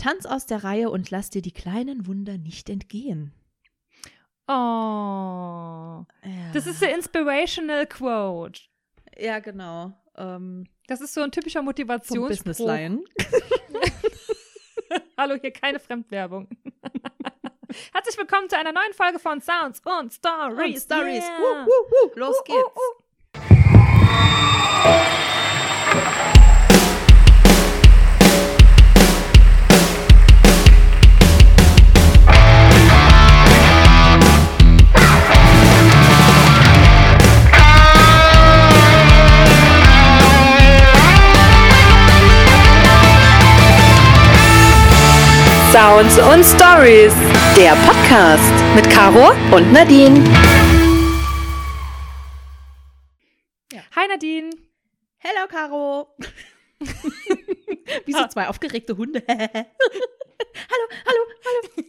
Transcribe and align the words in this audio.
Tanz 0.00 0.24
aus 0.24 0.46
der 0.46 0.64
Reihe 0.64 0.90
und 0.90 1.10
lass 1.10 1.28
dir 1.28 1.42
die 1.42 1.52
kleinen 1.52 2.06
Wunder 2.06 2.38
nicht 2.38 2.70
entgehen. 2.70 3.34
Oh. 4.48 6.06
Das 6.54 6.66
ist 6.66 6.80
der 6.80 6.94
Inspirational 6.94 7.86
Quote. 7.86 8.62
Ja, 9.18 9.40
genau. 9.40 9.92
Ähm, 10.16 10.64
das 10.86 11.02
ist 11.02 11.12
so 11.12 11.20
ein 11.20 11.30
typischer 11.30 11.60
Motivationsspruch. 11.60 12.28
Business 12.28 12.58
Line. 12.58 13.04
Hallo, 15.18 15.36
hier 15.38 15.52
keine 15.52 15.78
Fremdwerbung. 15.78 16.48
Herzlich 17.92 18.16
willkommen 18.16 18.48
zu 18.48 18.56
einer 18.56 18.72
neuen 18.72 18.94
Folge 18.94 19.18
von 19.18 19.42
Sounds 19.42 19.82
und 19.84 20.14
Stories. 20.14 20.86
Und 20.86 20.94
Stories. 20.94 21.24
Yeah. 21.24 21.40
Woo, 21.40 21.66
woo, 21.66 21.90
woo. 21.90 22.18
Los 22.18 22.36
uh, 22.40 22.44
geht's. 22.44 22.70
Uh, 22.74 22.80
uh. 24.88 25.09
Sounds 45.72 46.18
und 46.18 46.44
Stories. 46.44 47.14
Der 47.56 47.76
Podcast 47.86 48.52
mit 48.74 48.90
Caro 48.90 49.30
und 49.54 49.72
Nadine. 49.72 50.18
Ja. 53.72 53.80
Hi 53.94 54.08
Nadine. 54.08 54.50
Hello 55.18 55.46
Caro. 55.48 56.16
Wie 58.04 58.12
so 58.12 58.26
zwei 58.26 58.48
aufgeregte 58.48 58.96
Hunde. 58.96 59.22
hallo, 59.28 59.64
hallo, 61.06 61.22
hallo. 61.46 61.84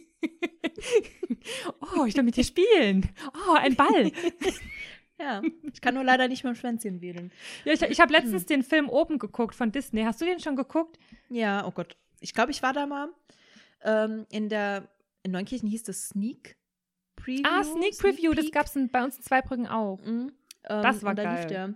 oh, 1.96 2.04
ich 2.04 2.14
will 2.14 2.22
mit 2.22 2.36
dir 2.36 2.44
spielen. 2.44 3.12
Oh, 3.48 3.54
ein 3.54 3.74
Ball. 3.74 4.12
Ja, 5.18 5.42
ich 5.72 5.80
kann 5.80 5.94
nur 5.94 6.04
leider 6.04 6.28
nicht 6.28 6.44
mit 6.44 6.54
dem 6.54 6.56
Schwänzchen 6.56 7.00
wedeln. 7.00 7.32
Ja, 7.64 7.72
ich, 7.72 7.82
ich 7.82 8.00
habe 8.00 8.12
letztens 8.12 8.42
hm. 8.42 8.46
den 8.46 8.62
Film 8.62 8.88
oben 8.88 9.18
geguckt 9.18 9.56
von 9.56 9.72
Disney. 9.72 10.04
Hast 10.04 10.20
du 10.20 10.24
den 10.24 10.38
schon 10.38 10.54
geguckt? 10.54 11.00
Ja, 11.30 11.66
oh 11.66 11.72
Gott. 11.72 11.96
Ich 12.20 12.32
glaube, 12.32 12.52
ich 12.52 12.62
war 12.62 12.72
da 12.72 12.86
mal. 12.86 13.08
Ähm, 13.84 14.26
in 14.30 14.48
der 14.48 14.88
in 15.22 15.32
Neunkirchen 15.32 15.68
hieß 15.68 15.84
das 15.84 16.08
Sneak 16.08 16.56
Preview. 17.16 17.44
Ah, 17.46 17.62
Sneak 17.62 17.98
Preview, 17.98 18.32
Sneak 18.32 18.36
das 18.36 18.50
gab 18.50 18.66
es 18.66 18.90
bei 18.90 19.04
uns 19.04 19.16
in 19.16 19.22
Zweibrücken 19.22 19.66
auch. 19.66 20.00
Mhm. 20.04 20.32
Ähm, 20.68 20.82
das 20.82 21.02
war 21.02 21.14
da 21.14 21.24
geil. 21.24 21.38
Lief 21.38 21.46
der. 21.46 21.74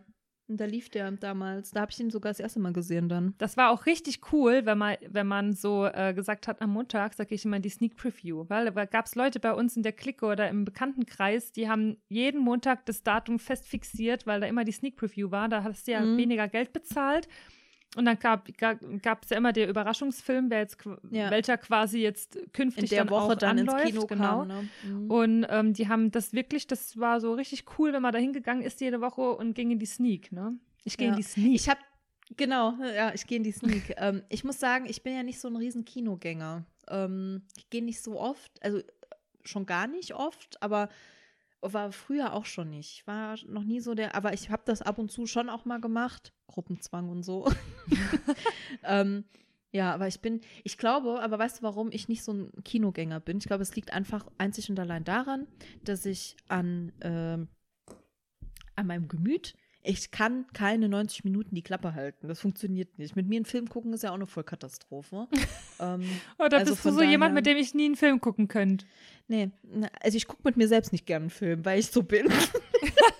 Und 0.49 0.61
da 0.61 0.65
lief 0.65 0.91
der 0.91 1.11
damals. 1.11 1.73
Da 1.73 1.81
habe 1.81 1.91
ich 1.91 1.99
ihn 1.99 2.11
sogar 2.11 2.31
das 2.31 2.39
erste 2.39 2.61
Mal 2.61 2.73
gesehen 2.73 3.09
dann. 3.09 3.35
Das 3.39 3.57
war 3.57 3.71
auch 3.71 3.87
richtig 3.87 4.33
cool, 4.33 4.65
wenn 4.65 4.79
man, 4.79 4.97
wenn 5.09 5.27
man 5.27 5.55
so 5.55 5.87
äh, 5.87 6.15
gesagt 6.15 6.47
hat, 6.47 6.63
am 6.63 6.71
Montag 6.71 7.15
sage 7.15 7.35
ich 7.35 7.45
immer 7.45 7.59
die 7.59 7.69
Sneak 7.69 7.97
Preview. 7.97 8.45
Weil 8.49 8.71
da 8.71 8.85
gab 8.85 9.07
es 9.07 9.17
Leute 9.17 9.41
bei 9.41 9.53
uns 9.53 9.77
in 9.77 9.83
der 9.83 9.93
Clique 9.93 10.25
oder 10.25 10.49
im 10.49 10.65
Bekanntenkreis, 10.65 11.51
die 11.51 11.69
haben 11.69 11.97
jeden 12.09 12.41
Montag 12.41 12.87
das 12.87 13.03
Datum 13.03 13.41
fest 13.41 13.67
fixiert, 13.67 14.27
weil 14.27 14.41
da 14.41 14.47
immer 14.47 14.63
die 14.63 14.73
Sneak 14.73 14.97
Preview 14.97 15.33
war. 15.33 15.49
Da 15.49 15.65
hast 15.65 15.89
du 15.89 15.93
ja 15.93 16.01
mhm. 16.01 16.17
weniger 16.17 16.47
Geld 16.47 16.73
bezahlt. 16.73 17.27
Und 17.95 18.05
dann 18.05 18.19
gab 18.19 18.49
es 18.49 19.31
ja 19.31 19.37
immer 19.37 19.53
der 19.53 19.69
Überraschungsfilm, 19.69 20.51
wer 20.51 20.59
jetzt, 20.59 20.79
ja. 21.11 21.31
welcher 21.31 21.57
quasi 21.57 22.01
jetzt 22.01 22.39
künftig 22.53 22.85
In 22.85 22.89
der 22.91 23.05
dann 23.05 23.11
Woche 23.11 23.33
auch 23.33 23.35
dann 23.37 23.59
anläuft, 23.59 23.85
ins 23.85 23.91
Kino 23.91 24.07
genau. 24.07 24.39
kam. 24.39 24.49
Ne? 24.49 24.69
Mhm. 24.85 25.11
Und 25.11 25.47
ähm, 25.49 25.73
die 25.73 25.89
haben 25.89 26.11
das 26.11 26.35
wirklich, 26.35 26.67
das 26.67 26.99
war 26.99 27.21
so 27.21 27.33
richtig 27.33 27.65
cool, 27.79 27.95
wenn 27.95 28.03
man 28.03 28.13
da 28.13 28.19
hingegangen 28.19 28.63
ist 28.63 28.81
jede 28.81 29.01
Woche 29.01 29.23
und 29.23 29.55
ging 29.55 29.71
in 29.71 29.79
die 29.79 29.87
Sneak. 29.87 30.31
Ne? 30.31 30.59
Ich 30.85 30.99
gehe 30.99 31.07
ja. 31.09 31.15
in 31.15 31.17
die 31.17 31.23
Sneak. 31.23 31.55
Ich 31.55 31.69
habe 31.69 31.81
Genau, 32.37 32.75
ja, 32.83 33.15
ich 33.15 33.27
gehe 33.27 33.39
in 33.39 33.45
die 33.45 33.53
Sneak. 33.53 33.95
ähm, 33.99 34.23
ich 34.29 34.43
muss 34.43 34.59
sagen, 34.59 34.87
ich 34.87 35.03
bin 35.03 35.15
ja 35.15 35.23
nicht 35.23 35.39
so 35.39 35.49
ein 35.49 35.57
riesen 35.57 35.85
Kinogänger. 35.85 36.65
Ähm, 36.89 37.43
ich 37.57 37.71
gehe 37.71 37.85
nicht 37.85 38.03
so 38.03 38.19
oft, 38.19 38.51
also 38.63 38.81
schon 39.45 39.65
gar 39.65 39.87
nicht 39.87 40.15
oft, 40.15 40.61
aber 40.61 40.89
war 41.73 41.93
früher 41.93 42.33
auch 42.33 42.45
schon 42.45 42.71
nicht. 42.71 43.01
Ich 43.01 43.07
war 43.07 43.37
noch 43.47 43.65
nie 43.65 43.81
so 43.81 43.95
der, 43.95 44.15
aber 44.15 44.33
ich 44.33 44.51
habe 44.51 44.63
das 44.65 44.83
ab 44.83 44.99
und 44.99 45.11
zu 45.11 45.27
schon 45.27 45.49
auch 45.49 45.65
mal 45.65 45.81
gemacht. 45.81 46.33
Gruppenzwang 46.47 47.09
und 47.09 47.23
so. 47.23 47.51
ähm, 48.85 49.25
ja, 49.73 49.93
aber 49.93 50.09
ich 50.09 50.21
bin, 50.21 50.41
ich 50.65 50.79
glaube, 50.79 51.21
aber 51.21 51.39
weißt 51.39 51.59
du, 51.59 51.63
warum 51.63 51.91
ich 51.93 52.09
nicht 52.09 52.25
so 52.25 52.33
ein 52.33 52.53
Kinogänger 52.65 53.21
bin? 53.21 53.39
Ich 53.39 53.45
glaube, 53.45 53.63
es 53.63 53.77
liegt 53.77 53.93
einfach 53.93 54.27
einzig 54.39 54.71
und 54.71 54.79
allein 54.81 55.05
daran, 55.05 55.47
dass 55.85 56.07
ich 56.07 56.37
an, 56.49 56.93
ähm, 57.03 57.49
an 58.75 58.87
meinem 58.87 59.09
Gemüt 59.09 59.55
ich 59.87 60.11
kann 60.11 60.47
keine 60.53 60.89
90 60.89 61.25
Minuten 61.25 61.55
die 61.55 61.63
Klappe 61.63 61.95
halten. 61.95 62.29
Das 62.29 62.41
funktioniert 62.41 62.99
nicht. 62.99 63.17
Mit 63.17 63.29
mir 63.29 63.37
einen 63.37 63.45
Film 63.45 63.69
gucken 63.69 63.93
ist 63.93 64.03
ja 64.03 64.11
auch 64.11 64.15
eine 64.15 64.27
Vollkatastrophe. 64.27 65.29
ähm, 65.81 66.05
Oder 66.39 66.59
also 66.59 66.73
bist 66.73 66.85
du 66.85 66.91
so 66.91 66.99
daher, 66.99 67.11
jemand, 67.11 67.35
mit 67.35 67.47
dem 67.47 67.57
ich 67.57 67.75
nie 67.75 67.87
einen 67.87 67.97
Film 67.97 68.21
gucken 68.21 68.49
könnte? 68.49 68.85
Nee, 69.29 69.51
also 70.01 70.17
ich 70.17 70.27
gucke 70.27 70.43
mit 70.45 70.57
mir 70.57 70.69
selbst 70.69 70.93
nicht 70.93 71.07
gerne 71.07 71.25
einen 71.25 71.31
Film, 71.31 71.65
weil 71.65 71.79
ich 71.79 71.89
so 71.89 72.03
bin. 72.03 72.29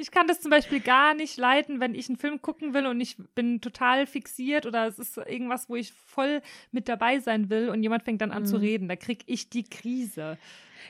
ich 0.00 0.10
kann 0.10 0.26
das 0.26 0.40
zum 0.40 0.50
Beispiel 0.50 0.80
gar 0.80 1.14
nicht 1.14 1.36
leiten, 1.36 1.80
wenn 1.80 1.94
ich 1.94 2.08
einen 2.08 2.16
Film 2.16 2.42
gucken 2.42 2.74
will 2.74 2.86
und 2.86 3.00
ich 3.00 3.16
bin 3.34 3.60
total 3.60 4.06
fixiert 4.06 4.66
oder 4.66 4.86
es 4.86 4.98
ist 4.98 5.16
irgendwas, 5.16 5.68
wo 5.68 5.76
ich 5.76 5.92
voll 5.92 6.42
mit 6.72 6.88
dabei 6.88 7.20
sein 7.20 7.50
will 7.50 7.68
und 7.68 7.82
jemand 7.82 8.02
fängt 8.02 8.20
dann 8.20 8.32
an 8.32 8.42
mhm. 8.42 8.46
zu 8.46 8.56
reden. 8.56 8.88
Da 8.88 8.96
kriege 8.96 9.24
ich 9.26 9.50
die 9.50 9.64
Krise. 9.64 10.38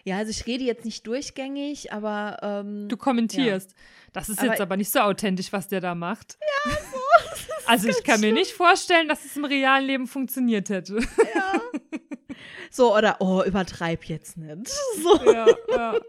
Ja, 0.04 0.18
also 0.18 0.30
ich 0.30 0.46
rede 0.46 0.64
jetzt 0.64 0.84
nicht 0.84 1.06
durchgängig, 1.06 1.92
aber. 1.92 2.38
Ähm, 2.42 2.88
du 2.88 2.96
kommentierst. 2.96 3.72
Ja. 3.72 3.76
Das 4.12 4.28
ist 4.28 4.38
aber 4.38 4.48
jetzt 4.48 4.60
aber 4.60 4.76
nicht 4.76 4.90
so 4.90 5.00
authentisch, 5.00 5.52
was 5.52 5.68
der 5.68 5.80
da 5.80 5.94
macht. 5.94 6.38
Ja, 6.40 6.72
so. 6.72 7.44
also 7.66 7.88
ich 7.88 8.02
kann 8.02 8.18
schlimm. 8.18 8.34
mir 8.34 8.40
nicht 8.40 8.52
vorstellen, 8.52 9.08
dass 9.08 9.24
es 9.24 9.36
im 9.36 9.44
realen 9.44 9.86
Leben 9.86 10.06
funktioniert 10.06 10.68
hätte. 10.68 11.00
Ja. 11.34 11.60
So, 12.70 12.96
oder, 12.96 13.16
oh, 13.20 13.42
übertreib 13.42 14.04
jetzt 14.04 14.36
nicht. 14.36 14.70
So. 15.02 15.32
Ja, 15.32 15.46
ja. 15.68 16.00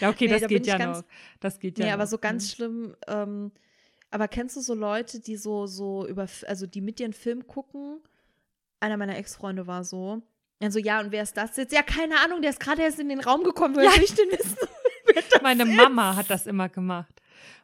ja 0.00 0.08
okay, 0.08 0.26
nee, 0.26 0.32
das 0.32 0.42
da 0.42 0.46
geht 0.46 0.66
ja 0.66 0.78
ganz, 0.78 0.98
noch. 0.98 1.04
Das 1.40 1.58
geht 1.58 1.78
ja 1.78 1.84
Nee, 1.84 1.90
noch. 1.90 1.94
aber 1.94 2.06
so 2.06 2.18
ganz 2.18 2.44
mhm. 2.44 2.54
schlimm, 2.54 2.96
ähm, 3.06 3.52
aber 4.10 4.28
kennst 4.28 4.56
du 4.56 4.60
so 4.60 4.74
Leute, 4.74 5.20
die 5.20 5.36
so, 5.36 5.66
so 5.66 6.06
über, 6.06 6.26
also 6.46 6.66
die 6.66 6.80
mit 6.80 6.98
dir 6.98 7.04
einen 7.04 7.12
Film 7.12 7.46
gucken? 7.46 8.00
Einer 8.80 8.96
meiner 8.96 9.16
Ex-Freunde 9.16 9.66
war 9.66 9.84
so. 9.84 10.22
Also 10.60 10.78
ja, 10.78 11.00
und 11.00 11.12
wer 11.12 11.22
ist 11.22 11.36
das 11.36 11.56
jetzt? 11.56 11.72
Ja, 11.72 11.82
keine 11.82 12.18
Ahnung, 12.20 12.42
der 12.42 12.50
ist 12.50 12.60
gerade 12.60 12.82
erst 12.82 12.98
in 12.98 13.08
den 13.08 13.20
Raum 13.20 13.44
gekommen, 13.44 13.76
weil 13.76 13.84
ja. 13.84 13.92
ich 14.02 14.14
den 14.14 14.30
wissen. 14.30 14.56
Meine 15.42 15.64
ist. 15.64 15.76
Mama 15.76 16.16
hat 16.16 16.30
das 16.30 16.46
immer 16.46 16.68
gemacht. 16.68 17.12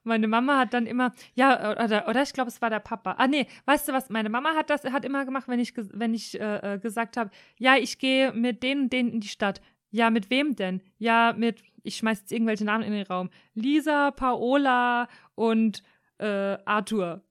Meine 0.03 0.29
Mama 0.29 0.59
hat 0.59 0.75
dann 0.75 0.87
immer, 0.87 1.12
ja, 1.35 1.73
oder, 1.73 2.09
oder 2.09 2.23
ich 2.23 2.33
glaube, 2.33 2.49
es 2.49 2.61
war 2.62 2.71
der 2.71 2.81
Papa. 2.81 3.17
Ah, 3.19 3.27
nee, 3.27 3.47
weißt 3.67 3.89
du 3.89 3.93
was? 3.93 4.11
Meine 4.11 4.29
Mama 4.29 4.55
hat 4.55 4.71
das 4.71 4.85
hat 4.85 5.05
immer 5.05 5.25
gemacht, 5.25 5.49
wenn 5.49 5.61
ich, 5.61 5.75
wenn 5.77 6.15
ich 6.15 6.41
äh, 6.41 6.75
äh 6.75 6.79
gesagt 6.79 7.17
habe, 7.17 7.31
ja, 7.59 7.77
ich 7.77 7.99
gehe 7.99 8.33
mit 8.33 8.62
denen, 8.62 8.91
denen 8.91 9.11
in 9.11 9.21
die 9.21 9.29
Stadt. 9.29 9.61
Ja, 9.91 10.11
mit 10.11 10.29
wem 10.31 10.57
denn? 10.57 10.83
Ja, 10.99 11.35
mit, 11.37 11.62
ich 11.85 11.97
schmeiß 11.97 12.21
jetzt 12.21 12.33
irgendwelche 12.33 12.65
Namen 12.65 12.83
in 12.83 12.93
den 12.93 13.07
Raum. 13.07 13.31
Lisa, 13.55 14.11
Paola 14.11 15.09
und 15.37 15.83
äh, 16.19 16.59
Arthur. 16.65 17.23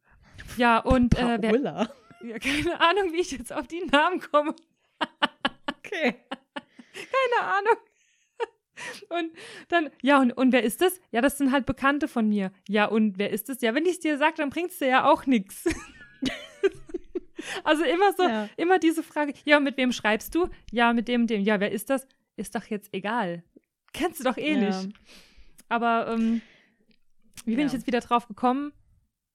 Ja, 0.58 0.80
und 0.80 1.18
äh, 1.18 1.40
Paola? 1.40 1.90
Wer, 2.22 2.30
ja, 2.30 2.40
keine 2.40 2.80
Ahnung, 2.80 3.12
wie 3.12 3.20
ich 3.20 3.32
jetzt 3.32 3.52
auf 3.52 3.68
die 3.68 3.84
Namen 3.92 4.22
komme. 4.22 4.56
okay. 5.78 6.16
Keine 6.94 7.50
Ahnung. 7.50 7.78
Und 9.10 9.32
dann, 9.70 9.90
ja, 10.02 10.20
und, 10.20 10.32
und 10.32 10.52
wer 10.52 10.64
ist 10.64 10.82
das? 10.82 11.00
Ja, 11.12 11.22
das 11.22 11.38
sind 11.38 11.52
halt 11.52 11.66
Bekannte 11.66 12.08
von 12.08 12.28
mir. 12.28 12.52
Ja, 12.68 12.86
und 12.86 13.18
wer 13.18 13.32
ist 13.32 13.50
das? 13.50 13.62
Ja, 13.62 13.74
wenn 13.76 13.86
ich 13.86 13.94
es 13.94 14.00
dir 14.00 14.18
sage, 14.18 14.36
dann 14.38 14.50
bringt 14.50 14.72
es 14.72 14.80
dir 14.80 14.88
ja 14.88 15.06
auch 15.06 15.26
nichts. 15.26 15.66
also 17.64 17.84
immer 17.84 18.14
so, 18.14 18.24
ja. 18.24 18.50
immer 18.58 18.80
diese 18.80 19.04
Frage, 19.04 19.34
ja, 19.46 19.60
mit 19.60 19.78
wem 19.78 19.92
schreibst 19.92 20.36
du? 20.36 20.50
Ja, 20.72 20.94
mit 20.94 21.08
dem, 21.08 21.28
dem. 21.28 21.42
Ja, 21.42 21.60
wer 21.60 21.72
ist 21.72 21.90
das? 21.90 22.08
Ist 22.36 22.56
doch 22.56 22.66
jetzt 22.66 22.94
egal. 22.94 23.44
Kennst 23.94 24.20
du 24.20 24.24
doch 24.24 24.38
eh 24.38 24.54
ja. 24.54 24.58
nicht. 24.58 24.90
Aber 25.70 26.08
ähm, 26.08 26.42
wie 27.46 27.56
bin 27.56 27.62
ja. 27.62 27.66
ich 27.68 27.74
jetzt 27.74 27.88
wieder 27.88 28.00
drauf 28.00 28.28
gekommen? 28.28 28.74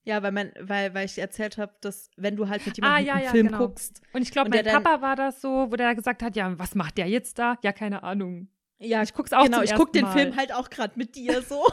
Ja, 0.04 0.22
weil, 0.22 0.32
man, 0.32 0.52
weil, 0.58 0.94
weil 0.94 1.04
ich 1.04 1.18
erzählt 1.18 1.58
habe, 1.58 1.74
dass 1.82 2.10
wenn 2.16 2.34
du 2.34 2.48
halt 2.48 2.64
mit 2.64 2.78
jemandem 2.78 2.96
ah, 2.96 3.06
ja, 3.06 3.14
einen 3.14 3.24
ja, 3.24 3.30
Film 3.30 3.48
genau. 3.48 3.58
guckst. 3.58 4.00
Und 4.14 4.22
ich 4.22 4.30
glaube, 4.30 4.48
mein 4.48 4.64
Papa 4.64 5.02
war 5.02 5.16
das 5.16 5.42
so, 5.42 5.70
wo 5.70 5.76
der 5.76 5.94
gesagt 5.94 6.22
hat, 6.22 6.34
ja, 6.34 6.58
was 6.58 6.74
macht 6.74 6.96
der 6.96 7.08
jetzt 7.08 7.38
da? 7.38 7.58
Ja, 7.62 7.72
keine 7.72 8.02
Ahnung. 8.02 8.48
Ja, 8.80 9.02
ich 9.02 9.12
guck's 9.12 9.32
auch 9.32 9.44
Genau, 9.44 9.62
ich 9.62 9.74
guck 9.74 9.92
den 9.92 10.04
Mal. 10.04 10.12
Film 10.12 10.36
halt 10.36 10.52
auch 10.52 10.70
gerade 10.70 10.92
mit 10.96 11.16
dir 11.16 11.42
so. 11.42 11.66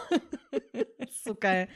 so 1.23 1.35
geil. 1.35 1.67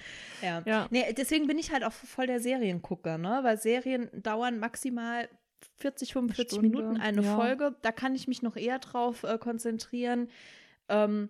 Ja. 0.41 0.63
ja. 0.65 0.87
Nee, 0.89 1.13
deswegen 1.13 1.47
bin 1.47 1.59
ich 1.59 1.71
halt 1.71 1.83
auch 1.83 1.91
voll 1.91 2.27
der 2.27 2.39
Seriengucker, 2.39 3.17
ne? 3.17 3.39
Weil 3.43 3.57
Serien 3.59 4.09
dauern 4.13 4.59
maximal 4.59 5.29
40, 5.77 6.13
45 6.13 6.57
Stunde, 6.57 6.69
Minuten 6.69 6.99
eine 6.99 7.21
ja. 7.21 7.35
Folge. 7.35 7.75
Da 7.81 7.91
kann 7.91 8.15
ich 8.15 8.27
mich 8.27 8.41
noch 8.41 8.55
eher 8.55 8.79
drauf 8.79 9.23
äh, 9.23 9.37
konzentrieren. 9.37 10.29
Ähm, 10.87 11.29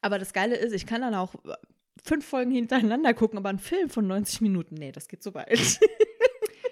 aber 0.00 0.18
das 0.18 0.32
Geile 0.32 0.56
ist, 0.56 0.72
ich 0.72 0.86
kann 0.86 1.00
dann 1.00 1.14
auch 1.14 1.34
äh, 1.46 1.54
fünf 2.02 2.26
Folgen 2.26 2.50
hintereinander 2.50 3.14
gucken, 3.14 3.38
aber 3.38 3.48
einen 3.48 3.58
Film 3.58 3.88
von 3.88 4.06
90 4.06 4.40
Minuten, 4.42 4.74
nee, 4.74 4.92
das 4.92 5.08
geht 5.08 5.22
so 5.22 5.34
weit. 5.34 5.58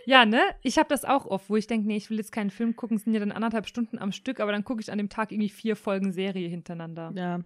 Ja, 0.07 0.27
ne? 0.27 0.41
Ich 0.63 0.79
habe 0.79 0.89
das 0.89 1.05
auch 1.05 1.27
oft, 1.27 1.49
wo 1.51 1.57
ich 1.57 1.67
denke, 1.67 1.87
nee, 1.87 1.97
ich 1.97 2.11
will 2.11 2.17
jetzt 2.19 2.33
keinen 2.33 2.51
Film 2.51 2.75
gucken, 2.77 2.97
es 2.97 3.05
sind 3.05 3.15
ja 3.15 3.21
dann 3.21 3.33
anderthalb 3.33 3.67
Stunden 3.67 3.99
am 3.99 4.13
Stück, 4.13 4.41
aber 4.41 4.53
dann 4.53 4.65
gucke 4.65 4.81
ich 4.81 4.91
an 4.91 4.99
dem 4.99 5.09
Tag 5.09 5.33
irgendwie 5.33 5.49
vier 5.49 5.77
Folgen 5.77 6.13
Serie 6.13 6.49
hintereinander. 6.49 7.13
Ja. 7.15 7.41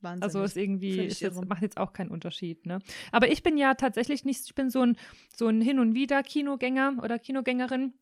Wahnsinn. 0.00 0.22
Also 0.24 0.42
ist 0.42 0.56
irgendwie, 0.56 0.98
ist 0.98 1.20
jetzt, 1.20 1.44
macht 1.48 1.62
jetzt 1.62 1.76
auch 1.78 1.92
keinen 1.92 2.10
Unterschied, 2.10 2.66
ne? 2.66 2.80
Aber 3.12 3.30
ich 3.30 3.42
bin 3.44 3.56
ja 3.56 3.74
tatsächlich 3.74 4.24
nicht, 4.24 4.42
ich 4.46 4.54
bin 4.54 4.68
so 4.68 4.80
ein, 4.82 4.96
so 5.34 5.46
ein 5.46 5.60
Hin- 5.60 5.78
und 5.78 5.94
Wieder-Kinogänger 5.94 6.96
oder 7.02 7.20
Kinogängerin. 7.20 7.94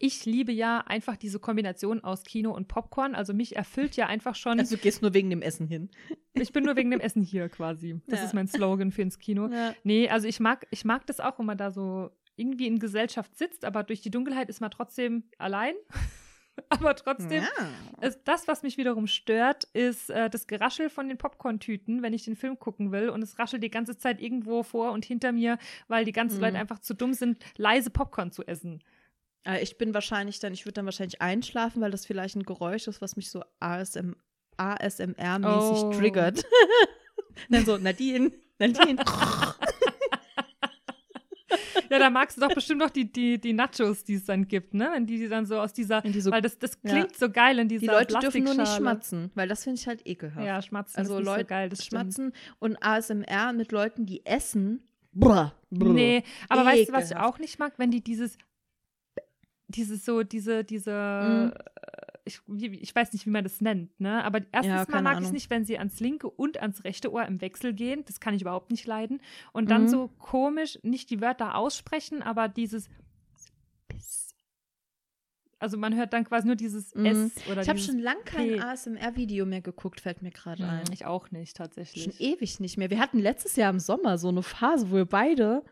ich 0.00 0.26
liebe 0.26 0.50
ja 0.52 0.80
einfach 0.80 1.16
diese 1.16 1.38
Kombination 1.38 2.02
aus 2.02 2.24
Kino 2.24 2.50
und 2.54 2.66
Popcorn. 2.68 3.14
Also 3.14 3.32
mich 3.34 3.54
erfüllt 3.56 3.94
ja 3.96 4.06
einfach 4.06 4.34
schon. 4.34 4.58
Also 4.58 4.74
du 4.76 4.82
gehst 4.82 5.00
nur 5.00 5.14
wegen 5.14 5.30
dem 5.30 5.40
Essen 5.40 5.66
hin. 5.68 5.90
Ich 6.34 6.52
bin 6.52 6.64
nur 6.64 6.74
wegen 6.76 6.90
dem 6.90 7.00
Essen 7.00 7.22
hier 7.22 7.48
quasi. 7.48 8.00
Das 8.08 8.18
Ja. 8.18 8.26
ist 8.26 8.34
mein 8.34 8.48
Slogan 8.48 8.90
für 8.92 9.02
ins 9.02 9.18
Kino. 9.20 9.46
Ja. 9.48 9.74
Nee, 9.84 10.08
also 10.10 10.26
ich 10.28 10.40
mag, 10.40 10.66
ich 10.70 10.84
mag 10.84 11.06
das 11.06 11.20
auch, 11.20 11.38
wenn 11.38 11.46
man 11.46 11.56
da 11.56 11.70
so 11.70 12.10
irgendwie 12.38 12.66
in 12.66 12.78
Gesellschaft 12.78 13.36
sitzt, 13.36 13.64
aber 13.64 13.82
durch 13.84 14.00
die 14.00 14.10
Dunkelheit 14.10 14.48
ist 14.48 14.60
man 14.60 14.70
trotzdem 14.70 15.24
allein. 15.38 15.74
aber 16.70 16.96
trotzdem, 16.96 17.44
es, 18.00 18.22
das, 18.24 18.48
was 18.48 18.62
mich 18.62 18.76
wiederum 18.78 19.06
stört, 19.06 19.64
ist 19.74 20.10
äh, 20.10 20.28
das 20.28 20.46
Geraschel 20.48 20.90
von 20.90 21.08
den 21.08 21.16
Popcorn-Tüten, 21.18 22.02
wenn 22.02 22.12
ich 22.12 22.24
den 22.24 22.34
Film 22.36 22.58
gucken 22.58 22.90
will. 22.90 23.10
Und 23.10 23.22
es 23.22 23.38
raschelt 23.38 23.62
die 23.62 23.70
ganze 23.70 23.96
Zeit 23.96 24.20
irgendwo 24.20 24.62
vor 24.64 24.90
und 24.92 25.04
hinter 25.04 25.30
mir, 25.32 25.58
weil 25.86 26.04
die 26.04 26.12
ganzen 26.12 26.36
Mhm. 26.38 26.42
Leute 26.42 26.58
einfach 26.58 26.80
zu 26.80 26.94
dumm 26.94 27.14
sind, 27.14 27.42
leise 27.56 27.90
Popcorn 27.90 28.32
zu 28.32 28.42
essen. 28.46 28.82
Äh, 29.44 29.62
Ich 29.62 29.78
bin 29.78 29.94
wahrscheinlich 29.94 30.40
dann, 30.40 30.52
ich 30.52 30.64
würde 30.64 30.74
dann 30.74 30.84
wahrscheinlich 30.84 31.22
einschlafen, 31.22 31.80
weil 31.80 31.92
das 31.92 32.06
vielleicht 32.06 32.34
ein 32.36 32.42
Geräusch 32.42 32.88
ist, 32.88 33.00
was 33.00 33.14
mich 33.16 33.30
so 33.30 33.44
ASM, 33.60 34.14
ASMR-mäßig 34.56 35.84
Oh. 35.84 35.90
triggert. 35.90 36.44
dann 37.50 37.64
so, 37.64 37.78
Nadine, 37.78 38.32
Nadine. 38.58 38.96
Ja, 41.90 41.98
da 41.98 42.10
magst 42.10 42.36
du 42.36 42.40
doch 42.40 42.52
bestimmt 42.54 42.80
noch 42.80 42.90
die, 42.90 43.10
die, 43.10 43.40
die 43.40 43.52
Nachos, 43.52 44.04
die 44.04 44.14
es 44.14 44.24
dann 44.24 44.46
gibt, 44.48 44.74
ne? 44.74 44.90
Wenn 44.92 45.06
die, 45.06 45.18
die 45.18 45.28
dann 45.28 45.46
so 45.46 45.58
aus 45.58 45.72
dieser, 45.72 46.02
so- 46.18 46.30
weil 46.30 46.42
das, 46.42 46.58
das 46.58 46.78
Ja. 46.82 46.90
klingt 46.90 47.16
so 47.16 47.30
geil 47.30 47.58
in 47.58 47.68
dieser 47.68 47.80
Die 47.80 47.86
Leute 47.86 48.18
dürfen 48.18 48.44
nur 48.44 48.54
nicht 48.54 48.74
schmatzen, 48.76 49.30
weil 49.34 49.48
das 49.48 49.64
finde 49.64 49.80
ich 49.80 49.86
halt 49.86 50.06
ekelhaft. 50.06 50.46
Ja, 50.46 50.60
schmatzen 50.62 50.98
also 50.98 51.18
ist 51.18 51.24
Leute 51.24 51.40
so 51.42 51.46
geil, 51.46 51.68
das 51.68 51.84
stimmt. 51.84 52.02
schmatzen 52.14 52.32
und 52.58 52.76
ASMR 52.82 53.52
mit 53.52 53.72
Leuten, 53.72 54.06
die 54.06 54.24
essen. 54.26 54.82
Brr, 55.12 55.52
brr. 55.70 55.92
Nee, 55.92 56.22
aber 56.48 56.64
weißt 56.64 56.88
du, 56.88 56.92
was 56.92 57.04
ich 57.06 57.10
Ekelhaft. 57.12 57.34
auch 57.34 57.38
nicht 57.38 57.58
mag? 57.58 57.72
Wenn 57.78 57.90
die 57.90 58.02
dieses, 58.02 58.36
dieses 59.68 60.04
so, 60.04 60.22
diese, 60.22 60.64
diese, 60.64 60.92
Mhm. 60.92 61.52
Ich, 62.28 62.40
ich 62.82 62.94
weiß 62.94 63.12
nicht, 63.12 63.26
wie 63.26 63.30
man 63.30 63.42
das 63.42 63.60
nennt, 63.60 63.98
ne? 63.98 64.22
Aber 64.24 64.40
erstens 64.52 64.74
Ja, 64.74 64.86
mal 64.88 65.02
mag 65.02 65.12
ich 65.14 65.18
es 65.18 65.22
Ahnung. 65.26 65.32
nicht, 65.32 65.50
wenn 65.50 65.64
sie 65.64 65.78
ans 65.78 65.98
linke 66.00 66.28
und 66.30 66.60
ans 66.62 66.84
rechte 66.84 67.10
Ohr 67.12 67.24
im 67.26 67.40
Wechsel 67.40 67.72
gehen. 67.72 68.04
Das 68.06 68.20
kann 68.20 68.34
ich 68.34 68.42
überhaupt 68.42 68.70
nicht 68.70 68.86
leiden. 68.86 69.20
Und 69.52 69.70
dann 69.70 69.82
Mhm. 69.82 69.88
so 69.88 70.08
komisch, 70.18 70.78
nicht 70.82 71.10
die 71.10 71.20
Wörter 71.20 71.56
aussprechen, 71.56 72.22
aber 72.22 72.48
dieses 72.48 72.88
also 75.60 75.76
man 75.76 75.96
hört 75.96 76.12
dann 76.12 76.22
quasi 76.24 76.46
nur 76.46 76.54
dieses 76.54 76.94
Mhm. 76.94 77.04
S 77.06 77.32
oder 77.50 77.62
Ich 77.62 77.68
habe 77.68 77.78
schon 77.80 77.98
lange 77.98 78.20
kein. 78.24 78.60
ASMR-Video 78.60 79.44
mehr 79.44 79.60
geguckt, 79.60 80.00
fällt 80.00 80.22
mir 80.22 80.30
gerade 80.30 80.62
Hm, 80.62 80.70
ein. 80.70 80.84
Ich 80.92 81.04
auch 81.04 81.32
nicht, 81.32 81.56
tatsächlich. 81.56 82.04
Schon 82.04 82.12
ewig 82.20 82.60
nicht 82.60 82.76
mehr. 82.78 82.90
Wir 82.90 83.00
hatten 83.00 83.18
letztes 83.18 83.56
Jahr 83.56 83.70
im 83.70 83.80
Sommer 83.80 84.18
so 84.18 84.28
eine 84.28 84.44
Phase, 84.44 84.90
wo 84.90 84.96
wir 84.96 85.04
beide, 85.04 85.64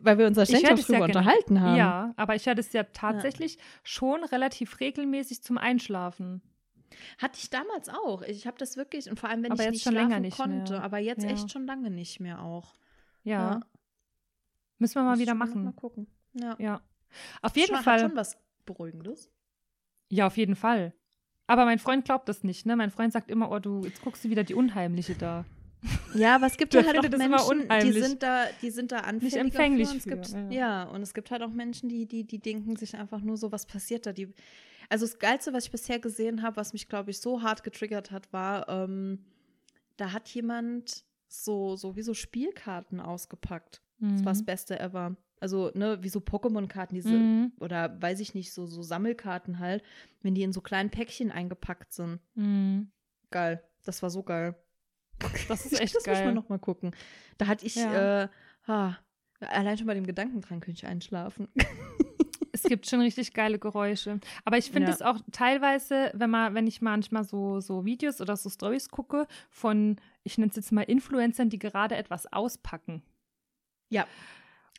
weil 0.00 0.18
wir 0.18 0.26
uns 0.26 0.38
Ich 0.38 0.56
ständig 0.58 0.86
drüber 0.86 1.00
ja 1.00 1.04
unterhalten 1.04 1.60
haben. 1.60 1.76
Ja, 1.76 2.14
aber 2.16 2.34
ich 2.34 2.46
höre 2.46 2.54
das 2.54 2.72
ja 2.72 2.84
tatsächlich 2.84 3.58
schon 3.82 4.24
relativ 4.24 4.80
regelmäßig 4.80 5.42
zum 5.42 5.58
Einschlafen. 5.58 6.42
Hatte 7.18 7.38
ich 7.38 7.50
damals 7.50 7.88
auch. 7.88 8.22
Ich 8.22 8.46
habe 8.46 8.56
das 8.58 8.76
wirklich, 8.76 9.10
und 9.10 9.18
vor 9.18 9.28
allem, 9.28 9.42
wenn 9.42 9.52
Aber 9.52 9.60
ich 9.60 9.66
jetzt 9.66 9.72
nicht 9.74 9.82
schon 9.84 9.92
schlafen 9.94 10.08
länger 10.10 10.20
nicht 10.20 10.36
konnte, 10.36 10.72
mehr. 10.74 10.82
aber 10.82 10.98
jetzt 10.98 11.24
Ja. 11.24 11.30
echt 11.30 11.50
schon 11.50 11.66
lange 11.66 11.90
nicht 11.90 12.20
mehr 12.20 12.42
auch. 12.42 12.74
Ja. 13.24 13.60
Müssen 14.78 14.96
wir 14.96 15.02
mal 15.02 15.10
Muss 15.12 15.20
wieder 15.20 15.34
machen. 15.34 15.64
Mal 15.64 15.72
gucken. 15.72 16.06
Ja. 16.34 16.56
Ja. 16.58 16.80
Auf 17.42 17.56
jeden 17.56 17.74
schon, 17.74 17.84
Fall. 17.84 17.94
Hat 17.94 18.08
schon 18.08 18.16
was 18.16 18.38
Beruhigendes. 18.64 19.30
Ja, 20.08 20.26
auf 20.26 20.36
jeden 20.36 20.56
Fall. 20.56 20.92
Aber 21.46 21.64
mein 21.64 21.78
Freund 21.78 22.04
glaubt 22.04 22.28
das 22.28 22.42
nicht, 22.44 22.64
ne? 22.64 22.76
Mein 22.76 22.90
Freund 22.90 23.12
sagt 23.12 23.30
immer, 23.30 23.50
oh, 23.50 23.58
du, 23.58 23.84
jetzt 23.84 24.02
guckst 24.02 24.24
du 24.24 24.30
wieder 24.30 24.44
die 24.44 24.54
Unheimliche 24.54 25.14
da. 25.14 25.44
Ja, 26.14 26.36
aber 26.36 26.46
es 26.46 26.56
gibt 26.56 26.74
ja 26.74 26.84
halt 26.84 26.98
auch 26.98 27.08
Menschen, 27.10 27.68
die 27.82 27.92
sind 27.92 28.22
da, 28.22 28.46
die 28.62 28.70
sind 28.70 28.92
da 28.92 28.98
anfälliger 28.98 29.40
empfänglich 29.40 29.88
für. 29.88 29.92
Und 29.94 29.98
es 29.98 30.04
für, 30.04 30.10
gibt, 30.10 30.28
ja. 30.30 30.50
ja. 30.50 30.82
und 30.84 31.02
es 31.02 31.14
gibt 31.14 31.30
halt 31.30 31.42
auch 31.42 31.50
Menschen, 31.50 31.88
die, 31.88 32.06
die, 32.06 32.24
die 32.24 32.38
denken 32.38 32.76
sich 32.76 32.96
einfach 32.96 33.20
nur 33.20 33.36
so, 33.36 33.52
was 33.52 33.66
passiert 33.66 34.06
da? 34.06 34.12
Die, 34.12 34.32
also 34.88 35.06
das 35.06 35.18
Geilste, 35.18 35.52
was 35.52 35.64
ich 35.64 35.70
bisher 35.70 35.98
gesehen 35.98 36.42
habe, 36.42 36.56
was 36.56 36.72
mich, 36.72 36.88
glaube 36.88 37.10
ich, 37.10 37.18
so 37.18 37.42
hart 37.42 37.64
getriggert 37.64 38.10
hat, 38.10 38.32
war, 38.32 38.68
ähm, 38.68 39.24
da 39.96 40.12
hat 40.12 40.28
jemand 40.28 41.04
so, 41.28 41.76
so 41.76 41.96
wie 41.96 42.02
so 42.02 42.14
Spielkarten 42.14 43.00
ausgepackt. 43.00 43.82
Das 44.00 44.24
war 44.24 44.32
das 44.32 44.44
Beste 44.44 44.78
ever. 44.80 45.16
Also, 45.40 45.70
ne, 45.74 46.02
wie 46.02 46.08
so 46.08 46.20
Pokémon-Karten, 46.20 46.94
diese, 46.94 47.10
Mhm. 47.10 47.52
oder 47.60 48.00
weiß 48.00 48.20
ich 48.20 48.34
nicht, 48.34 48.52
so, 48.52 48.66
so 48.66 48.82
Sammelkarten 48.82 49.58
halt, 49.58 49.82
wenn 50.22 50.34
die 50.34 50.42
in 50.42 50.52
so 50.52 50.60
kleinen 50.60 50.90
Päckchen 50.90 51.30
eingepackt 51.30 51.92
sind. 51.92 52.20
Mhm. 52.34 52.90
Geil. 53.30 53.62
Das 53.84 54.02
war 54.02 54.10
so 54.10 54.22
geil. 54.22 54.54
Das 55.48 55.64
ist 55.66 55.72
echt 55.80 55.94
das 55.94 56.06
muss 56.06 56.14
geil. 56.16 56.26
man 56.26 56.34
noch 56.34 56.48
mal 56.48 56.58
gucken. 56.58 56.94
Da 57.38 57.46
hatte 57.46 57.66
ich, 57.66 57.76
Ja. 57.76 58.22
äh, 58.24 58.28
ah, 58.66 58.96
allein 59.40 59.76
schon 59.78 59.86
bei 59.86 59.94
dem 59.94 60.06
Gedanken 60.06 60.40
dran 60.40 60.60
könnte 60.60 60.78
ich 60.78 60.86
einschlafen. 60.86 61.48
Es 62.52 62.62
gibt 62.62 62.86
schon 62.88 63.00
richtig 63.00 63.34
geile 63.34 63.58
Geräusche. 63.58 64.20
Aber 64.44 64.56
ich 64.58 64.70
finde 64.70 64.88
Ja. 64.88 64.94
es 64.94 65.02
auch 65.02 65.18
teilweise, 65.32 66.10
wenn 66.14 66.30
man, 66.30 66.54
wenn 66.54 66.66
ich 66.66 66.80
manchmal 66.80 67.24
so, 67.24 67.60
so 67.60 67.84
Videos 67.84 68.20
oder 68.20 68.36
so 68.36 68.48
Stories 68.48 68.88
gucke 68.88 69.26
von, 69.50 69.96
ich 70.22 70.38
nenne 70.38 70.50
es 70.50 70.56
jetzt 70.56 70.72
mal 70.72 70.82
Influencern, 70.82 71.50
die 71.50 71.58
gerade 71.58 71.96
etwas 71.96 72.32
auspacken. 72.32 73.02
Ja. 73.90 74.06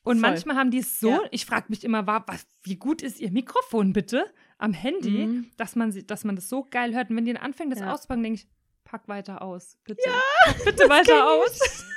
Und 0.03 0.19
Voll. 0.19 0.29
manchmal 0.29 0.55
haben 0.55 0.71
die 0.71 0.79
es 0.79 0.99
so, 0.99 1.09
Ja. 1.09 1.19
ich 1.31 1.45
frage 1.45 1.65
mich 1.69 1.83
immer, 1.83 2.07
wa- 2.07 2.23
was, 2.27 2.47
wie 2.63 2.77
gut 2.77 3.01
ist 3.01 3.19
ihr 3.19 3.31
Mikrofon 3.31 3.91
bitte 3.91 4.25
am 4.57 4.71
Handy, 4.73 5.25
Mhm. 5.27 5.51
dass, 5.57 5.75
man, 5.75 5.91
sie- 5.91 6.05
dass 6.07 6.23
man 6.23 6.35
das 6.35 6.47
so 6.47 6.63
geil 6.69 6.93
hört. 6.95 7.09
Und 7.09 7.17
wenn 7.17 7.25
die 7.25 7.33
dann 7.33 7.43
anfangen, 7.43 7.71
das 7.71 7.79
Ja. 7.79 7.91
auszupacken, 7.91 8.23
denke 8.23 8.39
ich, 8.41 8.47
pack 8.85 9.07
weiter 9.09 9.41
aus, 9.41 9.77
bitte. 9.83 10.01
Ja, 10.05 10.13
pack 10.45 10.63
bitte 10.63 10.89
weiter 10.89 11.27
aus. 11.29 11.85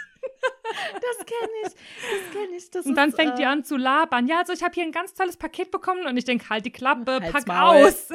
Das 0.70 1.26
kenne 1.26 1.52
ich. 1.64 1.72
Das 1.72 2.32
kenne 2.32 2.56
ich. 2.56 2.70
Das 2.70 2.86
Und 2.86 2.94
dann 2.96 3.08
ist, 3.08 3.14
fängt 3.16 3.38
die 3.38 3.42
äh, 3.42 3.46
an 3.46 3.64
zu 3.64 3.76
labern. 3.76 4.26
Ja, 4.28 4.40
also 4.40 4.52
ich 4.52 4.62
habe 4.62 4.74
hier 4.74 4.82
ein 4.84 4.92
ganz 4.92 5.14
tolles 5.14 5.36
Paket 5.36 5.70
bekommen 5.70 6.06
und 6.06 6.16
ich 6.16 6.24
denke, 6.24 6.50
halt 6.50 6.66
die 6.66 6.70
Klappe, 6.70 7.12
Halt's 7.20 7.32
pack 7.32 7.46
Maul. 7.46 7.86
aus. 7.86 8.08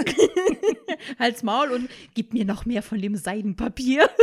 Halt's 1.19 1.43
Maul 1.43 1.71
und 1.71 1.89
gib 2.13 2.33
mir 2.33 2.45
noch 2.45 2.65
mehr 2.65 2.83
von 2.83 3.01
dem 3.01 3.15
Seidenpapier. 3.15 4.09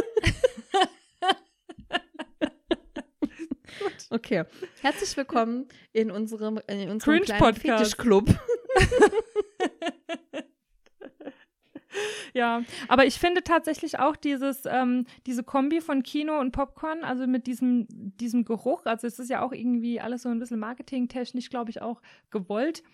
Okay, 4.12 4.44
herzlich 4.82 5.16
willkommen 5.16 5.68
in 5.92 6.10
unserem, 6.10 6.60
in 6.66 6.90
unserem 6.90 7.22
kleinen 7.22 7.38
Cringe-Podcast. 7.38 7.94
Fetischclub. 7.94 8.28
Ja, 12.32 12.62
aber 12.86 13.06
ich 13.06 13.18
finde 13.18 13.42
tatsächlich 13.42 13.98
auch 13.98 14.14
dieses, 14.14 14.64
ähm, 14.64 15.06
diese 15.26 15.42
Kombi 15.42 15.80
von 15.80 16.04
Kino 16.04 16.38
und 16.38 16.52
Popcorn, 16.52 17.02
also 17.02 17.26
mit 17.26 17.48
diesem, 17.48 17.86
diesem 17.88 18.44
Geruch, 18.44 18.86
also 18.86 19.06
es 19.06 19.18
ist 19.18 19.30
ja 19.30 19.42
auch 19.42 19.52
irgendwie 19.52 20.00
alles 20.00 20.22
so 20.22 20.28
ein 20.28 20.38
bisschen 20.38 20.60
marketingtechnisch, 20.60 21.50
glaube 21.50 21.70
ich, 21.70 21.82
auch 21.82 22.00
gewollt. 22.30 22.84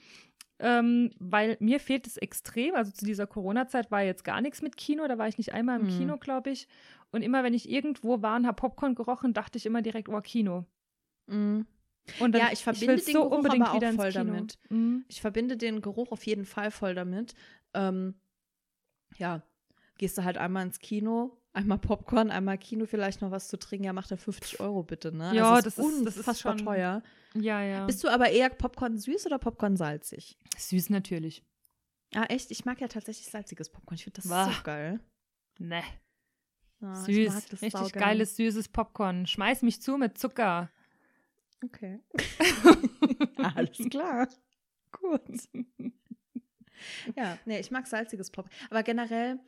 Ähm, 0.59 1.11
weil 1.19 1.59
mir 1.61 1.81
fehlt 1.81 2.07
es 2.07 2.17
extrem. 2.17 2.75
Also 2.75 2.91
zu 2.91 3.05
dieser 3.05 3.27
Corona-Zeit 3.27 3.91
war 3.91 4.03
jetzt 4.03 4.25
gar 4.25 4.41
nichts 4.41 4.63
mit 4.63 4.79
Kino, 4.79 5.07
da 5.07 5.19
war 5.19 5.29
ich 5.29 5.37
nicht 5.37 5.53
einmal 5.53 5.79
im 5.79 5.89
Hm. 5.89 5.99
Kino, 5.99 6.17
glaube 6.17 6.49
ich. 6.51 6.67
Und 7.13 7.21
immer, 7.23 7.45
wenn 7.45 7.53
ich 7.53 7.69
irgendwo 7.69 8.23
war 8.23 8.37
und 8.37 8.47
habe 8.47 8.57
Popcorn 8.57 8.95
gerochen, 8.95 9.35
dachte 9.35 9.59
ich 9.59 9.67
immer 9.67 9.83
direkt, 9.83 10.09
oh, 10.09 10.21
Kino. 10.23 10.65
Mhm. 11.27 11.67
Und 12.21 12.33
dann, 12.33 12.41
Ja, 12.41 12.49
ich 12.53 12.63
verbinde 12.63 12.97
will 12.97 13.01
den 13.05 13.13
so 13.13 13.25
Geruch 13.25 13.37
unbedingt 13.37 13.67
aber 13.67 13.87
auch 13.89 13.93
voll 13.93 14.13
damit. 14.13 14.59
Mhm. 14.71 15.05
Ich 15.09 15.21
verbinde 15.21 15.57
den 15.57 15.83
Geruch 15.83 16.13
auf 16.13 16.25
jeden 16.25 16.45
Fall 16.45 16.71
voll 16.71 16.95
damit. 16.95 17.35
Ähm, 17.75 18.15
ja, 19.17 19.43
gehst 19.99 20.19
du 20.19 20.25
halt 20.25 20.37
einmal 20.39 20.67
ins 20.67 20.79
Kino, 20.79 21.37
einmal 21.53 21.79
Popcorn, 21.79 22.31
einmal 22.31 22.59
Kino, 22.59 22.87
vielleicht 22.87 23.23
noch 23.23 23.31
was 23.31 23.49
zu 23.49 23.59
trinken, 23.59 23.85
ja, 23.87 23.93
macht 23.93 24.11
er 24.11 24.19
50 24.19 24.61
Euro 24.61 24.83
bitte, 24.83 25.11
ne? 25.17 25.35
Ja, 25.35 25.55
also 25.55 25.65
das 25.65 25.79
ist- 25.79 26.05
das 26.05 26.15
ist 26.17 26.19
unfassbar 26.19 26.59
schon- 26.59 26.67
teuer. 26.67 27.03
Ja, 27.35 27.63
ja. 27.63 27.87
Bist 27.87 28.03
du 28.05 28.09
aber 28.09 28.31
eher 28.31 28.49
Popcorn 28.51 28.99
süß 28.99 29.27
oder 29.27 29.39
Popcorn 29.39 29.77
salzig? 29.77 30.39
Süß 30.57 30.91
natürlich. 30.91 31.45
Ah, 32.15 32.25
echt? 32.29 32.51
Ich 32.51 32.65
mag 32.65 32.81
ja 32.81 32.89
tatsächlich 32.89 33.27
salziges 33.27 33.71
Popcorn. 33.71 33.97
Ich 33.97 34.05
finde 34.05 34.21
das 34.23 34.29
Wah. 34.31 34.51
so 34.51 34.63
geil. 34.63 35.01
Ne. 35.59 35.83
Ja, 36.81 36.93
ich 36.93 37.15
Süß. 37.31 37.53
Richtig 37.53 37.73
saugern. 37.73 38.01
geiles, 38.03 38.37
süßes 38.37 38.69
Popcorn. 38.69 39.27
Schmeiß 39.27 39.63
mich 39.63 39.81
zu 39.83 39.97
mit 39.99 40.17
Zucker. 40.19 40.71
Okay. 41.65 42.01
Alles 43.55 43.79
klar. 43.91 44.29
Gut. 44.93 45.23
Ja, 47.17 47.39
nee, 47.45 47.61
ich 47.61 47.71
mag 47.71 47.87
salziges 47.87 48.31
Popcorn. 48.31 48.55
Aber 48.71 48.83
generell, 48.83 49.39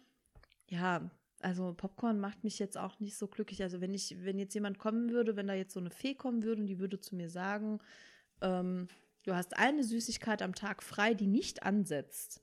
ja, 0.69 1.11
also 1.41 1.73
Popcorn 1.73 2.19
macht 2.19 2.45
mich 2.45 2.59
jetzt 2.59 2.77
auch 2.77 2.99
nicht 3.01 3.17
so 3.17 3.29
glücklich. 3.29 3.63
Also 3.63 3.81
wenn 3.81 3.95
ich, 3.95 4.17
wenn 4.25 4.39
jetzt 4.39 4.55
jemand 4.55 4.79
kommen 4.79 5.11
würde, 5.11 5.37
wenn 5.37 5.47
da 5.47 5.55
jetzt 5.55 5.75
so 5.75 5.81
eine 5.81 5.91
Fee 5.91 6.15
kommen 6.15 6.43
würde 6.43 6.63
und 6.63 6.67
die 6.67 6.79
würde 6.79 7.01
zu 7.01 7.15
mir 7.15 7.31
sagen, 7.31 7.81
ähm, 8.41 8.89
du 9.25 9.35
hast 9.35 9.57
eine 9.57 9.85
Süßigkeit 9.85 10.43
am 10.43 10.55
Tag 10.55 10.83
frei, 10.83 11.15
die 11.15 11.27
nicht 11.27 11.63
ansetzt, 11.63 12.43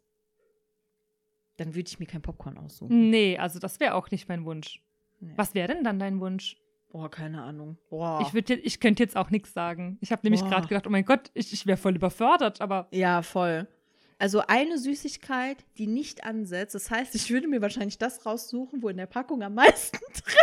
dann 1.58 1.76
würde 1.76 1.88
ich 1.88 2.00
mir 2.00 2.06
kein 2.06 2.22
Popcorn 2.22 2.58
aussuchen. 2.58 3.10
Nee, 3.10 3.38
also 3.38 3.60
das 3.60 3.80
wäre 3.80 3.96
auch 3.96 4.12
nicht 4.12 4.28
mein 4.28 4.46
Wunsch. 4.46 4.82
Nee. 5.20 5.34
Was 5.36 5.56
wäre 5.56 5.74
denn 5.74 5.84
dann 5.84 6.00
dein 6.00 6.20
Wunsch? 6.20 6.58
Oh, 6.92 7.10
keine 7.10 7.44
Ahnung. 7.44 7.78
Boah. 7.90 8.22
Ich, 8.22 8.34
würd, 8.34 8.50
ich 8.50 8.80
könnte 8.80 9.04
jetzt 9.04 9.18
auch 9.18 9.30
nichts 9.30 9.54
sagen. 9.54 9.98
Ich 10.00 10.12
habe 10.12 10.22
nämlich 10.24 10.42
Boah. 10.42 10.50
gerade 10.50 10.68
gedacht, 10.68 10.88
oh 10.88 10.90
mein 10.90 11.04
Gott, 11.04 11.32
ich, 11.34 11.52
ich 11.52 11.66
wäre 11.66 11.78
voll 11.78 11.96
überfordert, 11.96 12.62
aber 12.62 12.88
Ja, 12.92 13.22
voll. 13.22 13.68
Also 14.18 14.42
eine 14.48 14.78
Süßigkeit, 14.78 15.66
die 15.78 15.88
nicht 15.88 16.24
ansetzt. 16.24 16.74
Das 16.76 16.90
heißt, 16.90 17.16
ich 17.16 17.30
würde 17.32 17.48
mir 17.48 17.62
wahrscheinlich 17.62 17.98
das 17.98 18.26
raussuchen, 18.26 18.82
wo 18.82 18.90
in 18.90 18.98
der 18.98 19.08
Packung 19.08 19.44
am 19.44 19.56
meisten 19.56 19.98
drin 20.14 20.36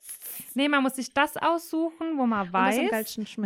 ist. 0.00 0.56
Nee, 0.56 0.68
man 0.68 0.82
muss 0.82 0.96
sich 0.96 1.12
das 1.14 1.36
aussuchen, 1.36 2.18
wo 2.18 2.26
man 2.26 2.52
weiß, 2.52 2.76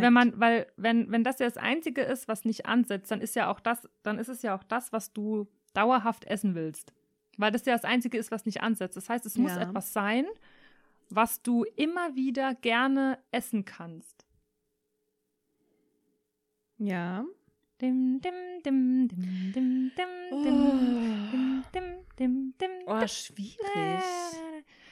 wenn 0.03 0.13
man, 0.13 0.39
weil, 0.39 0.67
wenn, 0.77 1.11
wenn 1.11 1.23
das 1.23 1.39
ja 1.39 1.45
das 1.45 1.57
Einzige 1.57 2.01
ist, 2.01 2.27
was 2.27 2.43
nicht 2.45 2.65
ansetzt, 2.65 3.11
dann 3.11 3.21
ist 3.21 3.35
ja 3.35 3.51
auch 3.51 3.59
das, 3.59 3.87
dann 4.01 4.17
ist 4.17 4.29
es 4.29 4.41
ja 4.41 4.55
auch 4.55 4.63
das, 4.63 4.91
was 4.93 5.13
du 5.13 5.47
dauerhaft 5.73 6.25
essen 6.25 6.55
willst. 6.55 6.93
Weil 7.37 7.51
das 7.51 7.65
ja 7.65 7.73
das 7.73 7.85
Einzige 7.85 8.17
ist, 8.17 8.31
was 8.31 8.45
nicht 8.45 8.61
ansetzt. 8.61 8.97
Das 8.97 9.09
heißt, 9.09 9.25
es 9.25 9.37
muss 9.37 9.51
Ja. 9.51 9.61
etwas 9.61 9.93
sein, 9.93 10.25
was 11.09 11.41
du 11.43 11.65
immer 11.75 12.15
wieder 12.15 12.55
gerne 12.55 13.19
essen 13.31 13.63
kannst. 13.65 14.25
ja. 16.77 17.25
Dim, 17.81 18.21
dim, 18.21 18.33
dim, 18.63 19.07
dim, 19.07 19.51
dim, 19.53 19.91
dim, 19.95 20.07
Oh, 20.31 20.43
dim, 21.31 21.63
dim, 21.73 21.95
dim, 22.19 22.53
dim, 22.59 22.71
oh 22.85 22.99
dim. 22.99 23.07
schwierig. 23.07 24.03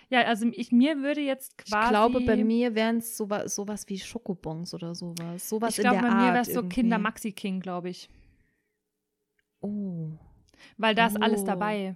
Ja, 0.09 0.23
also 0.23 0.47
ich, 0.53 0.71
mir 0.71 0.97
würde 0.97 1.21
jetzt 1.21 1.57
quasi. 1.59 1.83
Ich 1.83 1.89
glaube, 1.89 2.21
bei 2.21 2.35
mir 2.43 2.73
wären 2.73 2.97
es 2.97 3.15
sowas, 3.15 3.53
sowas 3.53 3.87
wie 3.87 3.99
Schokobons 3.99 4.73
oder 4.73 4.95
sowas. 4.95 5.47
Sowas 5.49 5.77
ich 5.77 5.81
glaube, 5.81 6.01
bei 6.01 6.09
mir 6.09 6.33
wäre 6.33 6.39
es 6.39 6.53
so. 6.53 6.63
Kinder 6.63 6.97
Maxi 6.97 7.31
King, 7.31 7.59
glaube 7.59 7.89
ich. 7.89 8.09
Oh. 9.61 10.09
Weil 10.77 10.95
da 10.95 11.05
ist 11.07 11.21
alles 11.21 11.41
Oh. 11.41 11.45
dabei. 11.45 11.95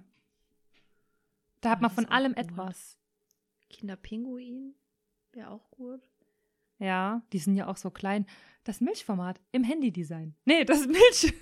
Da 1.60 1.70
hat 1.70 1.80
man 1.80 1.90
von 1.90 2.06
allem 2.06 2.34
gut. 2.34 2.44
etwas. 2.44 2.98
Kinderpinguin 3.68 4.74
wäre 5.32 5.50
auch 5.50 5.68
gut. 5.70 6.08
Ja, 6.78 7.22
die 7.32 7.38
sind 7.38 7.56
ja 7.56 7.66
auch 7.66 7.76
so 7.76 7.90
klein. 7.90 8.26
Das 8.64 8.80
Milchformat 8.80 9.40
im 9.52 9.62
Handydesign. 9.64 10.34
Nee, 10.44 10.64
das 10.64 10.86
Milch. 10.86 11.32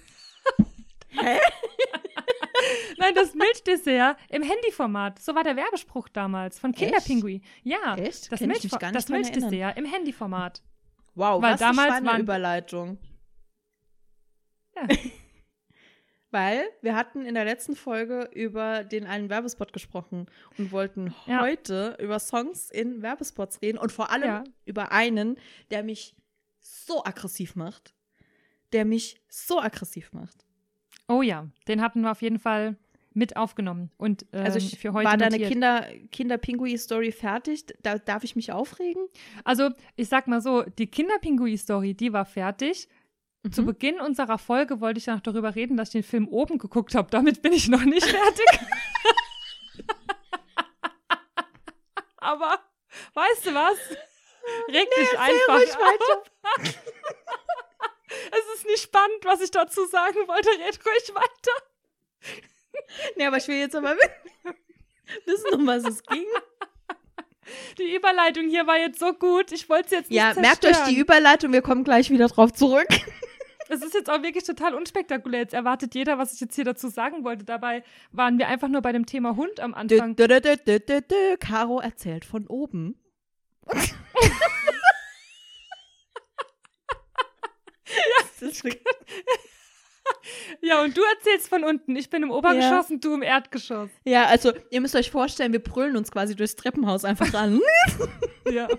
Hä? 1.10 1.38
Nein, 2.98 3.14
das 3.14 3.34
Milchdessert 3.34 4.16
im 4.28 4.42
Handyformat. 4.42 5.18
So 5.18 5.34
war 5.34 5.42
der 5.44 5.56
Werbespruch 5.56 6.08
damals 6.08 6.58
von 6.58 6.72
Kinderpingui. 6.72 7.42
Ja, 7.62 7.96
Echt? 7.96 8.30
das, 8.30 8.40
nicht 8.40 8.64
das 8.64 8.70
dran 8.72 8.94
erinnern. 8.94 9.04
Milchdessert 9.08 9.78
im 9.78 9.84
Handyformat. 9.84 10.62
Wow, 11.14 11.42
Weil 11.42 11.52
was 11.54 11.60
damals 11.60 11.92
eine 11.92 12.18
Überleitung. 12.20 12.98
Ja. 14.74 14.88
Weil 16.30 16.64
wir 16.80 16.96
hatten 16.96 17.26
in 17.26 17.34
der 17.34 17.44
letzten 17.44 17.76
Folge 17.76 18.30
über 18.32 18.84
den 18.84 19.06
einen 19.06 19.28
Werbespot 19.28 19.74
gesprochen 19.74 20.30
und 20.56 20.72
wollten 20.72 21.14
Ja. 21.26 21.42
heute 21.42 21.94
über 22.00 22.18
Songs 22.18 22.70
in 22.70 23.02
Werbespots 23.02 23.60
reden 23.60 23.76
und 23.76 23.92
vor 23.92 24.10
allem 24.10 24.24
Ja. 24.24 24.44
über 24.64 24.92
einen, 24.92 25.36
der 25.70 25.82
mich 25.82 26.16
so 26.62 27.04
aggressiv 27.04 27.56
macht. 27.56 27.94
Der 28.72 28.84
mich 28.84 29.20
so 29.28 29.60
aggressiv 29.60 30.12
macht. 30.12 30.46
Oh 31.08 31.20
ja, 31.20 31.48
den 31.68 31.82
hatten 31.82 32.00
wir 32.00 32.10
auf 32.10 32.22
jeden 32.22 32.38
Fall 32.38 32.76
mit 33.14 33.36
aufgenommen 33.36 33.90
und 33.98 34.24
ähm, 34.32 34.44
Also 34.44 34.56
ich 34.58 34.78
für 34.78 34.94
heute 34.94 35.06
war 35.06 35.18
deine. 35.18 35.38
Kinder, 35.38 35.86
Kinder-Pinguin-Story 36.10 37.12
fertig. 37.12 37.66
Da, 37.82 37.98
darf 37.98 38.24
ich 38.24 38.36
mich 38.36 38.52
aufregen? 38.52 39.06
Also, 39.44 39.68
ich 39.96 40.08
sag 40.08 40.28
mal 40.28 40.40
so, 40.40 40.62
die 40.62 40.86
Kinderpingui-Story, 40.86 41.92
die 41.92 42.14
war 42.14 42.24
fertig. 42.24 42.88
Zu 43.50 43.62
Mhm. 43.62 43.66
Beginn 43.66 44.00
unserer 44.00 44.38
Folge 44.38 44.80
wollte 44.80 44.98
ich 44.98 45.06
ja 45.06 45.14
noch 45.14 45.20
darüber 45.20 45.54
reden, 45.54 45.76
dass 45.76 45.88
ich 45.88 45.92
den 45.92 46.02
Film 46.04 46.28
oben 46.28 46.58
geguckt 46.58 46.94
habe. 46.94 47.10
Damit 47.10 47.42
bin 47.42 47.52
ich 47.52 47.68
noch 47.68 47.84
nicht 47.84 48.06
fertig. 48.06 48.46
Aber, 52.18 52.58
weißt 53.14 53.46
du 53.46 53.54
was? 53.54 53.78
Reg 54.68 54.88
dich 54.96 55.18
einfach 55.18 55.56
ruhig 55.58 55.76
auf. 55.76 56.22
es 58.08 58.54
ist 58.54 58.66
nicht 58.66 58.82
spannend, 58.82 59.24
was 59.24 59.40
ich 59.40 59.50
dazu 59.50 59.84
sagen 59.86 60.16
wollte. 60.26 60.48
Red 60.50 60.78
ruhig 60.84 61.14
weiter. 61.14 61.52
Nee, 63.16 63.26
aber 63.26 63.36
ich 63.38 63.48
will 63.48 63.56
jetzt 63.56 63.74
aber 63.74 63.94
wissen, 65.26 65.54
um 65.54 65.66
was 65.66 65.84
es 65.84 66.02
ging. 66.04 66.26
Die 67.78 67.94
Überleitung 67.94 68.48
hier 68.48 68.66
war 68.66 68.78
jetzt 68.78 68.98
so 68.98 69.12
gut. 69.12 69.52
Ich 69.52 69.68
wollte 69.68 69.86
es 69.86 69.90
jetzt 69.92 70.10
nicht 70.10 70.16
Ja, 70.18 70.32
zerstören. 70.32 70.42
merkt 70.42 70.64
euch 70.66 70.84
die 70.88 70.98
Überleitung, 70.98 71.52
wir 71.52 71.62
kommen 71.62 71.84
gleich 71.84 72.10
wieder 72.10 72.28
drauf 72.28 72.52
zurück. 72.52 72.88
Es 73.68 73.80
ist 73.80 73.94
jetzt 73.94 74.10
auch 74.10 74.22
wirklich 74.22 74.44
total 74.44 74.74
unspektakulär. 74.74 75.40
Jetzt 75.42 75.54
erwartet 75.54 75.94
jeder, 75.94 76.18
was 76.18 76.34
ich 76.34 76.40
jetzt 76.40 76.54
hier 76.56 76.64
dazu 76.64 76.88
sagen 76.88 77.24
wollte. 77.24 77.44
Dabei 77.44 77.82
waren 78.10 78.36
wir 78.38 78.48
einfach 78.48 78.68
nur 78.68 78.82
bei 78.82 78.92
dem 78.92 79.06
Thema 79.06 79.34
Hund 79.34 79.60
am 79.60 79.72
Anfang. 79.72 80.14
dö, 80.14 80.26
dö, 80.28 80.40
dö. 80.78 81.36
Caro 81.38 81.80
erzählt 81.80 82.26
von 82.26 82.46
oben. 82.48 82.98
Das 87.84 88.42
ist 88.52 88.64
wirklich- 88.64 88.82
Ja, 90.60 90.82
und 90.82 90.96
du 90.96 91.02
erzählst 91.02 91.48
von 91.48 91.64
unten. 91.64 91.94
Ich 91.96 92.08
bin 92.10 92.22
im 92.22 92.30
Obergeschoss 92.30 92.90
und 92.90 93.04
du 93.04 93.14
im 93.14 93.22
Erdgeschoss. 93.22 93.90
ja, 94.04 94.24
also 94.26 94.52
ihr 94.70 94.80
müsst 94.80 94.94
euch 94.96 95.10
vorstellen, 95.10 95.52
wir 95.52 95.62
brüllen 95.62 95.96
uns 95.96 96.10
quasi 96.10 96.34
durchs 96.36 96.56
Treppenhaus 96.56 97.04
einfach 97.04 97.32
an. 97.34 97.60
Ja. 98.50 98.68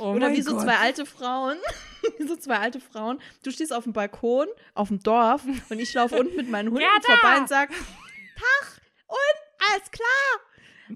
Oh 0.00 0.12
Oder 0.14 0.30
wie 0.30 0.40
so 0.42 0.52
Gott. 0.52 0.62
zwei 0.62 0.76
alte 0.76 1.04
Frauen. 1.04 1.56
wie 2.18 2.28
so 2.28 2.36
zwei 2.36 2.58
alte 2.58 2.78
Frauen. 2.78 3.20
Du 3.42 3.50
stehst 3.50 3.72
auf 3.72 3.82
dem 3.82 3.92
Balkon, 3.92 4.46
auf 4.74 4.86
dem 4.86 5.00
Dorf 5.02 5.42
und 5.68 5.80
ich 5.80 5.92
laufe 5.94 6.16
unten 6.16 6.36
mit 6.36 6.48
meinen 6.48 6.68
Hunden 6.68 6.78
Gerda! 6.84 7.18
vorbei 7.20 7.38
und 7.40 7.48
sag, 7.48 7.70
Tag 7.70 8.80
und 9.08 9.66
alles 9.72 9.90
klar. 9.90 10.06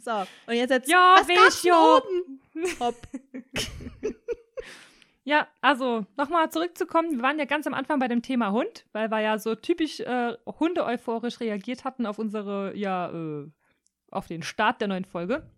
So, 0.01 0.11
und 0.47 0.55
jetzt 0.55 0.71
jetzt, 0.71 0.91
Ja, 0.91 1.17
was 1.19 1.29
gab's 1.29 1.65
Wäscho. 1.65 1.99
oben? 1.99 2.41
Hopp. 2.81 2.97
Ja, 5.25 5.47
also 5.61 6.05
nochmal 6.17 6.51
zurückzukommen. 6.51 7.13
Wir 7.13 7.23
waren 7.23 7.39
ja 7.39 7.45
ganz 7.45 7.67
am 7.69 7.75
Anfang 7.75 8.01
bei 8.01 8.09
dem 8.09 8.23
Thema 8.23 8.51
Hund, 8.51 8.87
weil 8.93 9.09
wir 9.09 9.21
ja 9.21 9.39
so 9.39 9.55
typisch 9.55 10.01
äh, 10.01 10.37
Hunde 10.59 10.85
euphorisch 10.85 11.39
reagiert 11.39 11.85
hatten 11.85 12.07
auf 12.07 12.19
unsere, 12.19 12.77
ja, 12.77 13.11
äh, 13.11 13.49
auf 14.11 14.27
den 14.27 14.43
Start 14.43 14.81
der 14.81 14.89
neuen 14.89 15.05
Folge. 15.05 15.49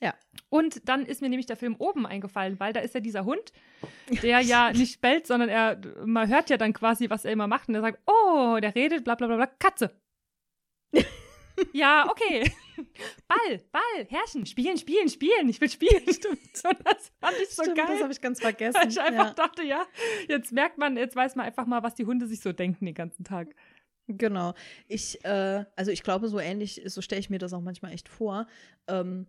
Ja. 0.00 0.14
Und 0.48 0.88
dann 0.88 1.06
ist 1.06 1.22
mir 1.22 1.28
nämlich 1.28 1.46
der 1.46 1.56
Film 1.56 1.76
oben 1.78 2.04
eingefallen, 2.04 2.58
weil 2.58 2.72
da 2.72 2.80
ist 2.80 2.94
ja 2.94 3.00
dieser 3.00 3.24
Hund, 3.24 3.52
der 4.22 4.40
ja 4.40 4.72
nicht 4.72 5.00
bellt, 5.00 5.28
sondern 5.28 5.48
er, 5.48 5.80
man 6.04 6.28
hört 6.28 6.50
ja 6.50 6.56
dann 6.56 6.72
quasi, 6.72 7.08
was 7.08 7.24
er 7.24 7.30
immer 7.30 7.46
macht 7.46 7.68
und 7.68 7.76
er 7.76 7.82
sagt, 7.82 8.00
oh, 8.06 8.58
der 8.60 8.74
redet, 8.74 9.04
bla 9.04 9.14
bla 9.14 9.28
bla 9.28 9.36
bla, 9.36 9.46
Katze. 9.46 9.94
ja, 11.72 12.10
okay. 12.10 12.50
Ball, 13.28 13.60
Ball, 13.70 14.06
Herrchen, 14.08 14.46
spielen, 14.46 14.76
spielen, 14.76 15.08
spielen. 15.08 15.48
Ich 15.48 15.60
will 15.60 15.70
spielen. 15.70 16.02
Stimmt. 16.12 16.56
So, 16.56 16.68
das 16.84 17.12
fand 17.20 17.36
ich 17.42 17.50
so 17.50 17.62
Stimmt, 17.62 17.78
geil. 17.78 17.86
das 17.88 18.02
habe 18.02 18.12
ich 18.12 18.20
ganz 18.20 18.40
vergessen. 18.40 18.80
Weil 18.80 18.88
ich 18.88 19.00
einfach 19.00 19.28
ja. 19.28 19.34
dachte, 19.34 19.62
ja, 19.62 19.86
jetzt 20.28 20.52
merkt 20.52 20.78
man, 20.78 20.96
jetzt 20.96 21.16
weiß 21.16 21.36
man 21.36 21.46
einfach 21.46 21.66
mal, 21.66 21.82
was 21.82 21.94
die 21.94 22.06
Hunde 22.06 22.26
sich 22.26 22.40
so 22.40 22.52
denken 22.52 22.84
den 22.86 22.94
ganzen 22.94 23.24
Tag. 23.24 23.54
Genau. 24.06 24.54
Ich, 24.88 25.24
äh, 25.24 25.64
also 25.76 25.90
ich 25.90 26.02
glaube, 26.02 26.28
so 26.28 26.38
ähnlich, 26.38 26.82
so 26.86 27.00
stelle 27.00 27.20
ich 27.20 27.30
mir 27.30 27.38
das 27.38 27.52
auch 27.52 27.60
manchmal 27.60 27.92
echt 27.92 28.08
vor. 28.08 28.46
Ähm, 28.88 29.26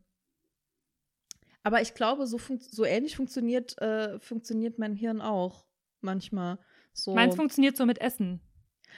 aber 1.63 1.81
ich 1.81 1.93
glaube, 1.93 2.27
so, 2.27 2.39
so 2.59 2.85
ähnlich 2.85 3.15
funktioniert, 3.15 3.79
äh, 3.81 4.19
funktioniert 4.19 4.79
mein 4.79 4.95
Hirn 4.95 5.21
auch 5.21 5.65
manchmal. 6.01 6.59
So 6.93 7.15
Meins 7.15 7.35
funktioniert 7.35 7.77
so 7.77 7.85
mit 7.85 8.01
Essen. 8.01 8.41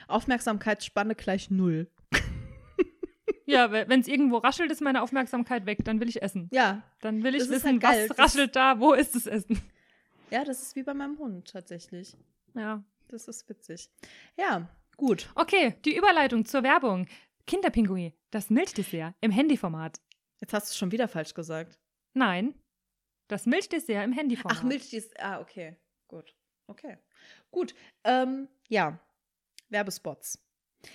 Aufmerksamkeitsspanne 0.08 1.16
gleich 1.16 1.50
null. 1.50 1.90
Ja, 3.46 3.72
wenn 3.72 4.00
es 4.02 4.08
irgendwo 4.08 4.38
raschelt, 4.38 4.72
ist 4.72 4.82
meine 4.82 5.02
Aufmerksamkeit 5.04 5.66
weg. 5.66 5.86
Dann 5.86 6.00
will 6.00 6.10
ich 6.10 6.22
essen. 6.22 6.50
Ja, 6.52 6.82
Dann 7.02 7.24
will 7.24 7.36
ich 7.36 7.48
wissen, 7.50 7.82
halt 7.82 7.84
was 7.84 8.08
Das- 8.08 8.18
raschelt 8.20 8.56
da, 8.56 8.80
wo 8.80 8.94
ist 8.94 9.14
das 9.16 9.28
Essen. 9.28 9.62
ja, 10.32 10.44
das 10.44 10.62
ist 10.64 10.76
wie 10.76 10.84
bei 10.84 10.94
meinem 10.94 11.18
Hund 11.20 11.50
tatsächlich. 11.52 12.16
Ja. 12.56 12.84
Das 13.10 13.28
ist 13.28 13.48
witzig. 13.48 13.90
Ja, 14.36 14.68
gut. 14.98 15.30
Okay, 15.36 15.76
die 15.86 15.96
Überleitung 15.96 16.44
zur 16.46 16.64
Werbung. 16.64 17.08
Kinderpinguin, 17.46 18.14
das 18.32 18.50
Milchdessert 18.50 19.14
im 19.22 19.30
Handyformat. 19.30 20.02
Jetzt 20.42 20.54
hast 20.54 20.68
du 20.68 20.72
es 20.72 20.78
schon 20.78 20.92
wieder 20.92 21.08
falsch 21.08 21.36
gesagt. 21.36 21.78
Nein, 22.16 22.56
das 23.28 23.46
Milchdessert 23.46 24.04
im 24.04 24.12
Handyformat. 24.14 24.58
Ach, 24.60 24.64
Milch, 24.64 24.90
die 24.90 24.98
ist. 24.98 25.20
Ah, 25.20 25.40
okay. 25.40 25.76
Gut. 26.08 26.34
Okay. 26.66 26.98
Gut. 27.52 27.76
Ähm, 28.04 28.48
ja. 28.70 29.00
Werbespots. 29.70 30.40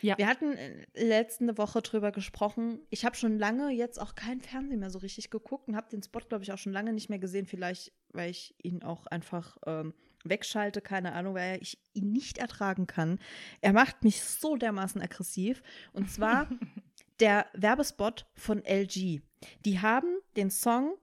Ja. 0.02 0.16
Wir 0.18 0.26
hatten 0.26 0.52
äh, 0.52 0.86
letzte 0.94 1.56
Woche 1.58 1.82
drüber 1.82 2.12
gesprochen. 2.12 2.80
Ich 2.90 3.04
habe 3.04 3.16
schon 3.16 3.38
lange 3.38 3.70
jetzt 3.70 4.00
auch 4.00 4.14
kein 4.14 4.40
Fernsehen 4.40 4.80
mehr 4.80 4.90
so 4.90 4.98
richtig 4.98 5.30
geguckt 5.30 5.68
und 5.68 5.76
habe 5.76 5.88
den 5.90 6.02
Spot, 6.02 6.20
glaube 6.20 6.44
ich, 6.44 6.52
auch 6.52 6.58
schon 6.58 6.72
lange 6.72 6.92
nicht 6.92 7.08
mehr 7.10 7.18
gesehen. 7.18 7.46
Vielleicht, 7.46 7.92
weil 8.12 8.30
ich 8.30 8.54
ihn 8.62 8.82
auch 8.82 9.06
einfach 9.06 9.56
ähm, 9.66 9.94
wegschalte, 10.24 10.80
keine 10.80 11.12
Ahnung, 11.12 11.34
weil 11.34 11.60
ich 11.62 11.78
ihn 11.92 12.12
nicht 12.12 12.38
ertragen 12.38 12.86
kann. 12.86 13.18
Er 13.60 13.72
macht 13.72 14.04
mich 14.04 14.22
so 14.22 14.56
dermaßen 14.56 15.00
aggressiv. 15.00 15.62
Und 15.92 16.10
zwar 16.10 16.48
der 17.20 17.46
Werbespot 17.52 18.26
von 18.34 18.64
LG. 18.64 19.20
Die 19.64 19.80
haben 19.80 20.18
den 20.36 20.50
Song 20.50 20.94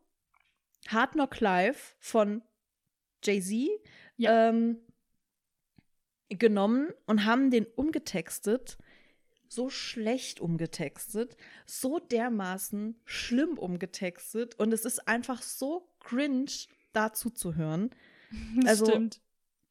Hard 0.88 1.14
Knock 1.14 1.40
Live 1.40 1.96
von 2.00 2.42
Jay-Z 3.24 3.70
Ja. 4.16 4.50
ähm, 4.50 4.78
genommen 6.30 6.90
und 7.06 7.26
haben 7.26 7.52
den 7.52 7.66
umgetextet, 7.66 8.78
so 9.50 9.70
schlecht 9.70 10.40
umgetextet, 10.40 11.38
so 11.66 12.00
dermaßen 12.00 13.00
schlimm 13.06 13.58
umgetextet 13.58 14.56
und 14.56 14.74
es 14.74 14.86
ist 14.86 15.08
einfach 15.08 15.42
so 15.42 15.90
cringe, 16.00 16.52
dazu 16.94 17.30
zu 17.30 17.56
hören. 17.56 17.92
Das 18.62 18.82
also- 18.82 18.86
stimmt. 18.88 19.22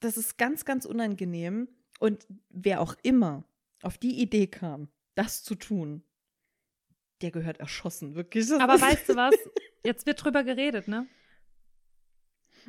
Das 0.01 0.19
ist 0.19 0.37
ganz, 0.37 0.67
ganz 0.67 0.85
unangenehm 0.85 1.69
und 2.01 2.27
wer 2.51 2.83
auch 2.83 2.95
immer 3.03 3.45
auf 3.83 3.97
die 3.97 4.21
Idee 4.21 4.47
kam, 4.47 4.89
das 5.15 5.43
zu 5.43 5.55
tun, 5.55 6.03
der 7.23 7.31
gehört 7.31 7.61
erschossen, 7.61 8.15
wirklich. 8.15 8.47
Das 8.47 8.61
Aber 8.61 8.81
weißt 8.81 9.09
du 9.09 9.17
was? 9.17 9.35
Jetzt 9.85 10.07
wird 10.07 10.23
drüber 10.23 10.45
geredet, 10.45 10.87
ne? 10.87 11.07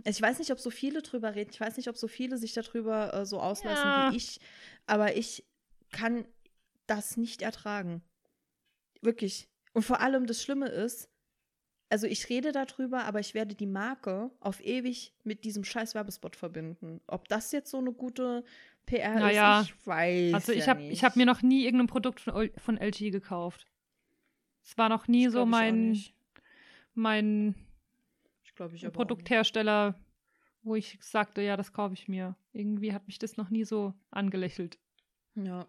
Also 0.06 0.18
ich 0.18 0.22
weiß 0.22 0.40
nicht, 0.40 0.52
ob 0.52 0.60
so 0.60 0.70
viele 0.70 1.02
drüber 1.02 1.36
reden. 1.36 1.50
Ich 1.52 1.60
weiß 1.60 1.78
nicht, 1.78 1.90
ob 1.90 1.98
so 1.98 2.08
viele 2.08 2.38
sich 2.38 2.54
darüber 2.54 3.14
äh, 3.14 3.26
so 3.26 3.40
auslassen 3.40 3.86
Ja. 3.88 4.12
wie 4.12 4.18
ich. 4.18 4.40
Aber 4.86 5.16
ich 5.16 5.44
kann 5.92 6.26
das 6.86 7.18
nicht 7.18 7.42
ertragen. 7.42 8.02
Wirklich. 9.02 9.50
Und 9.74 9.84
vor 9.84 10.00
allem 10.02 10.26
das 10.28 10.42
Schlimme 10.42 10.68
ist, 10.70 11.10
also 11.90 12.08
ich 12.08 12.30
rede 12.30 12.52
darüber, 12.52 13.06
aber 13.06 13.20
ich 13.20 13.34
werde 13.34 13.56
die 13.56 13.66
Marke 13.66 14.32
auf 14.40 14.60
ewig 14.64 15.14
mit 15.24 15.44
diesem 15.44 15.64
scheiß 15.64 15.96
Werbespot 15.96 16.36
verbinden. 16.36 17.02
Ob 17.08 17.28
das 17.28 17.52
jetzt 17.52 17.72
so 17.72 17.78
eine 17.78 17.94
gute 17.94 18.44
PR 18.86 19.16
Naja, 19.16 19.62
ist, 19.62 19.70
ich 19.70 19.88
weiß 19.88 20.34
Also 20.34 20.52
ich 20.52 20.66
ja 20.66 20.68
habe 20.68 20.84
hab 20.94 21.16
mir 21.16 21.26
noch 21.26 21.42
nie 21.42 21.64
irgendein 21.66 21.88
Produkt 21.88 22.20
von, 22.20 22.50
von 22.58 22.78
LG 22.78 23.12
gekauft. 23.12 23.68
Es 24.64 24.78
war 24.78 24.90
noch 24.90 25.08
nie 25.08 25.26
Das 25.26 25.34
so 25.34 25.46
mein, 25.46 26.02
mein 26.94 27.56
glaube, 28.58 28.76
ich 28.76 28.86
aber 28.86 28.92
auch 28.94 28.98
Produkthersteller, 28.98 29.96
wo 30.64 30.76
ich 30.76 30.98
sagte, 31.02 31.42
ja, 31.42 31.56
das 31.58 31.72
kaufe 31.74 31.94
ich 31.94 32.08
mir. 32.08 32.36
Irgendwie 32.52 32.94
hat 32.94 33.08
mich 33.08 33.20
das 33.20 33.38
noch 33.38 33.50
nie 33.50 33.64
so 33.64 33.94
angelächelt. 34.12 34.78
Ja. 35.36 35.66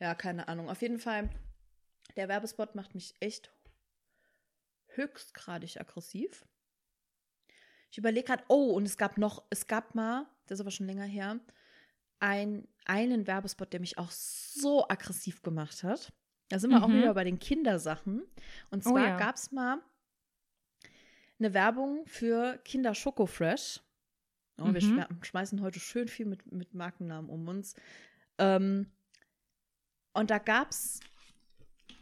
Ja, 0.00 0.14
keine 0.14 0.48
Ahnung. 0.48 0.68
Auf 0.70 0.82
jeden 0.82 0.98
Fall, 0.98 1.30
der 2.16 2.28
Werbespot 2.28 2.74
macht 2.74 2.94
mich 2.94 3.14
echt 3.20 3.52
höchstgradig 4.88 5.80
aggressiv. 5.80 6.44
Ich 7.90 7.98
überlege 7.98 8.26
gerade, 8.26 8.44
oh, 8.48 8.72
und 8.72 8.86
es 8.86 8.96
gab 8.96 9.18
noch, 9.18 9.44
es 9.50 9.66
gab 9.66 9.94
mal, 9.94 10.26
das 10.46 10.56
ist 10.56 10.60
aber 10.60 10.70
schon 10.70 10.86
länger 10.86 11.04
her, 11.04 11.40
ein, 12.20 12.66
einen 12.84 13.26
Werbespot, 13.26 13.72
der 13.72 13.80
mich 13.80 13.98
auch 13.98 14.10
so 14.10 14.88
aggressiv 14.88 15.42
gemacht 15.42 15.82
hat. 15.82 16.12
Da 16.48 16.58
sind 16.58 16.70
wir 16.70 16.82
auch 16.82 16.88
Mhm. 16.88 16.98
wieder 16.98 17.14
bei 17.14 17.24
den 17.24 17.38
Kindersachen. 17.38 18.22
Und 18.70 18.86
Oh 18.86 18.90
zwar 18.90 19.06
ja. 19.06 19.16
gab 19.16 19.36
es 19.36 19.52
mal 19.52 19.80
eine 21.40 21.54
Werbung 21.54 22.06
für 22.06 22.58
Kinder 22.64 22.94
Schoko 22.94 23.26
Fresh. 23.26 23.80
Oh, 24.58 24.64
Wir 24.66 24.72
Mhm. 24.72 25.00
schme- 25.00 25.24
schmeißen 25.24 25.60
heute 25.62 25.80
schön 25.80 26.06
viel 26.08 26.26
mit, 26.26 26.50
mit 26.52 26.74
Markennamen 26.74 27.30
um 27.30 27.48
uns. 27.48 27.74
Ähm, 28.38 28.90
und 30.12 30.30
da 30.30 30.38
gab 30.38 30.70
es 30.70 31.00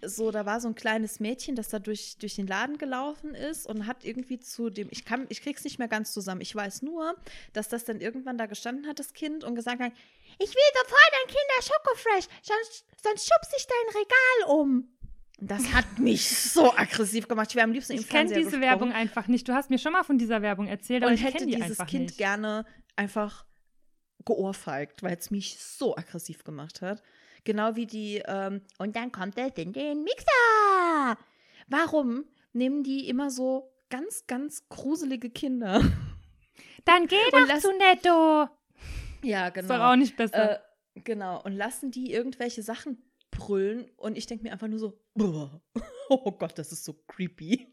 so, 0.02 0.30
da 0.30 0.46
war 0.46 0.60
so 0.60 0.68
ein 0.68 0.74
kleines 0.76 1.18
Mädchen, 1.18 1.56
das 1.56 1.68
da 1.68 1.78
durch, 1.80 2.18
durch 2.18 2.36
den 2.36 2.46
Laden 2.46 2.78
gelaufen 2.78 3.34
ist 3.34 3.66
und 3.66 3.86
hat 3.86 4.04
irgendwie 4.04 4.38
zu 4.38 4.70
dem, 4.70 4.86
ich 4.92 5.04
kann, 5.04 5.26
ich 5.28 5.42
krieg's 5.42 5.64
nicht 5.64 5.78
mehr 5.80 5.88
ganz 5.88 6.12
zusammen. 6.12 6.40
Ich 6.40 6.54
weiß 6.54 6.82
nur, 6.82 7.16
dass 7.52 7.68
das 7.68 7.84
dann 7.84 8.00
irgendwann 8.00 8.38
da 8.38 8.46
gestanden 8.46 8.86
hat, 8.86 8.98
das 9.00 9.12
Kind, 9.12 9.42
und 9.42 9.56
gesagt 9.56 9.80
hat, 9.80 9.92
ich 10.38 10.50
will 10.54 10.72
sofort 10.82 11.12
ein 11.12 11.26
Kinder 11.28 11.62
Schokofresh, 11.62 12.28
sonst, 12.42 12.84
sonst 13.02 13.28
schubse 13.28 13.56
ich 13.56 13.66
dein 13.66 14.00
Regal 14.02 14.56
um. 14.56 14.97
Das 15.40 15.72
hat 15.72 15.98
mich 16.00 16.28
so 16.28 16.74
aggressiv 16.74 17.28
gemacht. 17.28 17.50
Ich 17.50 17.54
wäre 17.56 17.64
am 17.64 17.72
liebsten 17.72 17.92
im 17.92 18.00
Ich 18.00 18.08
kenne 18.08 18.28
diese 18.28 18.40
gesprungen 18.42 18.62
Werbung 18.62 18.92
einfach 18.92 19.28
nicht. 19.28 19.48
Du 19.48 19.52
hast 19.54 19.70
mir 19.70 19.78
schon 19.78 19.92
mal 19.92 20.02
von 20.02 20.18
dieser 20.18 20.42
Werbung 20.42 20.66
erzählt, 20.66 21.02
aber 21.04 21.10
und 21.12 21.14
ich 21.18 21.24
hätte 21.24 21.46
die 21.46 21.54
dieses 21.54 21.78
Kind 21.86 22.06
nicht. 22.06 22.18
gerne 22.18 22.64
einfach 22.96 23.46
geohrfeigt, 24.24 25.02
weil 25.02 25.16
es 25.16 25.30
mich 25.30 25.58
so 25.60 25.96
aggressiv 25.96 26.42
gemacht 26.42 26.82
hat. 26.82 27.02
Genau 27.44 27.76
wie 27.76 27.86
die, 27.86 28.20
ähm, 28.26 28.62
und 28.78 28.96
dann 28.96 29.12
kommt 29.12 29.38
es 29.38 29.52
in 29.56 29.72
den 29.72 30.02
Mixer. 30.02 31.18
Warum 31.68 32.24
nehmen 32.52 32.82
die 32.82 33.08
immer 33.08 33.30
so 33.30 33.70
ganz, 33.90 34.26
ganz 34.26 34.68
gruselige 34.68 35.30
Kinder? 35.30 35.80
Dann 36.84 37.06
geh 37.06 37.16
Und 37.32 37.48
doch 37.48 37.58
zu 37.58 37.70
Netto. 37.78 38.48
Ja, 39.22 39.48
Ist 39.48 39.70
doch 39.70 39.80
auch 39.80 39.96
nicht 39.96 40.16
besser. 40.16 40.56
Äh, 40.56 40.58
genau. 41.04 41.42
Und 41.42 41.52
lassen 41.52 41.90
die 41.90 42.12
irgendwelche 42.12 42.62
Sachen 42.62 43.02
brüllen 43.30 43.90
und 43.96 44.16
ich 44.16 44.26
denke 44.26 44.44
mir 44.44 44.52
einfach 44.52 44.68
nur 44.68 44.78
so, 44.78 44.90
"Boah. 44.90 45.07
Oh 46.08 46.32
Gott, 46.32 46.58
das 46.58 46.72
ist 46.72 46.84
so 46.84 46.94
creepy. 47.06 47.72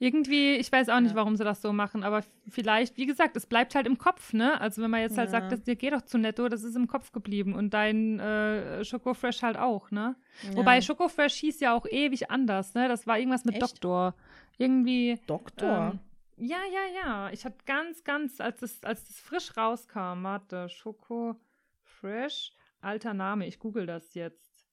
Irgendwie, 0.00 0.56
ich 0.56 0.70
weiß 0.70 0.88
auch 0.88 1.00
nicht, 1.00 1.12
Ja. 1.12 1.16
warum 1.16 1.36
sie 1.36 1.44
das 1.44 1.62
so 1.62 1.72
machen, 1.72 2.02
aber 2.02 2.22
vielleicht, 2.48 2.96
wie 2.96 3.06
gesagt, 3.06 3.36
es 3.36 3.46
bleibt 3.46 3.74
halt 3.74 3.86
im 3.86 3.96
Kopf, 3.96 4.32
ne? 4.32 4.60
Also 4.60 4.82
wenn 4.82 4.90
man 4.90 5.00
jetzt 5.00 5.16
halt 5.16 5.28
Ja. 5.28 5.40
sagt, 5.40 5.52
das, 5.52 5.62
dir 5.62 5.76
geh 5.76 5.88
doch 5.90 6.02
zu 6.02 6.18
Netto, 6.18 6.48
das 6.48 6.62
ist 6.64 6.74
im 6.76 6.88
Kopf 6.88 7.12
geblieben 7.12 7.54
und 7.54 7.72
dein 7.72 8.18
äh, 8.18 8.84
Schokofresh 8.84 9.42
halt 9.42 9.56
auch, 9.56 9.90
ne? 9.92 10.16
Wobei 10.54 10.76
Ja. 10.76 10.82
Schokofresh 10.82 11.34
hieß 11.34 11.60
ja 11.60 11.74
auch 11.74 11.86
ewig 11.86 12.30
anders, 12.30 12.74
ne? 12.74 12.88
Das 12.88 13.06
war 13.06 13.18
irgendwas 13.18 13.44
mit 13.44 13.54
Echt? 13.54 13.62
Doktor. 13.62 14.14
Irgendwie. 14.58 15.20
Doktor. 15.28 15.92
Ähm, 15.92 16.00
ja, 16.44 16.58
ja, 16.72 17.02
ja. 17.04 17.30
Ich 17.30 17.44
hatte 17.44 17.58
ganz, 17.64 18.02
ganz, 18.02 18.40
als 18.40 18.60
das, 18.60 18.82
als 18.82 19.06
das 19.06 19.20
frisch 19.20 19.56
rauskam, 19.56 20.24
warte, 20.24 20.68
Schoko 20.68 21.36
Fresh, 21.82 22.52
alter 22.80 23.14
Name, 23.14 23.46
ich 23.46 23.58
google 23.60 23.86
das 23.86 24.12
jetzt. 24.14 24.66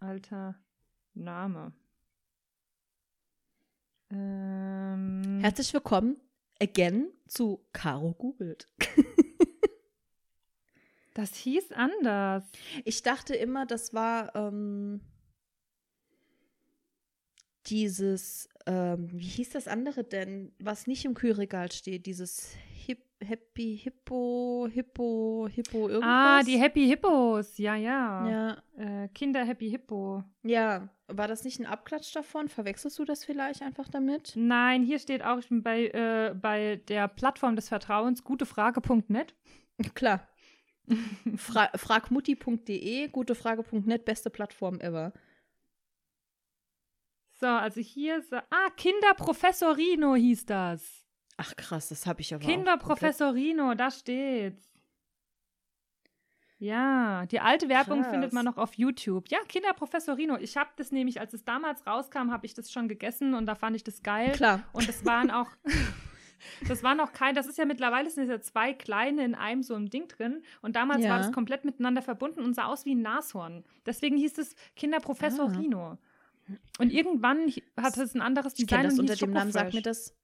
Alter 0.00 0.54
Name. 1.18 1.72
Ähm, 4.10 5.40
Herzlich 5.40 5.74
willkommen 5.74 6.16
again 6.60 7.10
zu 7.26 7.66
Caro 7.72 8.14
googelt. 8.14 8.68
das 11.14 11.34
hieß 11.34 11.72
anders. 11.72 12.44
Ich 12.84 13.02
dachte 13.02 13.34
immer, 13.34 13.66
das 13.66 13.92
war 13.92 14.34
ähm, 14.34 15.00
dieses, 17.66 18.48
ähm, 18.66 19.10
wie 19.12 19.26
hieß 19.26 19.50
das 19.50 19.68
andere 19.68 20.04
denn, 20.04 20.54
was 20.58 20.86
nicht 20.86 21.04
im 21.04 21.14
Kühlregal 21.14 21.70
steht, 21.72 22.06
dieses 22.06 22.54
Hip, 22.72 23.04
Happy 23.20 23.76
Hippo, 23.76 24.68
Hippo, 24.70 25.48
Hippo 25.50 25.88
irgendwas. 25.88 26.08
Ah, 26.08 26.42
die 26.42 26.58
Happy 26.58 26.86
Hippos, 26.86 27.58
ja, 27.58 27.74
ja. 27.74 28.28
Ja, 28.28 28.62
Äh, 28.76 29.08
Kinder 29.08 29.44
Happy 29.44 29.68
Hippo. 29.70 30.24
ja. 30.42 30.88
War 31.10 31.26
das 31.26 31.42
nicht 31.42 31.58
ein 31.58 31.64
Abklatsch 31.64 32.14
davon? 32.14 32.48
Verwechselst 32.48 32.98
du 32.98 33.06
das 33.06 33.24
vielleicht 33.24 33.62
einfach 33.62 33.88
damit? 33.88 34.34
Nein, 34.36 34.82
hier 34.82 34.98
steht 34.98 35.24
auch 35.24 35.38
ich 35.38 35.48
bin 35.48 35.62
bei, 35.62 35.86
äh, 35.86 36.34
bei 36.34 36.82
der 36.88 37.08
Plattform 37.08 37.56
des 37.56 37.70
Vertrauens 37.70 38.24
gutefrage.net. 38.24 39.34
Klar. 39.94 40.28
Fra 41.36 41.70
fragmutti.de, 41.74 43.08
gutefrage.net, 43.08 44.04
beste 44.04 44.28
Plattform 44.28 44.80
ever. 44.80 45.14
So, 47.40 47.46
also 47.46 47.80
hier 47.80 48.18
ist. 48.18 48.32
Ah, 48.34 48.70
Kinderprofessorino 48.76 50.14
hieß 50.14 50.44
das. 50.44 51.06
Ach 51.40 51.54
krass, 51.56 51.88
das 51.88 52.04
habe 52.06 52.20
ich 52.20 52.34
aber 52.34 52.42
auch 52.42 52.46
komplett- 52.46 52.64
Kinderprofessorino, 52.66 53.74
da 53.74 53.90
steht's. 53.90 54.68
Ja, 56.60 57.24
die 57.26 57.38
alte 57.38 57.68
Werbung 57.68 58.00
Krass. 58.02 58.10
findet 58.10 58.32
man 58.32 58.44
noch 58.44 58.56
auf 58.56 58.74
YouTube. 58.74 59.28
Ja, 59.28 59.38
Kinderprofessorino. 59.46 60.36
Ich 60.38 60.56
habe 60.56 60.70
das 60.76 60.90
nämlich, 60.90 61.20
als 61.20 61.32
es 61.32 61.44
damals 61.44 61.86
rauskam, 61.86 62.32
habe 62.32 62.46
ich 62.46 62.54
das 62.54 62.72
schon 62.72 62.88
gegessen 62.88 63.34
und 63.34 63.46
da 63.46 63.54
fand 63.54 63.76
ich 63.76 63.84
das 63.84 64.02
geil. 64.02 64.32
Klar. 64.32 64.64
Und 64.72 64.88
das 64.88 65.04
waren 65.06 65.30
auch, 65.30 65.46
das 66.68 66.82
waren 66.82 66.98
auch 66.98 67.12
kein, 67.12 67.36
das 67.36 67.46
ist 67.46 67.58
ja 67.58 67.64
mittlerweile 67.64 68.10
sind 68.10 68.28
ja 68.28 68.40
zwei 68.40 68.74
kleine 68.74 69.24
in 69.24 69.36
einem 69.36 69.62
so 69.62 69.76
einem 69.76 69.88
Ding 69.88 70.08
drin. 70.08 70.42
Und 70.60 70.74
damals 70.74 71.04
Ja. 71.04 71.10
war 71.10 71.18
das 71.18 71.30
komplett 71.30 71.64
miteinander 71.64 72.02
verbunden 72.02 72.40
und 72.42 72.54
sah 72.54 72.64
aus 72.64 72.84
wie 72.84 72.96
ein 72.96 73.02
Nashorn. 73.02 73.64
Deswegen 73.86 74.16
hieß 74.16 74.38
es 74.38 74.56
Kinderprofessor 74.74 75.48
Ah. 75.48 75.56
Rino. 75.56 75.98
Und 76.80 76.92
irgendwann 76.92 77.52
hatte 77.76 78.02
es 78.02 78.16
ein 78.16 78.20
anderes 78.22 78.54
Ich 78.54 78.66
Design 78.66 78.78
kenne 78.80 78.88
das 78.88 78.98
unter 78.98 79.14
dem 79.14 79.30
Namen, 79.30 79.52
sagt 79.52 79.74
mir 79.74 79.82
das. 79.82 80.16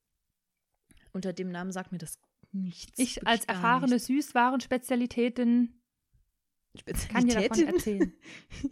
Unter 1.14 1.33
dem 1.33 1.50
Namen 1.50 1.70
sagt 1.72 1.92
mir 1.92 1.98
das 1.98 2.18
nichts. 2.53 2.98
Ich 2.98 3.27
als 3.27 3.44
erfahrene 3.46 3.94
nichts. 3.94 4.09
Süßwarenspezialitätin 4.09 5.81
kann 7.09 7.29
dir 7.29 7.48
davon 7.48 7.66
erzählen. 7.68 8.12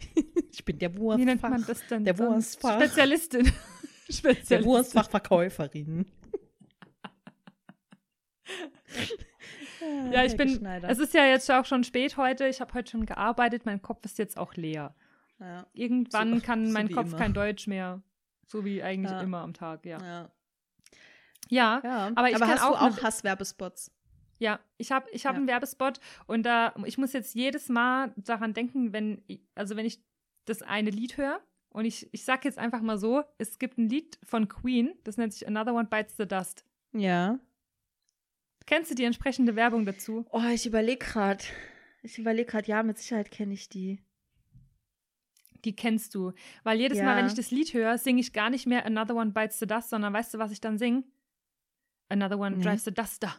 ich 0.52 0.64
bin 0.64 0.78
der 0.81 0.92
Wie 0.96 1.24
nennt 1.24 1.40
man 1.40 1.64
das 1.64 1.87
denn? 1.87 2.05
Der? 2.05 2.18
Wurstfach. 2.18 2.81
Spezialistin. 2.83 3.44
Der 4.09 4.12
Spezialistin. 4.12 4.64
Wurstfachverkäuferin. 4.64 6.07
Ja, 10.12 10.24
ich 10.24 10.37
bin. 10.37 10.64
Es 10.85 10.98
ist 11.00 11.12
ja 11.14 11.26
jetzt 11.26 11.50
auch 11.50 11.64
schon 11.64 11.83
spät 11.83 12.16
heute. 12.16 12.46
Ich 12.46 12.61
habe 12.61 12.72
heute 12.74 12.90
schon 12.92 13.05
gearbeitet. 13.07 13.66
Mein 13.66 13.83
Kopf 13.83 14.05
ist 14.05 14.16
jetzt 14.18 14.37
auch 14.37 14.55
leer. 14.55 14.94
ja, 15.40 15.66
Irgendwann 15.72 16.38
So- 16.38 16.46
kann 16.46 16.70
mein 16.72 16.92
Kopf 16.92 17.09
immer. 17.09 17.18
kein 17.18 17.35
Deutsch 17.35 17.66
mehr. 17.66 18.00
So 18.46 18.64
wie 18.64 18.81
eigentlich 18.83 19.11
Ja. 19.11 19.20
immer 19.22 19.40
am 19.40 19.55
Tag, 19.55 19.85
ja. 19.87 19.98
ja. 20.00 20.33
Ja, 21.48 21.81
ja. 21.85 22.12
aber 22.14 22.31
ich 22.31 22.38
kann 22.38 22.48
hast 22.48 22.62
auch 22.62 22.78
du 22.78 22.96
auch 22.98 23.02
Hasswerbespots? 23.02 23.90
ja. 24.38 24.59
Ich 24.78 24.90
habe 24.92 25.09
ich 25.11 25.26
hab 25.26 25.35
Ja. 25.35 25.38
einen 25.38 25.48
Werbespot 25.48 26.00
und 26.26 26.42
da 26.44 26.74
ich 26.87 26.98
muss 26.98 27.12
jetzt 27.12 27.35
jedes 27.35 27.68
Mal 27.68 28.12
daran 28.16 28.55
denken, 28.55 28.92
wenn 28.92 29.22
ich- 29.26 29.42
also 29.55 29.76
wenn 29.76 29.87
ich 29.87 30.02
das 30.46 30.62
eine 30.62 30.90
Lied 30.90 31.16
höre 31.16 31.40
und 31.70 31.85
ich 31.85 32.12
ich 32.12 32.24
sag 32.24 32.44
jetzt 32.44 32.59
einfach 32.59 32.81
mal 32.81 32.98
so, 32.98 33.22
es 33.38 33.59
gibt 33.59 33.78
ein 33.78 33.88
Lied 33.88 34.18
von 34.24 34.48
Queen, 34.48 34.94
das 35.05 35.16
nennt 35.16 35.33
sich 35.33 35.46
Another 35.46 35.74
One 35.74 35.88
Bites 35.88 36.16
the 36.16 36.26
Dust. 36.26 36.64
Ja. 36.92 37.38
Kennst 38.66 38.90
du 38.90 38.94
die 38.94 39.05
entsprechende 39.05 39.57
Werbung 39.57 39.85
dazu? 39.87 40.24
Oh, 40.31 40.42
ich 40.52 40.66
überlege 40.66 41.05
gerade. 41.05 41.44
Ich 42.02 42.18
überlege 42.18 42.50
gerade, 42.50 42.66
ja, 42.68 42.83
mit 42.83 42.98
Sicherheit 42.98 43.31
kenne 43.31 43.52
ich 43.55 43.68
die. 43.68 44.00
Die 45.64 45.76
kennst 45.76 46.14
du. 46.16 46.33
Weil 46.64 46.78
jedes 46.81 46.98
Ja. 46.98 47.05
Mal, 47.05 47.16
wenn 47.16 47.26
ich 47.26 47.35
das 47.35 47.50
Lied 47.52 47.72
höre, 47.72 47.96
singe 47.98 48.20
ich 48.20 48.33
gar 48.33 48.50
nicht 48.50 48.66
mehr 48.66 48.85
Another 48.85 49.14
One 49.14 49.31
Bites 49.31 49.59
the 49.61 49.66
Dust, 49.66 49.90
sondern 49.90 50.12
weißt 50.12 50.35
du, 50.35 50.38
was 50.38 50.50
ich 50.50 50.61
dann 50.61 50.78
singe? 50.78 51.05
Another 52.12 52.38
One 52.38 52.57
Nee. 52.57 52.62
Drives 52.62 52.85
the 52.85 52.92
Duster. 52.92 53.35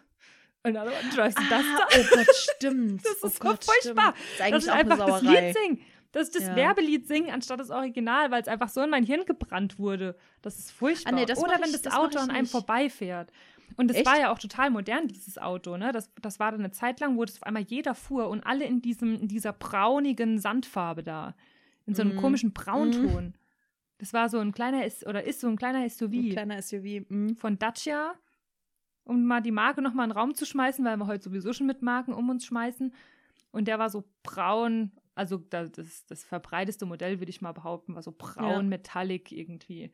Another 0.64 0.92
One 0.92 1.10
Drives 1.16 1.36
the 1.36 1.44
Ah, 1.52 1.58
Duster. 1.58 1.88
oh 2.00 2.16
Gott, 2.16 2.36
stimmt. 2.36 3.06
Das 3.06 3.24
oh 3.24 3.28
ist 3.28 3.36
so 3.36 3.40
Gott, 3.40 3.64
furchtbar, 3.66 4.14
Stimmt. 4.16 4.18
Das 4.18 4.34
ist 4.34 4.42
eigentlich 4.42 4.64
ich 4.66 4.72
auch 4.72 4.76
einfach 4.76 5.06
das. 5.06 5.22
Lied 5.22 5.54
singe. 5.56 5.78
dass 6.14 6.28
ich 6.30 6.34
das 6.36 6.44
Ja. 6.48 6.56
Werbelied 6.56 7.08
singe, 7.08 7.34
anstatt 7.34 7.60
das 7.60 7.70
Original, 7.72 8.32
weil 8.32 8.42
es 8.42 8.48
einfach 8.48 8.70
so 8.70 8.82
in 8.82 8.90
mein 8.90 9.04
Hirn 9.04 9.26
gebrannt 9.26 9.80
wurde. 9.80 10.16
Das 10.42 10.60
ist 10.60 10.72
furchtbar. 10.72 11.12
Ah, 11.12 11.16
nee, 11.16 11.26
das 11.26 11.40
Oder 11.40 11.56
wenn 11.56 11.66
ich- 11.66 11.72
das, 11.74 11.82
das 11.84 11.94
Auto 11.96 12.20
an 12.20 12.30
einem 12.32 12.46
vorbeifährt. 12.48 13.32
Und 13.76 13.90
es 13.90 14.06
war 14.06 14.20
ja 14.20 14.32
auch 14.32 14.38
total 14.38 14.70
modern, 14.70 15.08
dieses 15.08 15.40
Auto, 15.40 15.78
ne? 15.78 15.92
Das, 15.92 16.12
das 16.22 16.40
war 16.40 16.52
dann 16.52 16.60
eine 16.62 16.70
Zeit 16.72 17.00
lang, 17.00 17.18
wo 17.18 17.26
das 17.26 17.38
auf 17.38 17.44
einmal 17.44 17.64
jeder 17.64 17.96
fuhr 17.96 18.28
und 18.30 18.46
alle 18.46 18.66
in, 18.66 18.82
diesem, 18.84 19.16
in 19.22 19.28
dieser 19.28 19.52
braunigen 19.54 20.38
Sandfarbe 20.38 21.02
da. 21.02 21.34
In 21.88 21.96
so 21.96 22.04
einem 22.04 22.14
Mhm. 22.16 22.20
komischen 22.20 22.54
Braunton. 22.54 23.34
Das 23.98 24.14
war 24.14 24.30
so 24.30 24.38
ein 24.40 24.52
kleiner, 24.52 24.86
S- 24.86 25.06
oder 25.06 25.24
ist 25.24 25.40
so 25.40 25.48
ein 25.48 25.56
kleiner 25.58 25.84
SUV 25.90 26.14
Ein 26.14 26.30
kleiner 26.30 26.58
SUV. 26.62 27.06
Mhm. 27.10 27.36
von 27.36 27.58
Dacia, 27.58 28.14
um 29.06 29.26
mal 29.26 29.42
die 29.42 29.52
Marke 29.52 29.82
nochmal 29.82 30.06
in 30.06 30.12
den 30.12 30.18
Raum 30.18 30.34
zu 30.36 30.46
schmeißen, 30.46 30.84
weil 30.86 30.98
wir 30.98 31.08
heute 31.08 31.24
sowieso 31.24 31.54
schon 31.54 31.68
mit 31.68 31.82
Marken 31.82 32.14
um 32.14 32.30
uns 32.30 32.46
schmeißen. 32.46 32.94
Und 33.52 33.68
der 33.68 33.78
war 33.80 33.90
so 33.90 34.04
braun, 34.24 34.92
also 35.16 35.38
da- 35.38 35.68
das, 35.68 36.06
das 36.06 36.24
verbreiteste 36.24 36.86
Modell, 36.86 37.20
würde 37.20 37.30
ich 37.30 37.42
mal 37.42 37.52
behaupten, 37.52 37.96
war 37.96 38.02
so 38.02 38.14
braun, 38.18 38.50
Ja. 38.52 38.62
metallic 38.64 39.32
irgendwie. 39.32 39.92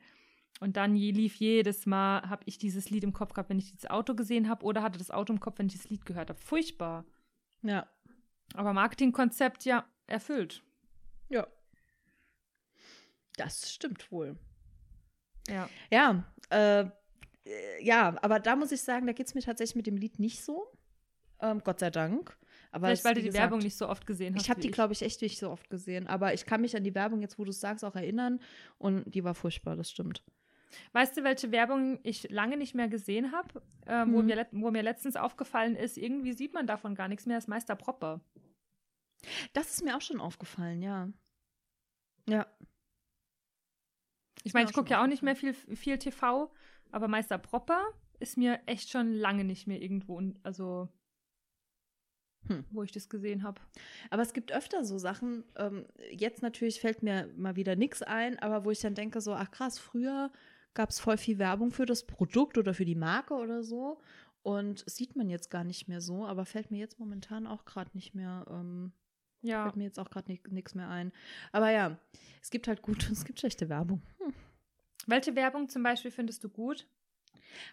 Und 0.62 0.76
dann 0.78 0.96
je, 0.96 1.12
lief 1.12 1.36
jedes 1.36 1.86
Mal, 1.86 2.30
habe 2.30 2.44
ich 2.46 2.58
dieses 2.58 2.90
Lied 2.90 3.04
im 3.04 3.14
Kopf 3.14 3.34
gehabt, 3.34 3.50
wenn 3.50 3.60
ich 3.60 3.72
dieses 3.72 3.90
Auto 3.90 4.14
gesehen 4.16 4.50
habe, 4.50 4.66
oder 4.66 4.84
hatte 4.84 4.98
das 5.00 5.12
Auto 5.12 5.32
im 5.34 5.40
Kopf, 5.40 5.58
wenn 5.60 5.68
ich 5.68 5.74
das 5.74 5.90
Lied 5.90 6.06
gehört 6.06 6.30
habe. 6.30 6.40
Furchtbar. 6.40 7.06
Ja. 7.62 7.88
Aber 8.56 8.74
Marketingkonzept, 8.74 9.66
ja, 9.66 9.86
erfüllt. 10.08 10.64
Ja. 11.30 11.48
Das 13.38 13.72
stimmt 13.74 14.12
wohl. 14.12 14.38
Ja. 15.48 15.70
Ja, 15.92 16.24
äh, 16.50 16.90
ja, 17.82 18.16
aber 18.22 18.40
da 18.40 18.56
muss 18.56 18.72
ich 18.72 18.82
sagen, 18.82 19.08
da 19.08 19.14
geht 19.14 19.28
es 19.28 19.34
mir 19.36 19.42
tatsächlich 19.42 19.76
mit 19.76 19.88
dem 19.88 19.98
Lied 19.98 20.20
nicht 20.20 20.44
so. 20.44 20.72
Ähm, 21.42 21.62
Gott 21.64 21.80
sei 21.80 21.90
Dank. 21.90 22.38
Aber 22.72 22.88
Vielleicht, 22.88 23.00
es- 23.00 23.06
weil 23.06 23.14
du 23.16 23.22
die 23.22 23.28
gesagt, 23.28 23.42
Werbung 23.44 23.60
nicht 23.60 23.78
so 23.78 23.88
oft 23.88 24.06
gesehen 24.06 24.36
hast. 24.36 24.44
Ich 24.44 24.50
habe 24.50 24.60
die, 24.62 24.72
glaube 24.72 24.94
ich, 24.94 25.02
echt 25.02 25.22
nicht 25.22 25.40
so 25.40 25.50
oft 25.50 25.70
gesehen. 25.70 26.08
Aber 26.08 26.34
ich 26.34 26.46
kann 26.46 26.62
mich 26.62 26.76
an 26.76 26.84
die 26.84 26.94
Werbung, 26.94 27.22
jetzt 27.22 27.40
wo 27.40 27.44
du 27.46 27.50
es 27.52 27.60
sagst, 27.60 27.84
auch 27.86 27.96
erinnern. 27.96 28.40
Und 28.78 29.04
die 29.14 29.24
war 29.24 29.34
furchtbar, 29.34 29.76
das 29.76 29.90
stimmt. 29.90 30.24
Weißt 30.92 31.18
du, 31.18 31.24
welche 31.24 31.52
Werbung 31.52 32.00
ich 32.04 32.30
lange 32.30 32.58
nicht 32.58 32.76
mehr 32.76 32.90
gesehen 32.90 33.32
habe? 33.32 33.62
Ähm, 33.88 34.14
wo, 34.14 34.20
Hm. 34.20 34.26
mir 34.28 34.36
let- 34.36 34.50
wo 34.52 34.70
mir 34.70 34.84
letztens 34.84 35.16
aufgefallen 35.16 35.76
ist, 35.76 35.98
irgendwie 35.98 36.34
sieht 36.34 36.54
man 36.54 36.68
davon 36.68 36.94
gar 36.94 37.08
nichts 37.08 37.26
mehr, 37.26 37.38
das 37.38 37.46
ist 37.46 37.48
Meister 37.50 37.76
Propper. 37.76 38.22
Das 39.54 39.70
ist 39.72 39.84
mir 39.84 39.98
auch 39.98 40.02
schon 40.02 40.22
aufgefallen, 40.22 40.82
ja. 40.84 41.10
Ja. 42.28 42.46
Ich 44.44 44.54
meine, 44.54 44.70
ich 44.70 44.76
gucke 44.76 44.92
ja 44.92 45.02
auch 45.04 45.08
nicht 45.08 45.24
mehr 45.24 45.36
viel, 45.36 45.54
viel 45.54 45.98
TV, 45.98 46.52
aber 46.92 47.08
Meister 47.08 47.38
Propper 47.38 47.82
ist 48.20 48.38
mir 48.38 48.60
echt 48.66 48.90
schon 48.90 49.14
lange 49.14 49.44
nicht 49.44 49.68
mehr 49.68 49.82
irgendwo, 49.82 50.22
also 50.44 50.90
Hm. 52.48 52.66
wo 52.72 52.84
ich 52.84 52.92
das 52.92 53.10
gesehen 53.10 53.44
habe. 53.44 53.60
Aber 54.10 54.22
es 54.22 54.34
gibt 54.34 54.52
öfter 54.52 54.86
so 54.86 54.98
Sachen, 54.98 55.44
ähm, 55.58 55.86
jetzt 56.12 56.42
natürlich 56.42 56.80
fällt 56.80 57.04
mir 57.04 57.28
mal 57.36 57.56
wieder 57.58 57.76
nichts 57.76 58.02
ein, 58.02 58.40
aber 58.40 58.64
wo 58.66 58.72
ich 58.72 58.80
dann 58.80 58.96
denke, 58.96 59.20
so, 59.22 59.34
ach 59.34 59.52
krass, 59.52 59.78
früher 59.78 60.32
gab 60.74 60.90
es 60.90 61.00
voll 61.00 61.18
viel 61.18 61.38
Werbung 61.38 61.72
für 61.72 61.86
das 61.86 62.06
Produkt 62.08 62.58
oder 62.58 62.74
für 62.74 62.86
die 62.86 62.96
Marke 62.96 63.34
oder 63.34 63.62
so. 63.62 64.02
Und 64.42 64.86
das 64.86 64.96
sieht 64.96 65.16
man 65.18 65.30
jetzt 65.30 65.50
gar 65.52 65.66
nicht 65.66 65.90
mehr 65.90 66.00
so, 66.00 66.26
aber 66.26 66.46
fällt 66.46 66.72
mir 66.72 66.80
jetzt 66.80 66.98
momentan 66.98 67.46
auch 67.46 67.66
gerade 67.66 67.92
nicht 67.94 68.16
mehr, 68.16 68.46
ähm, 68.50 68.94
Ja. 69.42 69.64
fällt 69.64 69.76
mir 69.76 69.84
jetzt 69.84 70.00
auch 70.00 70.10
gerade 70.10 70.32
nichts 70.32 70.76
mehr 70.76 70.88
ein. 70.90 71.12
Aber 71.52 71.70
ja, 71.72 72.00
es 72.42 72.50
gibt 72.50 72.68
halt 72.70 72.82
gute 72.82 73.06
und 73.10 73.18
es 73.18 73.26
gibt 73.26 73.40
schlechte 73.40 73.68
Werbung. 73.68 74.02
Hm. 74.20 74.34
Welche 75.10 75.36
Werbung 75.36 75.70
zum 75.70 75.84
Beispiel 75.84 76.12
findest 76.12 76.44
du 76.44 76.50
gut? 76.50 76.88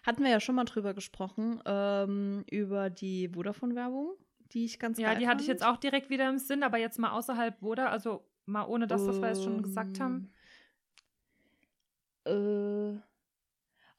Hatten 0.03 0.23
wir 0.23 0.31
ja 0.31 0.39
schon 0.39 0.55
mal 0.55 0.65
drüber 0.65 0.93
gesprochen, 0.93 1.61
ähm, 1.65 2.43
über 2.49 2.89
die 2.89 3.29
Vodafone-Werbung, 3.29 4.15
die 4.51 4.65
ich 4.65 4.79
ganz 4.79 4.97
Ja, 4.97 5.13
die 5.15 5.27
hatte 5.27 5.41
ich 5.41 5.47
fand. 5.47 5.59
jetzt 5.59 5.63
auch 5.65 5.77
direkt 5.77 6.09
wieder 6.09 6.27
im 6.29 6.39
Sinn, 6.39 6.63
aber 6.63 6.77
jetzt 6.77 6.97
mal 6.97 7.11
außerhalb, 7.11 7.61
oder? 7.61 7.91
Also 7.91 8.25
mal 8.45 8.65
ohne 8.65 8.87
das, 8.87 9.05
was 9.05 9.21
wir 9.21 9.27
jetzt 9.29 9.43
schon 9.43 9.61
gesagt 9.61 9.99
haben. 9.99 10.31
Ähm, 12.25 12.97
Äh, 12.97 12.99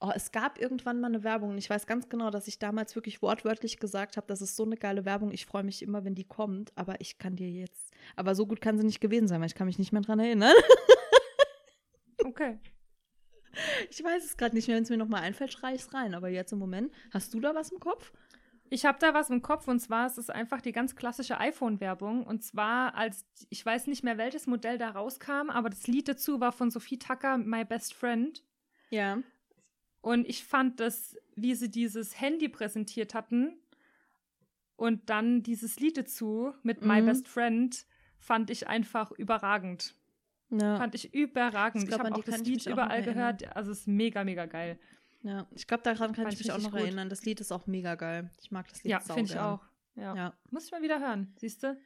oh, 0.01 0.11
es 0.14 0.33
gab 0.33 0.59
irgendwann 0.61 1.01
mal 1.01 1.07
eine 1.09 1.22
Werbung. 1.22 1.51
und 1.51 1.59
Ich 1.59 1.70
weiß 1.70 1.87
ganz 1.87 2.09
genau, 2.09 2.31
dass 2.31 2.48
ich 2.48 2.59
damals 2.59 2.94
wirklich 2.96 3.22
wortwörtlich 3.22 3.79
gesagt 3.79 4.16
habe, 4.16 4.27
das 4.27 4.42
ist 4.42 4.57
so 4.57 4.64
eine 4.64 4.77
geile 4.77 5.05
Werbung. 5.05 5.31
Ich 5.33 5.46
freue 5.46 5.64
mich 5.64 5.83
immer, 5.83 6.05
wenn 6.05 6.14
die 6.14 6.27
kommt. 6.27 6.72
Aber 6.77 7.01
ich 7.01 7.18
kann 7.18 7.37
dir 7.37 7.48
jetzt. 7.51 7.92
Aber 8.16 8.35
so 8.35 8.46
gut 8.46 8.61
kann 8.61 8.77
sie 8.79 8.85
nicht 8.85 9.01
gewesen 9.01 9.29
sein, 9.29 9.40
weil 9.40 9.46
ich 9.48 9.55
kann 9.55 9.66
mich 9.66 9.79
nicht 9.79 9.92
mehr 9.92 10.03
dran 10.03 10.18
erinnern. 10.18 10.55
Okay. 12.24 12.59
Ich 13.91 14.03
weiß 14.03 14.25
es 14.25 14.37
gerade 14.37 14.55
nicht 14.55 14.69
mehr. 14.69 14.77
Wenn 14.77 14.85
es 14.85 14.91
mir 14.91 14.97
nochmal 14.97 15.23
einfällt, 15.23 15.53
schreie 15.53 15.75
ich 15.75 15.83
es 15.83 15.95
rein. 15.95 16.15
Aber 16.15 16.29
jetzt 16.29 16.53
im 16.53 16.59
Moment, 16.59 16.93
hast 17.11 17.35
du 17.35 17.41
da 17.41 17.55
was 17.55 17.73
im 17.73 17.81
Kopf? 17.81 18.13
Ich 18.71 18.85
habe 18.85 18.99
da 19.01 19.15
was 19.15 19.31
im 19.31 19.41
Kopf 19.41 19.67
und 19.67 19.81
zwar 19.81 20.07
ist 20.07 20.19
es 20.19 20.29
einfach 20.29 20.61
die 20.61 20.73
ganz 20.73 20.95
klassische 20.95 21.39
iPhone-Werbung. 21.39 22.25
Und 22.25 22.43
zwar 22.45 22.95
als, 22.95 23.25
ich 23.49 23.65
weiß 23.65 23.87
nicht 23.87 24.05
mehr, 24.05 24.19
welches 24.19 24.47
Modell 24.47 24.77
da 24.77 24.91
rauskam, 24.91 25.49
aber 25.49 25.71
das 25.71 25.87
Lied 25.87 26.09
dazu 26.09 26.41
war 26.41 26.53
von 26.53 26.71
Sophie 26.71 26.99
Tucker, 26.99 27.39
My 27.39 27.65
Best 27.65 27.95
Friend. 27.95 28.43
Ja. 28.91 29.23
Und 30.03 30.29
ich 30.29 30.45
fand 30.45 30.81
das, 30.81 31.17
wie 31.35 31.55
sie 31.55 31.71
dieses 31.71 32.21
Handy 32.21 32.49
präsentiert 32.49 33.15
hatten 33.15 33.59
und 34.77 35.09
dann 35.11 35.43
dieses 35.43 35.81
Lied 35.81 35.97
dazu 35.97 36.53
mit 36.63 36.83
My 36.83 37.01
Mhm. 37.01 37.07
Best 37.07 37.29
Friend, 37.29 37.87
fand 38.19 38.51
ich 38.51 38.69
einfach 38.69 39.13
überragend. 39.13 39.95
Ja. 40.51 40.77
Fand 40.79 40.95
ich 40.95 41.13
überragend. 41.15 41.85
Ich 41.85 41.91
Ich, 41.91 41.99
habe 41.99 42.15
auch 42.15 42.25
das 42.25 42.39
Lied 42.41 42.65
überall 42.67 43.03
gehört. 43.03 43.55
Also 43.57 43.71
es 43.73 43.81
ist 43.81 43.89
mega, 43.89 44.25
mega 44.25 44.47
geil. 44.47 44.79
ja. 45.23 45.47
Ich 45.55 45.67
glaube, 45.67 45.83
daran 45.83 46.13
kann 46.13 46.25
Fand 46.25 46.35
ich 46.35 46.41
ich 46.41 46.47
mich 46.47 46.53
auch 46.53 46.59
noch 46.63 46.71
gut. 46.73 46.81
erinnern. 46.81 47.09
Das 47.11 47.25
Lied 47.25 47.41
ist 47.41 47.53
auch 47.53 47.67
mega 47.67 47.95
geil. 47.97 48.31
Ich 48.41 48.51
mag 48.51 48.67
das 48.69 48.83
Lied 48.83 48.91
Ja, 48.93 49.01
finde 49.01 49.23
ich 49.33 49.39
auch. 49.39 49.61
Ja. 49.95 50.15
Ja. 50.17 50.35
Muss 50.51 50.65
ich 50.67 50.71
mal 50.73 50.81
wieder 50.83 51.01
hören, 51.01 51.35
siehst 51.39 51.63
du? 51.63 51.77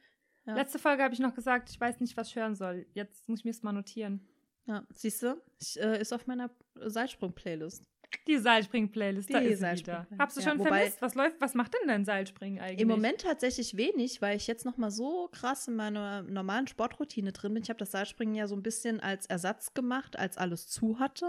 Ja. 0.45 0.55
Letzte 0.55 0.77
Folge 0.79 1.03
habe 1.03 1.13
ich 1.13 1.19
noch 1.19 1.33
gesagt, 1.33 1.69
ich 1.69 1.79
weiß 1.79 1.99
nicht, 1.99 2.15
was 2.17 2.27
ich 2.29 2.35
hören 2.35 2.55
soll. 2.55 2.85
Jetzt 2.93 3.27
muss 3.27 3.39
ich 3.39 3.45
mir 3.45 3.51
das 3.51 3.63
mal 3.63 3.71
notieren. 3.73 4.27
Ja, 4.65 4.85
siehst 4.93 5.23
du? 5.23 5.41
Ich, 5.59 5.79
äh, 5.81 5.99
ist 5.99 6.13
auf 6.13 6.25
meiner 6.27 6.49
Seilsprung-Playlist. 6.75 7.85
Die 8.27 8.37
Seilspring-Playlist, 8.37 9.33
da 9.33 9.39
ist 9.39 9.59
sie 9.59 9.71
wieder. 9.79 10.07
Habst 10.17 10.37
du 10.37 10.41
ja, 10.41 10.49
schon 10.49 10.59
wobei- 10.59 10.69
vermisst? 10.69 11.01
Was 11.01 11.15
läuft, 11.15 11.41
was 11.41 11.53
macht 11.55 11.73
denn 11.73 11.87
dein 11.87 12.05
Seilspringen 12.05 12.59
eigentlich? 12.61 12.79
Im 12.81 12.87
Moment 12.87 13.21
tatsächlich 13.21 13.75
wenig, 13.75 14.21
weil 14.21 14.37
ich 14.37 14.47
jetzt 14.47 14.65
noch 14.65 14.77
mal 14.77 14.91
so 14.91 15.29
krass 15.31 15.67
in 15.67 15.75
meiner 15.75 16.21
normalen 16.23 16.67
Sportroutine 16.67 17.31
drin 17.31 17.53
bin. 17.53 17.63
Ich 17.63 17.69
habe 17.69 17.79
das 17.79 17.91
Seilspringen 17.91 18.35
ja 18.35 18.47
so 18.47 18.55
ein 18.55 18.63
bisschen 18.63 18.99
als 18.99 19.25
Ersatz 19.25 19.73
gemacht, 19.73 20.17
als 20.17 20.37
alles 20.37 20.67
zu 20.67 20.99
hatte, 20.99 21.25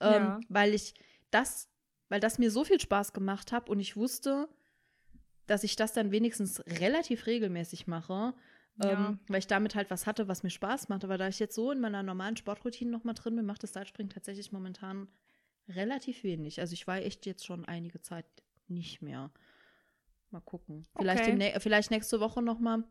ähm, 0.00 0.12
Ja. 0.12 0.40
weil 0.48 0.74
ich 0.74 0.94
das, 1.30 1.68
weil 2.08 2.20
das 2.20 2.38
mir 2.38 2.50
so 2.50 2.64
viel 2.64 2.80
Spaß 2.80 3.12
gemacht 3.12 3.52
hat 3.52 3.68
und 3.70 3.80
ich 3.80 3.96
wusste, 3.96 4.48
dass 5.46 5.64
ich 5.64 5.76
das 5.76 5.92
dann 5.94 6.10
wenigstens 6.10 6.60
relativ 6.80 7.26
regelmäßig 7.26 7.86
mache, 7.86 8.34
Ja. 8.82 8.90
ähm, 8.90 9.18
weil 9.28 9.38
ich 9.38 9.46
damit 9.46 9.74
halt 9.74 9.90
was 9.90 10.06
hatte, 10.06 10.28
was 10.28 10.42
mir 10.42 10.50
Spaß 10.50 10.88
macht. 10.88 11.04
Aber 11.04 11.16
da 11.16 11.26
ich 11.28 11.38
jetzt 11.38 11.54
so 11.54 11.70
in 11.72 11.80
meiner 11.80 12.02
normalen 12.02 12.36
Sportroutine 12.36 12.90
noch 12.90 13.04
mal 13.04 13.14
drin 13.14 13.34
bin, 13.36 13.46
macht 13.46 13.62
das 13.62 13.72
Seilspringen 13.72 14.10
tatsächlich 14.10 14.52
momentan 14.52 15.08
relativ 15.68 16.22
wenig. 16.24 16.60
Also 16.60 16.72
ich 16.74 16.86
war 16.86 16.96
echt 16.98 17.26
jetzt 17.26 17.44
schon 17.46 17.64
einige 17.64 18.00
Zeit 18.00 18.26
nicht 18.68 19.02
mehr. 19.02 19.30
Mal 20.30 20.40
gucken. 20.40 20.86
Vielleicht, 20.96 21.22
Okay. 21.22 21.32
demnä- 21.32 21.60
vielleicht 21.60 21.90
nächste 21.90 22.20
Woche 22.20 22.42
noch 22.42 22.58
mal. 22.58 22.84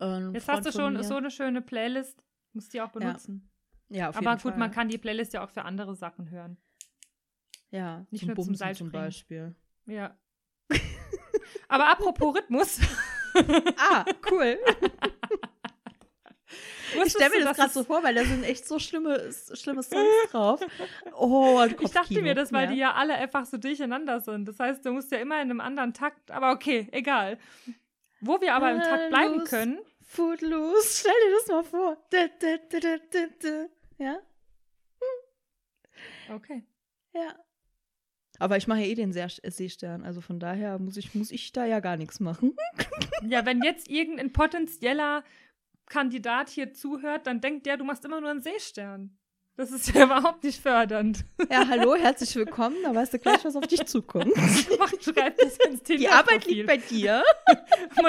Ähm, 0.00 0.32
Jetzt 0.34 0.44
Freund 0.46 0.64
hast 0.64 0.74
du 0.74 0.80
schon 0.80 1.02
so 1.02 1.16
eine 1.16 1.30
schöne 1.30 1.60
Playlist. 1.62 2.22
Musst 2.52 2.72
die 2.72 2.80
auch 2.80 2.90
benutzen. 2.90 3.50
Ja, 3.88 4.08
auf 4.08 4.16
Aber 4.16 4.30
jeden 4.30 4.42
gut, 4.42 4.52
Fall. 4.52 4.58
man 4.58 4.70
kann 4.70 4.88
die 4.88 4.98
Playlist 4.98 5.32
ja 5.34 5.44
auch 5.44 5.50
für 5.50 5.62
andere 5.64 5.94
Sachen 5.94 6.30
hören. 6.30 6.56
ja 7.70 8.06
nicht 8.10 8.20
zum 8.20 8.28
nur 8.28 8.36
zum 8.36 8.44
Bumsen 8.46 8.54
zum 8.54 8.56
Seilspringen. 8.56 8.92
Beispiel. 8.92 9.54
Ja. 9.86 10.16
Aber 11.68 11.90
apropos 11.90 12.34
Rhythmus. 12.36 12.80
Ah, 13.76 14.04
cool. 14.30 14.58
ich 17.04 17.12
stelle 17.12 17.30
mir 17.30 17.44
das 17.44 17.56
gerade 17.56 17.72
so 17.72 17.84
vor, 17.84 18.02
weil 18.02 18.14
da 18.14 18.24
sind 18.24 18.44
echt 18.44 18.66
so 18.66 18.78
schlimme, 18.78 19.30
schlimme 19.54 19.82
Songs 19.82 20.06
drauf. 20.30 20.60
Oh, 21.16 21.64
Ich 21.80 21.90
dachte 21.90 22.20
mir 22.22 22.34
das, 22.34 22.52
weil 22.52 22.64
ja. 22.64 22.70
die 22.70 22.78
ja 22.78 22.94
alle 22.94 23.14
einfach 23.14 23.46
so 23.46 23.56
durcheinander 23.56 24.20
sind. 24.20 24.46
Das 24.46 24.58
heißt, 24.58 24.84
du 24.84 24.92
musst 24.92 25.10
ja 25.12 25.18
immer 25.18 25.36
in 25.36 25.50
einem 25.50 25.60
anderen 25.60 25.92
Takt. 25.92 26.30
Aber 26.30 26.52
okay, 26.52 26.88
egal. 26.92 27.38
Wo 28.20 28.40
wir 28.40 28.54
aber 28.54 28.70
im 28.72 28.80
Takt 28.80 29.10
bleiben 29.10 29.44
können, 29.44 29.78
Footloose, 30.02 31.00
stell 31.00 31.12
dir 31.12 31.36
das 31.38 31.48
mal 31.48 31.64
vor. 31.64 31.96
Ja, 33.98 34.18
okay. 36.34 36.62
ja. 37.12 37.34
Aber 38.38 38.56
ich 38.56 38.66
mache 38.66 38.80
ja 38.80 38.86
eh 38.86 38.94
den 38.94 39.12
Seestern, 39.12 40.04
also 40.04 40.20
von 40.20 40.38
daher 40.38 40.78
muss 40.78 40.96
ich, 40.96 41.14
muss 41.14 41.30
ich 41.30 41.52
da 41.52 41.64
ja 41.64 41.80
gar 41.80 41.96
nichts 41.96 42.20
machen. 42.20 42.54
Ja, 43.22 43.46
wenn 43.46 43.62
jetzt 43.62 43.88
irgendein 43.88 44.32
potenzieller 44.32 45.24
Kandidat 45.86 46.50
hier 46.50 46.72
zuhört, 46.72 47.26
dann 47.26 47.40
denkt 47.40 47.66
der, 47.66 47.76
du 47.76 47.84
machst 47.84 48.04
immer 48.04 48.20
nur 48.20 48.30
einen 48.30 48.40
Seestern. 48.40 49.16
Das 49.56 49.70
ist 49.70 49.94
ja 49.94 50.04
überhaupt 50.04 50.44
nicht 50.44 50.60
fördernd. 50.60 51.24
Ja, 51.50 51.66
hallo, 51.66 51.94
herzlich 51.94 52.34
willkommen. 52.36 52.76
Da 52.82 52.94
weißt 52.94 53.14
du 53.14 53.18
gleich, 53.18 53.44
was 53.44 53.56
auf 53.56 53.66
dich 53.66 53.86
zukommt. 53.86 54.32
Mach, 54.78 54.92
schreib 55.00 55.38
das 55.38 55.56
ins 55.58 55.82
Tinder 55.82 56.00
Die 56.00 56.08
Arbeit 56.08 56.44
liegt 56.46 56.66
bei 56.66 56.76
dir. 56.76 57.24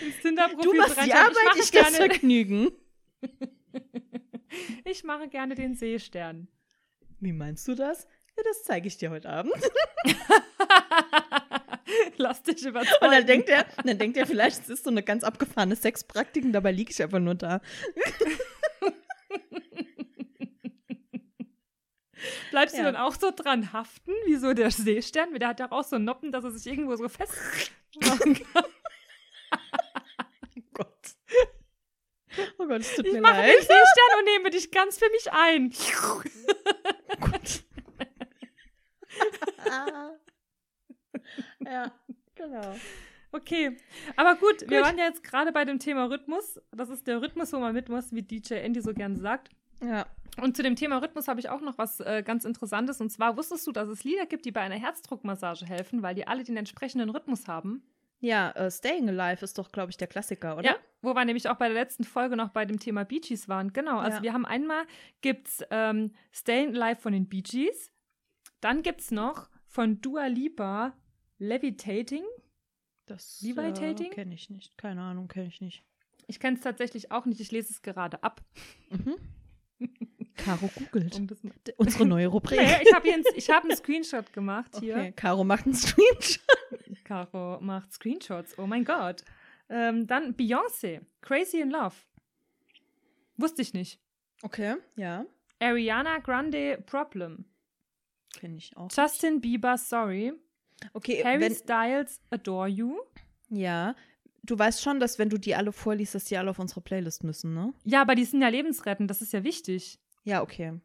Ins 0.00 0.22
Tinder-Profil 0.22 0.70
Du 0.70 0.76
machst 0.76 1.04
die 1.04 1.12
Arbeit, 1.12 1.32
ich 1.32 1.38
ich 1.38 1.44
mache 1.44 1.58
das 1.58 1.70
gerne, 1.70 1.96
Vergnügen. 1.96 2.70
ich 4.84 5.02
mache 5.04 5.28
gerne 5.28 5.54
den 5.56 5.74
Seestern. 5.74 6.48
Wie 7.20 7.32
meinst 7.32 7.66
du 7.66 7.74
das? 7.74 8.06
Ja, 8.36 8.44
das 8.44 8.62
zeige 8.62 8.86
ich 8.86 8.96
dir 8.96 9.10
heute 9.10 9.28
Abend. 9.28 9.52
Lass 12.16 12.42
dich 12.42 12.62
Und 12.64 12.68
überzeugen. 12.70 13.10
dann 13.12 13.26
denkt 13.26 13.48
er, 13.48 13.66
dann 13.84 13.98
denkt 13.98 14.16
er 14.16 14.26
vielleicht, 14.26 14.60
es 14.62 14.68
ist 14.68 14.84
so 14.84 14.90
eine 14.90 15.02
ganz 15.02 15.24
abgefahrene 15.24 15.76
Sexpraktik 15.76 16.44
und 16.44 16.52
dabei 16.52 16.72
liege 16.72 16.90
ich 16.90 17.02
einfach 17.02 17.18
nur 17.20 17.34
da. 17.34 17.60
Bleibst 22.50 22.74
Ja. 22.76 22.82
du 22.84 22.92
dann 22.92 22.96
auch 23.00 23.14
so 23.14 23.30
dran 23.34 23.72
haften, 23.72 24.12
wie 24.26 24.36
so 24.36 24.52
der 24.52 24.70
Seestern? 24.70 25.34
Der 25.38 25.48
hat 25.48 25.60
ja 25.60 25.70
auch 25.70 25.84
so 25.84 25.98
Noppen, 25.98 26.32
dass 26.32 26.42
er 26.44 26.50
sich 26.50 26.66
irgendwo 26.66 26.96
so 26.96 27.08
fest 27.08 27.32
machen 28.04 28.34
kann. 28.52 28.64
Oh 30.56 30.60
Gott. 30.74 30.88
Oh 32.58 32.66
Gott, 32.66 32.80
es 32.80 32.94
tut 32.96 33.06
Ich 33.06 33.12
mir 33.12 33.20
mache 33.20 33.36
leid. 33.36 33.50
den 33.54 33.60
Seestern 33.60 34.18
und 34.18 34.24
nehme 34.24 34.50
dich 34.50 34.70
ganz 34.70 34.98
für 34.98 35.08
mich 35.10 35.30
ein. 35.32 35.72
Oh 36.04 37.20
Gott. 37.20 37.64
ja, 41.72 41.92
genau. 42.34 42.74
Okay, 43.30 43.76
aber 44.16 44.36
gut, 44.36 44.62
wir 44.62 44.78
Gut. 44.78 44.86
waren 44.86 44.98
ja 44.98 45.04
jetzt 45.04 45.22
gerade 45.22 45.52
bei 45.52 45.64
dem 45.66 45.78
Thema 45.78 46.06
Rhythmus. 46.06 46.60
Das 46.70 46.88
ist 46.88 47.06
der 47.06 47.20
Rhythmus, 47.20 47.52
wo 47.52 47.58
man 47.58 47.74
mit 47.74 47.88
muss, 47.90 48.12
wie 48.14 48.22
DJ 48.22 48.54
Andy 48.54 48.80
so 48.80 48.94
gern 48.94 49.16
sagt. 49.16 49.50
Ja. 49.82 50.06
Und 50.40 50.56
zu 50.56 50.62
dem 50.62 50.76
Thema 50.76 50.98
Rhythmus 50.98 51.28
habe 51.28 51.40
ich 51.40 51.50
auch 51.50 51.60
noch 51.60 51.76
was 51.76 52.00
äh, 52.00 52.22
ganz 52.24 52.44
Interessantes. 52.44 53.00
Und 53.00 53.10
zwar 53.10 53.36
wusstest 53.36 53.66
du, 53.66 53.72
dass 53.72 53.88
es 53.88 54.02
Lieder 54.04 54.24
gibt, 54.26 54.44
die 54.46 54.50
bei 54.52 54.60
einer 54.62 54.76
Herzdruckmassage 54.76 55.66
helfen, 55.66 56.02
weil 56.02 56.14
die 56.14 56.26
alle 56.26 56.42
den 56.44 56.56
entsprechenden 56.56 57.10
Rhythmus 57.10 57.48
haben? 57.48 57.82
Ja, 58.20 58.50
äh, 58.52 58.70
Staying 58.70 59.08
Alive 59.10 59.44
ist 59.44 59.58
doch, 59.58 59.70
glaube 59.70 59.90
ich, 59.90 59.96
der 59.96 60.08
Klassiker, 60.08 60.56
oder? 60.56 60.64
Ja, 60.70 60.76
wo 61.02 61.12
wir 61.14 61.24
nämlich 61.24 61.48
auch 61.48 61.56
bei 61.56 61.68
der 61.68 61.74
letzten 61.74 62.04
Folge 62.04 62.34
noch 62.36 62.48
bei 62.50 62.64
dem 62.64 62.78
Thema 62.80 63.04
Bee 63.04 63.20
Gees 63.20 63.48
waren. 63.48 63.72
Genau, 63.72 63.98
also 63.98 64.16
Ja. 64.18 64.22
wir 64.22 64.32
haben 64.32 64.46
einmal 64.46 64.84
gibt's 65.20 65.62
ähm, 65.70 66.12
Staying 66.32 66.74
Alive 66.74 67.00
von 67.00 67.12
den 67.12 67.28
Bee 67.28 67.42
Gees. 67.42 67.92
Dann 68.60 68.82
gibt's 68.82 69.10
noch 69.10 69.48
von 69.66 70.00
Dua 70.00 70.26
Lipa 70.26 70.94
Levitating. 71.38 72.24
Das 73.06 73.40
Levitating? 73.40 74.12
äh, 74.12 74.14
kenne 74.14 74.34
ich 74.34 74.50
nicht. 74.50 74.76
Keine 74.76 75.02
Ahnung, 75.02 75.28
kenne 75.28 75.48
ich 75.48 75.60
nicht. 75.60 75.82
Ich 76.26 76.40
kenne 76.40 76.56
es 76.56 76.62
tatsächlich 76.62 77.10
auch 77.10 77.24
nicht, 77.24 77.40
ich 77.40 77.50
lese 77.50 77.72
es 77.72 77.80
gerade 77.80 78.22
ab. 78.22 78.42
Mhm. 78.90 79.16
Caro 80.36 80.68
googelt. 80.76 81.16
Um 81.16 81.28
Unsere 81.76 82.06
neue 82.06 82.28
Rubrik. 82.28 82.58
Naja, 82.58 82.80
ich 82.82 82.94
habe 82.94 83.10
hab 83.10 83.64
einen 83.64 83.76
Screenshot 83.76 84.32
gemacht 84.32 84.76
hier. 84.78 84.96
Okay, 84.96 85.12
Caro 85.12 85.44
macht 85.44 85.64
einen 85.64 85.74
Screenshot. 85.74 86.44
Caro 87.04 87.60
macht 87.60 87.92
Screenshots. 87.92 88.58
Oh 88.58 88.66
mein 88.66 88.84
Gott. 88.84 89.24
Ähm, 89.68 90.06
dann 90.06 90.34
Beyoncé, 90.34 91.00
Crazy 91.20 91.60
in 91.60 91.70
Love. 91.70 91.94
Wusste 93.36 93.62
ich 93.62 93.74
nicht. 93.74 94.00
Okay, 94.42 94.76
ja. 94.96 95.26
Ariana 95.60 96.18
Grande, 96.18 96.82
Problem. 96.86 97.44
Kenne 98.38 98.56
ich 98.56 98.76
auch. 98.76 98.90
Justin 98.96 99.40
Bieber, 99.40 99.76
Sorry. 99.76 100.32
Okay, 100.92 101.22
Harry 101.24 101.40
wenn, 101.40 101.54
Styles, 101.54 102.20
Adore 102.30 102.68
You. 102.68 102.96
ja. 103.50 103.94
Du 104.44 104.58
weißt 104.58 104.82
schon, 104.82 104.98
dass 104.98 105.18
wenn 105.18 105.28
du 105.28 105.36
die 105.36 105.54
alle 105.54 105.72
vorliest, 105.72 106.14
dass 106.14 106.24
die 106.24 106.38
alle 106.38 106.48
auf 106.48 106.58
unsere 106.58 106.80
Playlist 106.80 107.22
müssen, 107.22 107.52
ne? 107.52 107.74
Ja, 107.84 108.00
aber 108.00 108.14
die 108.14 108.24
sind 108.24 108.40
ja 108.40 108.48
lebensrettend, 108.48 109.10
das 109.10 109.20
ist 109.20 109.34
ja 109.34 109.44
wichtig. 109.44 109.98
Ja, 110.24 110.40
okay. 110.42 110.80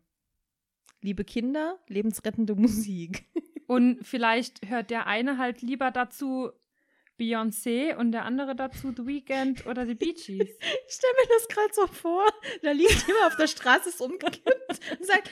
Liebe 1.01 1.23
Kinder, 1.23 1.79
lebensrettende 1.87 2.55
Musik. 2.57 3.25
Und 3.67 4.05
vielleicht 4.05 4.67
hört 4.67 4.89
der 4.89 5.07
eine 5.07 5.37
halt 5.37 5.61
lieber 5.61 5.91
dazu 5.91 6.51
Beyoncé 7.17 7.95
und 7.95 8.11
der 8.11 8.25
andere 8.25 8.53
dazu 8.55 8.91
The 8.95 9.05
Weeknd 9.05 9.65
oder 9.65 9.85
die 9.85 9.95
Bee 9.95 10.13
Gees. 10.13 10.27
Ich 10.87 10.93
stelle 10.95 11.13
mir 11.21 11.29
das 11.29 11.47
gerade 11.47 11.73
so 11.73 11.87
vor. 11.87 12.25
Da 12.63 12.71
liegt 12.71 13.07
jemand 13.07 13.27
auf 13.27 13.37
der 13.37 13.47
Straße, 13.47 13.89
ist 13.89 14.01
umgekippt 14.01 14.79
und 14.99 15.05
sagt, 15.05 15.31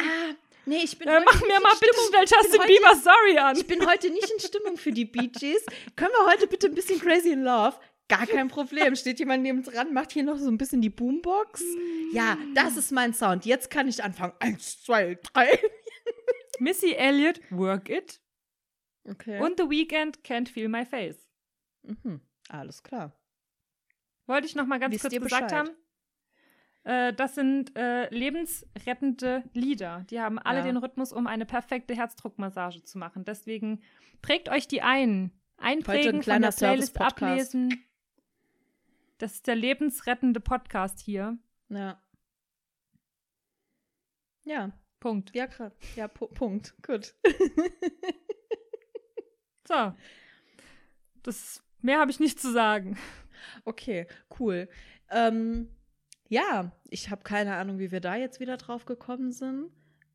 ah, 0.00 0.34
nee, 0.66 0.82
ich 0.84 0.98
bin 0.98 1.08
Äh, 1.08 1.20
mach 1.24 1.40
mir 1.40 1.60
mal 1.60 1.72
bitte 1.80 1.92
Stimmung. 1.94 2.08
schnell 2.10 2.24
Justin 2.42 2.60
heute- 2.60 2.72
Bieber 2.72 2.94
Sorry 2.96 3.38
an. 3.38 3.56
Ich 3.56 3.66
bin 3.66 3.86
heute 3.86 4.10
nicht 4.10 4.30
in 4.30 4.40
Stimmung 4.40 4.76
für 4.76 4.92
die 4.92 5.04
Bee 5.04 5.28
Gees. 5.28 5.64
Können 5.96 6.12
wir 6.18 6.26
heute 6.30 6.46
bitte 6.46 6.66
ein 6.68 6.74
bisschen 6.74 7.00
Crazy 7.00 7.30
in 7.32 7.42
Love? 7.42 7.76
Gar 8.08 8.26
kein 8.26 8.46
Problem. 8.48 8.94
Steht 8.94 9.18
jemand 9.18 9.42
neben 9.42 9.62
dran, 9.64 9.92
macht 9.92 10.12
hier 10.12 10.22
noch 10.22 10.38
so 10.38 10.48
ein 10.48 10.58
bisschen 10.58 10.80
die 10.80 10.90
Boombox. 10.90 11.64
Ja, 12.12 12.38
das 12.54 12.76
ist 12.76 12.92
mein 12.92 13.12
Sound. 13.14 13.44
Jetzt 13.46 13.68
kann 13.70 13.88
ich 13.88 14.02
anfangen. 14.04 14.32
Eins, 14.38 14.80
zwei, 14.82 15.18
drei. 15.32 15.58
Missy 16.60 16.92
Elliott, 16.92 17.40
Work 17.50 17.88
It. 17.88 18.20
Okay. 19.08 19.40
Und 19.40 19.58
The 19.60 19.68
Weeknd, 19.68 20.20
Can't 20.22 20.48
Feel 20.48 20.68
My 20.68 20.84
Face. 20.86 21.16
Mhm. 21.82 22.20
Alles 22.48 22.82
klar. 22.82 23.12
Wollte 24.26 24.46
ich 24.46 24.54
noch 24.54 24.66
mal 24.66 24.78
ganz 24.78 24.94
Wisst 24.94 25.02
kurz 25.02 25.14
gesagt 25.14 25.48
Bescheid? 25.48 25.52
haben. 25.52 25.70
Äh, 26.86 27.12
das 27.14 27.34
sind 27.34 27.76
äh, 27.76 28.08
lebensrettende 28.14 29.42
Lieder. 29.52 30.06
Die 30.08 30.20
haben 30.20 30.38
alle 30.38 30.60
Ja. 30.60 30.64
den 30.66 30.76
Rhythmus, 30.76 31.12
um 31.12 31.26
eine 31.26 31.44
perfekte 31.44 31.96
Herzdruckmassage 31.96 32.84
zu 32.84 32.96
machen. 32.96 33.24
Deswegen 33.24 33.82
prägt 34.22 34.48
euch 34.48 34.68
die 34.68 34.82
ein. 34.82 35.32
Einprägen, 35.58 36.12
von 36.12 36.20
kleiner 36.20 36.50
der 36.50 36.56
Playlist 36.56 37.00
ablesen. 37.00 37.84
Das 39.18 39.32
ist 39.34 39.46
der 39.48 39.56
lebensrettende 39.56 40.38
Podcast 40.38 41.00
hier. 41.00 41.36
Ja. 41.70 42.00
Ja, 44.44 44.70
Punkt. 45.00 45.34
ja, 45.34 45.48
klar. 45.48 45.72
Ja, 45.96 46.06
Pu 46.06 46.28
Punkt. 46.28 46.74
Gut. 46.86 47.14
So. 49.68 49.92
Das, 51.24 51.60
mehr 51.82 51.98
habe 51.98 52.12
ich 52.12 52.20
nicht 52.20 52.38
zu 52.38 52.52
sagen. 52.52 52.96
Okay, 53.64 54.06
cool. 54.38 54.68
Ähm, 55.10 55.68
ja, 56.28 56.72
ich 56.90 57.10
habe 57.10 57.22
keine 57.22 57.54
Ahnung, 57.56 57.78
wie 57.78 57.90
wir 57.90 58.00
da 58.00 58.16
jetzt 58.16 58.40
wieder 58.40 58.56
drauf 58.56 58.84
gekommen 58.84 59.32
sind. 59.32 59.70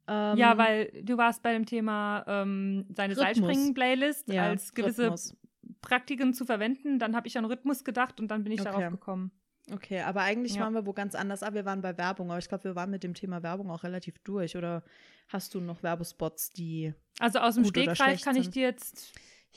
Ähm, 0.08 0.38
ja, 0.38 0.58
weil 0.58 0.92
du 1.04 1.18
warst 1.18 1.44
bei 1.44 1.54
dem 1.54 1.66
Thema 1.66 2.24
ähm, 2.28 2.86
seine. 2.96 3.16
Seilspringen-Playlist 3.16 4.28
ja, 4.32 4.44
als 4.44 4.74
gewisse 4.74 5.04
Rhythmus. 5.04 5.36
Praktiken 5.82 6.34
zu 6.34 6.46
verwenden. 6.46 7.00
Dann 7.00 7.16
habe 7.16 7.28
ich 7.28 7.38
an 7.38 7.46
Rhythmus 7.46 7.84
gedacht 7.84 8.20
und 8.20 8.30
dann 8.30 8.44
bin 8.44 8.52
ich 8.52 8.62
Okay. 8.62 8.72
darauf 8.72 8.92
gekommen. 8.92 9.32
Okay, 9.72 10.02
aber 10.02 10.22
eigentlich 10.22 10.56
Ja. 10.56 10.62
waren 10.64 10.74
wir 10.74 10.86
wo 10.86 10.92
ganz 10.92 11.14
anders. 11.16 11.44
Ah, 11.44 11.54
wir 11.54 11.66
waren 11.66 11.82
bei 11.82 11.98
Werbung, 11.98 12.30
aber 12.32 12.40
ich 12.40 12.50
glaube, 12.50 12.64
wir 12.64 12.76
waren 12.76 12.90
mit 12.90 13.04
dem 13.04 13.14
Thema 13.14 13.44
Werbung 13.44 13.70
auch 13.70 13.84
relativ 13.84 14.18
durch. 14.20 14.58
Oder 14.58 14.84
hast 15.30 15.54
du 15.54 15.62
noch 15.62 15.84
Werbespots, 15.84 16.50
die. 16.50 16.94
Also 17.20 17.40
aus 17.40 17.56
dem 17.56 17.66
Stegreif 17.66 18.22
kann 18.22 18.36
ich 18.36 18.50
dir 18.50 18.64
jetzt 18.64 19.14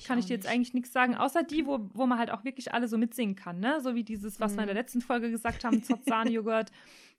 kann 0.06 0.18
ich 0.18 0.26
dir 0.26 0.34
jetzt 0.34 0.44
nicht. 0.44 0.52
eigentlich 0.52 0.74
nichts 0.74 0.92
sagen, 0.92 1.14
außer 1.14 1.42
die, 1.44 1.66
wo, 1.66 1.88
wo 1.94 2.06
man 2.06 2.18
halt 2.18 2.30
auch 2.30 2.44
wirklich 2.44 2.72
alle 2.74 2.88
so 2.88 2.98
mitsingen 2.98 3.36
kann, 3.36 3.60
ne? 3.60 3.80
So 3.80 3.94
wie 3.94 4.02
dieses, 4.04 4.40
was 4.40 4.54
wir 4.54 4.62
in 4.62 4.66
der 4.66 4.74
Mhm. 4.74 4.80
letzten 4.80 5.00
Folge 5.00 5.30
gesagt 5.30 5.64
haben, 5.64 5.82
Zotzan-Joghurt. 5.84 6.70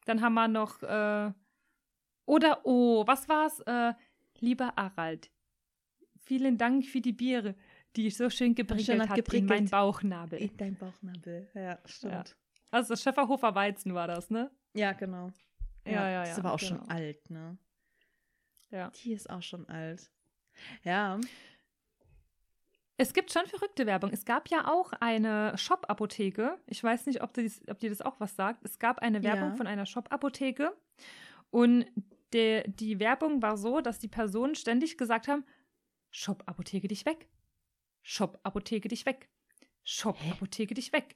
Dann 0.06 0.22
haben 0.22 0.34
wir 0.34 0.48
noch, 0.48 0.84
äh, 0.84 1.32
oder, 2.26 2.62
oh, 2.66 3.06
was 3.08 3.30
war's? 3.30 3.60
Äh, 3.62 3.94
lieber 4.40 4.74
Harald, 4.76 5.32
vielen 6.18 6.58
Dank 6.58 6.86
für 6.86 7.02
die 7.02 7.14
Biere, 7.14 7.56
die 7.96 8.10
so 8.10 8.30
schön 8.30 8.56
geprickelt 8.56 9.00
hat 9.02 9.10
hat 9.18 9.34
in 9.34 9.46
meinen 9.46 9.70
Bauchnabel. 9.70 10.40
In 10.40 10.58
dein 10.58 10.76
Bauchnabel. 10.76 11.50
Ja, 11.54 11.80
stimmt. 11.86 12.36
Also 12.72 12.96
Schäferhofer 12.96 13.56
Weizen 13.56 13.94
war 13.94 14.08
das, 14.08 14.30
ne? 14.30 14.52
Ja, 14.74 14.92
genau. 14.92 15.32
Ja, 15.88 16.10
ja, 16.10 16.24
Die 16.24 16.30
ist 16.32 16.38
ja, 16.38 16.44
aber 16.44 16.54
auch 16.54 16.60
genau. 16.60 16.80
schon 16.80 16.90
alt, 16.90 17.30
ne? 17.30 17.58
Ja. 18.72 18.90
Die 19.04 19.14
ist 19.14 19.30
auch 19.30 19.42
schon 19.44 19.70
alt. 19.70 20.12
Ja. 20.84 21.20
Es 22.98 23.14
gibt 23.14 23.32
schon 23.32 23.46
verrückte 23.48 23.86
Werbung. 23.86 24.12
Es 24.14 24.24
gab 24.24 24.50
ja 24.50 24.72
auch 24.72 24.94
eine 24.94 25.58
Shop-Apotheke. 25.58 26.58
Ich 26.66 26.82
weiß 26.82 27.08
nicht, 27.08 27.22
ob, 27.22 27.34
dies, 27.34 27.62
ob 27.68 27.80
dir 27.80 27.90
das 27.90 28.02
auch 28.02 28.20
was 28.20 28.36
sagt. 28.36 28.64
Es 28.64 28.80
gab 28.80 29.00
eine 29.00 29.22
Werbung 29.22 29.50
Ja. 29.50 29.56
von 29.56 29.68
einer 29.68 29.86
Shop-Apotheke. 29.86 30.76
Und 31.52 31.86
der, 32.32 32.68
die 32.68 33.00
Werbung 33.00 33.42
war 33.42 33.58
so, 33.58 33.82
dass 33.82 34.00
die 34.00 34.08
Personen 34.08 34.56
ständig 34.56 34.98
gesagt 34.98 35.28
haben: 35.28 35.44
Shop-Apotheke 36.12 36.88
dich 36.88 37.06
weg. 37.06 37.28
Shop-Apotheke 38.02 38.88
dich 38.88 39.06
weg. 39.06 39.30
Shop-Apotheke 39.84 40.74
dich 40.74 40.94
weg. 40.94 41.16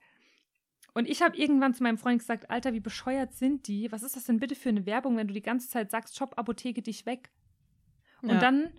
Und 0.94 1.08
ich 1.08 1.22
habe 1.22 1.38
irgendwann 1.38 1.74
zu 1.74 1.84
meinem 1.84 1.98
Freund 1.98 2.20
gesagt: 2.20 2.50
Alter, 2.50 2.74
wie 2.74 2.80
bescheuert 2.82 3.34
sind 3.34 3.68
die? 3.68 3.90
Was 3.92 4.04
ist 4.04 4.18
das 4.18 4.26
denn 4.26 4.40
bitte 4.40 4.56
für 4.56 4.70
eine 4.70 4.86
Werbung, 4.86 5.16
wenn 5.16 5.28
du 5.28 5.34
die 5.34 5.42
ganze 5.42 5.70
Zeit 5.70 5.92
sagst: 5.92 6.18
Shop-Apotheke 6.18 6.82
dich 6.82 7.06
weg? 7.06 7.32
Und 8.22 8.30
Ja. 8.32 8.40
dann 8.40 8.74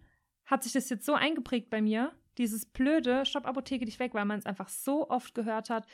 hat 0.44 0.64
sich 0.64 0.72
das 0.72 0.90
jetzt 0.90 1.06
so 1.06 1.14
eingeprägt 1.14 1.70
bei 1.70 1.80
mir, 1.80 2.12
dieses 2.40 2.66
blöde 2.66 3.24
Shop-Apotheke 3.26 3.84
dich 3.84 3.98
weg, 3.98 4.14
weil 4.14 4.24
man 4.24 4.38
es 4.38 4.46
einfach 4.46 4.70
so 4.70 5.10
oft 5.10 5.34
gehört 5.34 5.68
hat, 5.70 5.86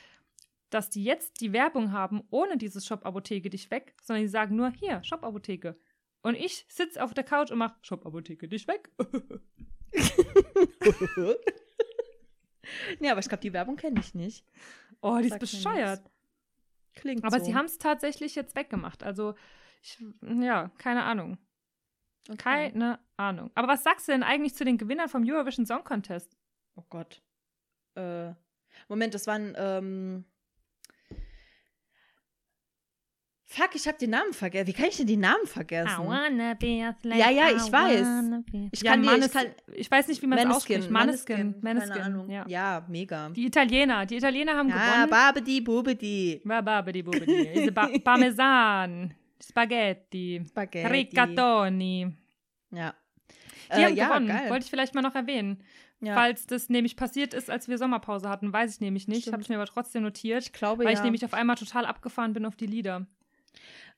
dass 0.70 0.88
die 0.90 1.04
jetzt 1.04 1.40
die 1.40 1.52
Werbung 1.52 1.92
haben 1.92 2.22
ohne 2.30 2.56
dieses 2.56 2.86
Shop-Apotheke 2.86 3.50
dich 3.50 3.70
weg, 3.70 3.94
sondern 4.02 4.22
die 4.22 4.28
sagen 4.28 4.56
nur, 4.56 4.70
hier, 4.70 5.04
Shop-Apotheke. 5.04 5.78
Und 6.22 6.36
ich 6.36 6.64
sitze 6.68 7.02
auf 7.02 7.12
der 7.14 7.24
Couch 7.24 7.50
und 7.50 7.58
mache 7.58 7.76
Shop-Apotheke 7.82 8.46
dich 8.48 8.68
weg. 8.68 8.90
ja, 13.00 13.10
aber 13.10 13.20
ich 13.20 13.28
glaube, 13.28 13.42
die 13.42 13.52
Werbung 13.52 13.76
kenne 13.76 14.00
ich 14.00 14.14
nicht. 14.14 14.46
Oh, 15.00 15.18
die 15.18 15.24
ist 15.24 15.30
Sagt 15.30 15.42
mir 15.42 15.48
bescheuert. 15.48 16.08
Klingt 16.94 17.24
Aber 17.24 17.40
so. 17.40 17.44
sie 17.44 17.54
haben 17.54 17.66
es 17.66 17.76
tatsächlich 17.78 18.36
jetzt 18.36 18.56
weggemacht. 18.56 19.02
Also, 19.02 19.34
ich, 19.82 20.02
ja, 20.22 20.70
keine 20.78 21.02
Ahnung. 21.04 21.36
Okay. 22.28 22.70
Keine 22.72 22.98
Ahnung. 23.16 23.50
Aber 23.54 23.68
was 23.68 23.84
sagst 23.84 24.08
du 24.08 24.12
denn 24.12 24.22
eigentlich 24.22 24.54
zu 24.54 24.64
den 24.64 24.78
Gewinnern 24.78 25.08
vom 25.08 25.22
Eurovision 25.28 25.64
Song 25.66 25.84
Contest? 25.84 26.36
Oh 26.74 26.84
Gott. 26.90 27.22
Äh, 27.94 28.32
Moment, 28.88 29.14
das 29.14 29.26
waren 29.26 29.54
ähm, 29.56 30.24
Fuck, 33.48 33.70
ich 33.76 33.86
habe 33.86 33.96
den 33.96 34.10
Namen 34.10 34.32
vergessen. 34.32 34.66
Wie 34.66 34.72
kann 34.72 34.86
ich 34.86 34.96
denn 34.96 35.06
die 35.06 35.16
Namen 35.16 35.46
vergessen? 35.46 36.04
wanna 36.04 36.54
be 36.54 36.82
a 36.84 36.92
slave, 37.00 37.16
Ja, 37.20 37.30
ja, 37.30 37.48
I 37.48 37.54
ich 37.54 37.72
weiß. 37.72 38.42
Ich 38.72 38.82
ja, 38.82 38.90
kann 38.90 39.04
ich 39.04 39.06
Manes, 39.10 39.30
kann- 39.32 39.46
ich 39.72 39.88
weiß 39.88 40.08
nicht, 40.08 40.20
wie 40.20 40.26
man 40.26 40.38
es 40.40 40.46
ausspricht. 40.46 40.90
Maneskin. 40.90 41.36
Maneskin, 41.52 41.62
Maneskin. 41.62 41.92
Keine 41.92 42.04
Ahnung. 42.04 42.28
Ja. 42.30 42.44
Ja, 42.48 42.84
mega. 42.88 43.28
Die 43.30 43.46
Italiener. 43.46 44.04
Die 44.04 44.16
Italiener 44.16 44.56
haben 44.56 44.68
Ja, 44.68 44.74
gewonnen. 45.04 45.10
Babedi, 45.10 45.60
Bubedi. 45.60 46.40
Bababidi 46.44 47.02
bubidi. 47.04 47.50
Diese 47.54 47.70
ba 47.72 47.88
Parmesan. 48.04 49.14
Spaghetti. 49.42 50.42
Spaghetti. 50.48 50.86
Rigatoni. 50.86 52.16
Ja. 52.70 52.94
Die 53.68 53.80
Äh, 53.80 53.84
haben 53.86 53.96
ja, 53.96 54.08
gewonnen. 54.08 54.28
geil. 54.28 54.50
Wollte 54.50 54.64
ich 54.64 54.70
vielleicht 54.70 54.94
mal 54.94 55.02
noch 55.02 55.14
erwähnen. 55.14 55.62
Ja. 56.00 56.14
Falls 56.14 56.46
das 56.46 56.68
nämlich 56.68 56.96
passiert 56.96 57.32
ist, 57.32 57.50
als 57.50 57.68
wir 57.68 57.78
Sommerpause 57.78 58.28
hatten, 58.28 58.52
weiß 58.52 58.74
ich 58.74 58.80
nämlich 58.80 59.08
nicht. 59.08 59.32
Habe 59.32 59.42
ich 59.42 59.48
mir 59.48 59.56
aber 59.56 59.66
trotzdem 59.66 60.02
notiert. 60.02 60.42
Ich 60.42 60.52
glaube, 60.52 60.84
weil 60.84 60.92
ja. 60.92 60.98
ich 60.98 61.02
nämlich 61.02 61.24
auf 61.24 61.34
einmal 61.34 61.56
total 61.56 61.86
abgefahren 61.86 62.32
bin 62.32 62.44
auf 62.44 62.54
die 62.56 62.66
Lieder. 62.66 63.06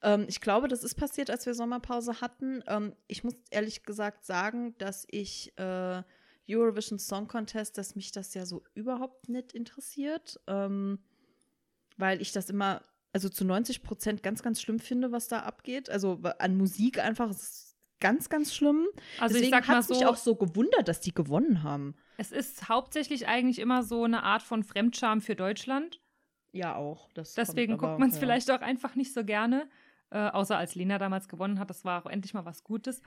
Ähm, 0.03 0.27
ich 0.29 0.41
glaube, 0.41 0.69
das 0.69 0.85
ist 0.85 0.95
passiert, 0.95 1.29
als 1.31 1.45
wir 1.47 1.55
Sommerpause 1.55 2.21
hatten. 2.21 2.63
Ähm, 2.69 2.95
ich 3.09 3.25
muss 3.25 3.35
ehrlich 3.51 3.83
gesagt 3.83 4.25
sagen, 4.25 4.77
dass 4.79 5.07
ich 5.11 5.53
äh, 5.59 6.03
Eurovision 6.49 6.99
Song 6.99 7.27
Contest, 7.27 7.77
dass 7.79 7.97
mich 7.97 8.13
das 8.13 8.33
ja 8.35 8.47
so 8.47 8.63
überhaupt 8.75 9.29
nicht 9.29 9.53
interessiert, 9.53 10.41
ähm, 10.47 11.01
weil 11.97 12.23
ich 12.23 12.33
das 12.33 12.49
immer, 12.49 12.83
also 13.13 13.29
zu 13.29 13.45
90 13.45 13.83
Prozent 13.83 14.23
ganz, 14.23 14.43
ganz 14.43 14.61
schlimm 14.61 14.79
finde, 14.79 15.13
was 15.13 15.29
da 15.29 15.41
abgeht. 15.41 15.91
Also 15.91 16.21
an 16.39 16.57
Musik 16.57 16.99
einfach 16.99 17.31
es 17.31 17.77
ganz, 18.01 18.29
ganz 18.29 18.55
schlimm. 18.55 18.87
Also 19.19 19.35
Deswegen 19.35 19.57
hat 19.57 19.89
mich 19.89 19.99
so, 19.99 20.07
auch 20.07 20.17
so 20.17 20.37
gewundert, 20.37 20.89
dass 20.89 21.01
die 21.01 21.13
gewonnen 21.13 21.63
haben. 21.63 21.95
es 22.17 22.33
ist 22.33 22.69
hauptsächlich 22.69 23.27
eigentlich 23.27 23.59
immer 23.59 23.83
so 23.83 24.05
eine 24.05 24.23
Art 24.23 24.43
von 24.43 24.63
Fremdscham 24.63 25.21
für 25.21 25.35
Deutschland. 25.35 26.01
Ja, 26.53 26.77
auch. 26.77 27.09
Deswegen 27.15 27.75
aber, 27.75 27.89
guckt 27.89 28.01
man 28.01 28.09
es 28.09 28.17
ja. 28.17 28.21
vielleicht 28.21 28.51
auch 28.51 28.61
einfach 28.61 28.95
nicht 28.95 29.13
so 29.13 29.25
gerne. 29.25 29.69
Äh, 30.11 30.29
außer 30.31 30.57
als 30.57 30.75
Lena 30.75 30.97
damals 30.99 31.29
gewonnen 31.29 31.59
hat, 31.59 31.69
das 31.69 31.85
war 31.85 32.03
auch 32.03 32.11
endlich 32.11 32.33
mal 32.33 32.47
was 32.47 32.65
Gutes. 32.65 33.03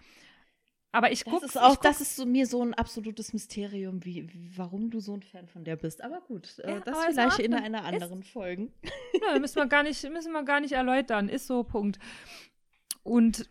Aber 0.91 1.11
ich 1.11 1.23
Das 1.23 1.33
gucke 1.33 1.45
ist 1.45 1.57
auch, 1.57 1.77
das 1.77 2.01
ist 2.01 2.15
so 2.15 2.25
mir 2.25 2.45
so 2.45 2.61
ein 2.61 2.73
absolutes 2.73 3.31
Mysterium, 3.33 4.03
wie, 4.03 4.27
warum 4.55 4.89
du 4.89 4.99
so 4.99 5.13
ein 5.13 5.23
Fan 5.23 5.47
von 5.47 5.63
der 5.63 5.77
bist. 5.77 6.03
Aber 6.03 6.21
gut, 6.21 6.59
äh, 6.59 6.71
Ja, 6.71 6.79
das 6.81 6.97
aber 6.97 7.07
ist 7.07 7.13
vielleicht 7.13 7.39
in 7.39 7.53
einer 7.53 7.85
anderen 7.85 8.23
Folge. 8.23 8.63
Nö, 8.63 9.39
müssen 9.39 9.55
wir 9.55 9.67
gar 9.67 9.83
nicht, 9.83 10.03
müssen 10.11 10.33
wir 10.33 10.43
gar 10.43 10.59
nicht 10.59 10.73
erläutern. 10.73 11.29
Ist 11.29 11.47
so, 11.47 11.63
Punkt. 11.63 11.97
Und 13.03 13.49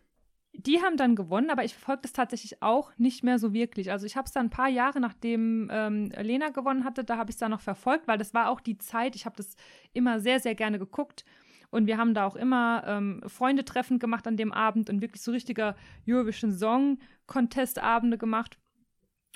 die 0.53 0.83
haben 0.83 0.97
dann 0.97 1.17
gewonnen, 1.17 1.51
aber 1.51 1.65
ich 1.65 1.75
verfolge 1.75 2.03
das 2.03 2.13
tatsächlich 2.13 2.63
auch 2.63 2.93
nicht 2.99 3.23
mehr 3.23 3.39
so 3.39 3.53
wirklich. 3.53 3.91
Also 3.91 4.05
ich 4.05 4.17
habe 4.17 4.27
es 4.27 4.33
dann 4.33 4.47
ein 4.47 4.51
paar 4.51 4.69
Jahre, 4.69 5.01
nachdem 5.01 5.69
ähm, 5.73 6.11
Lena 6.21 6.51
gewonnen 6.51 6.85
hatte, 6.85 7.05
da 7.05 7.17
habe 7.17 7.31
ich 7.31 7.35
es 7.35 7.41
dann 7.41 7.53
noch 7.53 7.61
verfolgt, 7.61 8.07
weil 8.09 8.19
das 8.19 8.35
war 8.35 8.51
auch 8.51 8.61
die 8.61 8.77
Zeit, 8.77 9.17
ich 9.17 9.27
habe 9.27 9.37
das 9.37 9.55
immer 9.93 10.21
sehr, 10.21 10.41
sehr 10.41 10.55
gerne 10.55 10.79
geguckt. 10.79 11.25
Und 11.71 11.87
wir 11.87 11.99
haben 11.99 12.15
da 12.15 12.27
auch 12.27 12.37
immer 12.37 12.83
ähm, 12.87 13.23
Freunde-Treffen 13.27 13.99
gemacht 13.99 14.27
an 14.27 14.37
dem 14.37 14.53
Abend 14.53 14.91
und 14.91 15.01
wirklich 15.01 15.23
so 15.23 15.31
richtiger 15.31 15.77
Eurovision 16.07 16.53
Song 16.53 16.99
Contest-Abende 17.27 18.19
gemacht. 18.19 18.59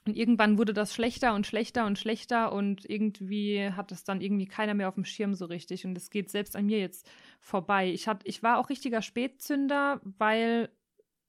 Und 0.06 0.16
irgendwann 0.16 0.58
wurde 0.58 0.74
das 0.74 0.94
schlechter 0.94 1.34
und 1.34 1.46
schlechter 1.46 1.86
und 1.86 1.98
schlechter 1.98 2.52
und 2.52 2.88
irgendwie 2.88 3.70
hat 3.70 3.90
es 3.90 4.04
dann 4.04 4.20
irgendwie 4.20 4.46
keiner 4.46 4.74
mehr 4.74 4.88
auf 4.88 4.96
dem 4.96 5.06
Schirm 5.06 5.34
so 5.34 5.46
richtig. 5.46 5.86
Und 5.86 5.96
es 5.96 6.10
geht 6.10 6.28
selbst 6.28 6.56
an 6.56 6.66
mir 6.66 6.78
jetzt 6.78 7.08
vorbei. 7.40 7.90
Ich, 7.90 8.06
hat, 8.06 8.20
ich 8.24 8.42
war 8.42 8.58
auch 8.58 8.68
richtiger 8.68 9.00
Spätzünder, 9.00 10.00
weil 10.04 10.68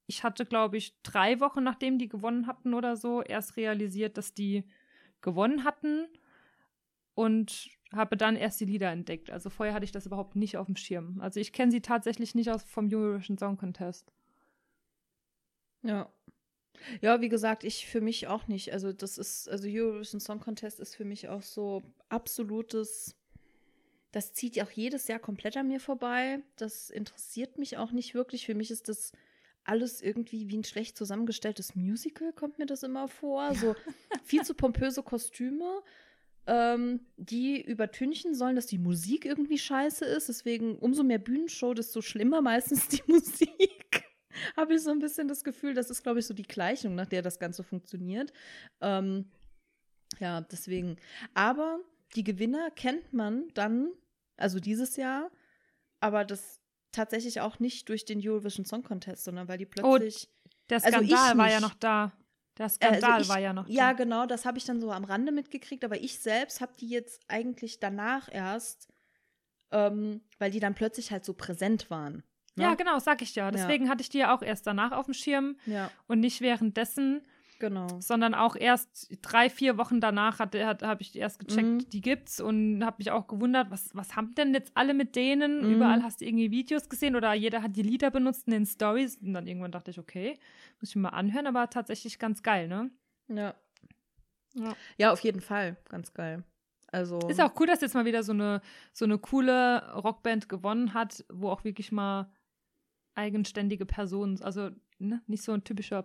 ich 0.07 0.23
hatte, 0.23 0.45
glaube 0.45 0.77
ich, 0.77 1.01
drei 1.03 1.39
Wochen 1.39 1.63
nachdem 1.63 1.97
die 1.97 2.09
gewonnen 2.09 2.47
hatten 2.47 2.73
oder 2.73 2.97
so, 2.97 3.21
erst 3.21 3.55
realisiert, 3.55 4.17
dass 4.17 4.33
die 4.33 4.65
gewonnen 5.21 5.63
hatten 5.63 6.07
und 7.15 7.69
habe 7.91 8.17
dann 8.17 8.35
erst 8.35 8.59
die 8.59 8.65
Lieder 8.65 8.91
entdeckt. 8.91 9.31
Also 9.31 9.49
vorher 9.49 9.73
hatte 9.73 9.85
ich 9.85 9.91
das 9.91 10.05
überhaupt 10.05 10.35
nicht 10.35 10.57
auf 10.57 10.67
dem 10.67 10.75
Schirm. 10.75 11.19
Also 11.21 11.39
ich 11.39 11.53
kenne 11.53 11.71
sie 11.71 11.81
tatsächlich 11.81 12.35
nicht 12.35 12.51
aus 12.51 12.63
vom 12.63 12.89
Eurovision 12.91 13.37
Song 13.37 13.57
Contest. 13.57 14.11
Ja. 15.81 16.11
Ja, 17.01 17.21
wie 17.21 17.29
gesagt, 17.29 17.63
ich 17.63 17.87
für 17.87 18.01
mich 18.01 18.27
auch 18.27 18.47
nicht. 18.47 18.73
Also 18.73 18.91
das 18.91 19.17
ist, 19.17 19.49
also 19.49 19.67
Eurovision 19.67 20.19
Song 20.19 20.41
Contest 20.41 20.79
ist 20.79 20.95
für 20.95 21.05
mich 21.05 21.29
auch 21.29 21.41
so 21.41 21.83
absolutes, 22.09 23.15
das 24.11 24.33
zieht 24.33 24.57
ja 24.57 24.65
auch 24.65 24.71
jedes 24.71 25.07
Jahr 25.07 25.19
komplett 25.19 25.55
an 25.55 25.69
mir 25.69 25.79
vorbei. 25.79 26.39
Das 26.57 26.89
interessiert 26.89 27.57
mich 27.57 27.77
auch 27.77 27.91
nicht 27.91 28.13
wirklich. 28.13 28.45
Für 28.45 28.55
mich 28.55 28.71
ist 28.71 28.89
das 28.89 29.13
alles 29.63 30.01
irgendwie 30.01 30.49
wie 30.49 30.57
ein 30.57 30.63
schlecht 30.63 30.97
zusammengestelltes 30.97 31.75
Musical, 31.75 32.33
kommt 32.33 32.59
mir 32.59 32.65
das 32.65 32.83
immer 32.83 33.07
vor. 33.07 33.55
So 33.55 33.75
viel 34.23 34.43
zu 34.43 34.53
pompöse 34.53 35.01
Kostüme, 35.01 35.81
ähm, 36.47 37.01
die 37.17 37.61
übertünchen 37.61 38.35
sollen, 38.35 38.55
dass 38.55 38.67
die 38.67 38.77
Musik 38.77 39.25
irgendwie 39.25 39.57
scheiße 39.57 40.05
ist. 40.05 40.29
Deswegen 40.29 40.77
umso 40.77 41.03
mehr 41.03 41.19
Bühnenshow, 41.19 41.73
desto 41.73 42.01
schlimmer 42.01 42.41
meistens 42.41 42.87
die 42.87 43.03
Musik 43.07 43.85
habe 44.55 44.75
ich 44.75 44.81
so 44.81 44.91
ein 44.91 44.99
bisschen 44.99 45.27
das 45.27 45.43
Gefühl, 45.43 45.73
das 45.73 45.89
ist, 45.89 46.03
glaube 46.03 46.19
ich, 46.19 46.27
so 46.27 46.33
die 46.33 46.43
Gleichung, 46.43 46.95
nach 46.95 47.07
der 47.07 47.21
das 47.21 47.39
Ganze 47.39 47.63
funktioniert. 47.63 48.31
Ähm, 48.81 49.31
ja, 50.19 50.41
deswegen. 50.41 50.97
Aber 51.33 51.79
die 52.15 52.23
Gewinner 52.23 52.71
kennt 52.71 53.13
man 53.13 53.47
dann, 53.53 53.91
also 54.37 54.59
dieses 54.59 54.95
Jahr, 54.95 55.31
aber 55.99 56.25
das 56.25 56.61
tatsächlich 56.91 57.41
auch 57.41 57.59
nicht 57.59 57.89
durch 57.89 58.05
den 58.05 58.21
Eurovision 58.25 58.65
Song 58.65 58.83
Contest, 58.83 59.23
sondern 59.23 59.47
weil 59.47 59.57
die 59.57 59.65
plötzlich. 59.65 60.29
Der 60.69 60.83
Also 60.83 60.97
Skandal 60.97 61.37
war 61.37 61.51
ja 61.51 61.59
noch 61.59 61.75
da. 61.75 62.13
Der 62.57 62.67
Äh, 62.67 62.69
Skandal 62.69 63.11
also 63.13 63.21
ich- 63.23 63.29
war 63.29 63.39
ja 63.39 63.53
noch 63.53 63.67
Ja, 63.67 63.89
da. 63.91 63.93
genau, 63.93 64.25
das 64.25 64.45
habe 64.45 64.57
ich 64.57 64.65
dann 64.65 64.79
so 64.79 64.91
am 64.91 65.03
Rande 65.03 65.31
mitgekriegt, 65.31 65.83
aber 65.83 65.99
ich 66.01 66.19
selbst 66.19 66.61
habe 66.61 66.73
die 66.79 66.87
jetzt 66.89 67.21
eigentlich 67.27 67.79
danach 67.79 68.29
erst, 68.31 68.87
ähm, 69.71 70.21
weil 70.39 70.51
die 70.51 70.59
dann 70.59 70.75
plötzlich 70.75 71.11
halt 71.11 71.25
so 71.25 71.33
präsent 71.33 71.89
waren. 71.89 72.23
ne? 72.55 72.63
Ja, 72.63 72.75
genau, 72.75 72.99
sag 72.99 73.21
ich 73.21 73.35
ja. 73.35 73.51
Deswegen 73.51 73.89
hatte 73.89 74.01
ich 74.01 74.09
die 74.09 74.19
ja 74.19 74.33
auch 74.33 74.41
erst 74.41 74.65
danach 74.65 74.91
auf 74.93 75.05
dem 75.05 75.13
Schirm 75.13 75.57
Ja, 75.65 75.91
und 76.07 76.21
nicht 76.21 76.39
währenddessen, 76.39 77.21
genau. 77.59 77.87
sondern 77.99 78.33
auch 78.33 78.55
erst 78.55 79.09
drei, 79.21 79.49
vier 79.49 79.77
Wochen 79.77 79.99
danach 80.01 80.39
hat, 80.39 80.55
hat, 80.55 80.83
habe 80.83 81.01
ich 81.01 81.15
erst 81.15 81.39
gecheckt, 81.39 81.65
Mhm. 81.65 81.89
die 81.89 82.01
gibt's 82.01 82.39
und 82.39 82.83
habe 82.83 82.97
mich 82.99 83.11
auch 83.11 83.27
gewundert, 83.27 83.71
was, 83.71 83.89
was 83.93 84.15
haben 84.15 84.33
denn 84.35 84.53
jetzt 84.53 84.71
alle 84.75 84.93
mit 84.93 85.15
denen? 85.15 85.65
Mhm. 85.65 85.75
Überall 85.75 86.03
hast 86.03 86.21
du 86.21 86.25
irgendwie 86.25 86.51
Videos 86.51 86.89
gesehen 86.89 87.15
oder 87.15 87.33
jeder 87.33 87.61
hat 87.61 87.75
die 87.75 87.81
Lieder 87.83 88.11
benutzt 88.11 88.47
in 88.47 88.51
den 88.53 88.65
Stories 88.65 89.17
und 89.17 89.33
dann 89.33 89.47
irgendwann 89.47 89.71
dachte 89.71 89.91
ich, 89.91 89.99
okay, 89.99 90.39
muss 90.79 90.89
ich 90.89 90.95
mir 90.95 91.03
mal 91.03 91.09
anhören, 91.09 91.47
aber 91.47 91.69
tatsächlich 91.69 92.19
ganz 92.19 92.43
geil, 92.43 92.67
ne? 92.67 92.91
Ja. 93.27 93.55
Ja. 94.55 94.75
Ja, 94.97 95.11
auf 95.11 95.19
jeden 95.19 95.41
Fall. 95.41 95.75
Ganz 95.89 96.13
geil. 96.13 96.43
Also. 96.91 97.19
Ist 97.27 97.41
auch 97.41 97.51
cool, 97.59 97.67
dass 97.67 97.81
jetzt 97.81 97.93
mal 97.93 98.05
wieder 98.05 98.23
so 98.23 98.31
eine, 98.31 98.61
so 98.93 99.03
eine 99.03 99.17
coole 99.17 99.93
Rockband 99.95 100.47
gewonnen 100.47 100.93
hat, 100.93 101.25
wo 101.29 101.49
auch 101.49 101.63
wirklich 101.65 101.91
mal 101.91 102.31
eigenständige 103.15 103.85
Personen, 103.85 104.41
also 104.41 104.69
ne, 104.99 105.21
nicht 105.27 105.43
so 105.43 105.51
ein 105.51 105.63
typischer 105.63 106.01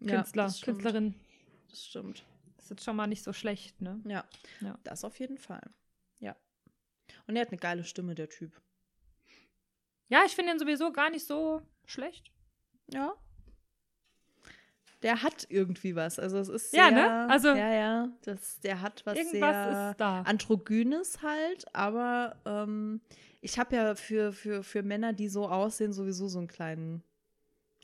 Pop-Künstler, 0.00 0.42
ja, 0.42 0.46
das 0.48 0.58
stimmt. 0.58 0.78
Künstlerin. 0.78 1.14
Das 1.70 1.84
stimmt. 1.84 2.24
ist 2.58 2.70
jetzt 2.70 2.84
schon 2.84 2.96
mal 2.96 3.06
nicht 3.06 3.22
so 3.24 3.32
schlecht, 3.32 3.80
ne? 3.80 4.00
Ja. 4.04 4.24
Ja. 4.60 4.78
Das 4.84 5.04
auf 5.04 5.18
jeden 5.18 5.38
Fall. 5.38 5.62
Ja. 6.18 6.36
Und 7.26 7.36
er 7.36 7.42
hat 7.42 7.48
eine 7.48 7.58
geile 7.58 7.84
Stimme, 7.84 8.14
der 8.14 8.28
Typ. 8.28 8.60
Ja, 10.08 10.22
ich 10.24 10.34
finde 10.34 10.52
ihn 10.52 10.58
sowieso 10.58 10.90
gar 10.92 11.10
nicht 11.10 11.26
so 11.26 11.62
schlecht. 11.84 12.30
Ja. 12.92 13.14
Der 15.02 15.22
hat 15.22 15.46
irgendwie 15.48 15.94
was. 15.94 16.18
Also 16.18 16.38
es 16.38 16.48
ist 16.48 16.72
Ja, 16.74 16.88
sehr, 16.88 16.90
ne? 16.92 17.30
Also- 17.30 17.48
ja, 17.48 17.72
ja. 17.72 18.08
Das, 18.22 18.58
der 18.60 18.80
hat 18.80 19.04
was 19.06 19.18
sehr 19.30 19.96
androgynes 20.00 21.22
halt, 21.22 21.72
aber 21.74 22.36
ähm, 22.44 23.00
ich 23.40 23.58
habe 23.58 23.76
ja 23.76 23.94
für, 23.94 24.32
für, 24.32 24.64
für 24.64 24.82
Männer, 24.82 25.12
die 25.12 25.28
so 25.28 25.48
aussehen, 25.48 25.92
sowieso 25.92 26.26
so 26.26 26.38
einen 26.38 26.48
kleinen 26.48 27.04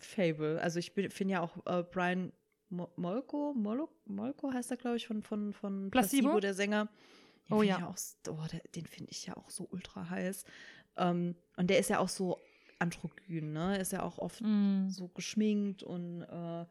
Fable. 0.01 0.61
Also 0.61 0.79
ich 0.79 0.93
finde 0.93 1.33
ja 1.33 1.41
auch 1.41 1.65
äh, 1.67 1.83
Brian 1.83 2.33
Mo 2.71 2.89
Molko, 2.97 3.53
Molo 3.55 3.89
Molko 4.07 4.53
heißt 4.53 4.71
er, 4.71 4.77
glaube 4.77 4.97
ich, 4.97 5.07
von, 5.07 5.23
von, 5.23 5.53
von 5.53 5.91
Placebo? 5.91 6.23
Placebo, 6.23 6.41
der 6.41 6.55
Sänger. 6.55 6.89
Den 7.49 7.57
Oh 7.57 7.63
ja. 7.63 7.77
ich 7.79 7.85
auch, 7.85 7.97
oh, 8.33 8.47
der, 8.51 8.61
den 8.75 8.87
finde 8.87 9.11
ich 9.11 9.27
ja 9.27 9.37
auch 9.37 9.51
so 9.51 9.69
ultra 9.71 10.09
heiß. 10.09 10.45
Ähm, 10.97 11.37
und 11.57 11.69
der 11.69 11.79
ist 11.79 11.91
ja 11.91 11.99
auch 11.99 12.09
so 12.09 12.39
androgyn, 12.79 13.53
ne? 13.53 13.79
Ist 13.79 13.93
ja 13.93 14.03
auch 14.03 14.19
oft 14.19 14.41
Mm. 14.41 14.89
so 14.89 15.09
geschminkt 15.09 15.83
und 15.83 16.23
äh, 16.23 16.65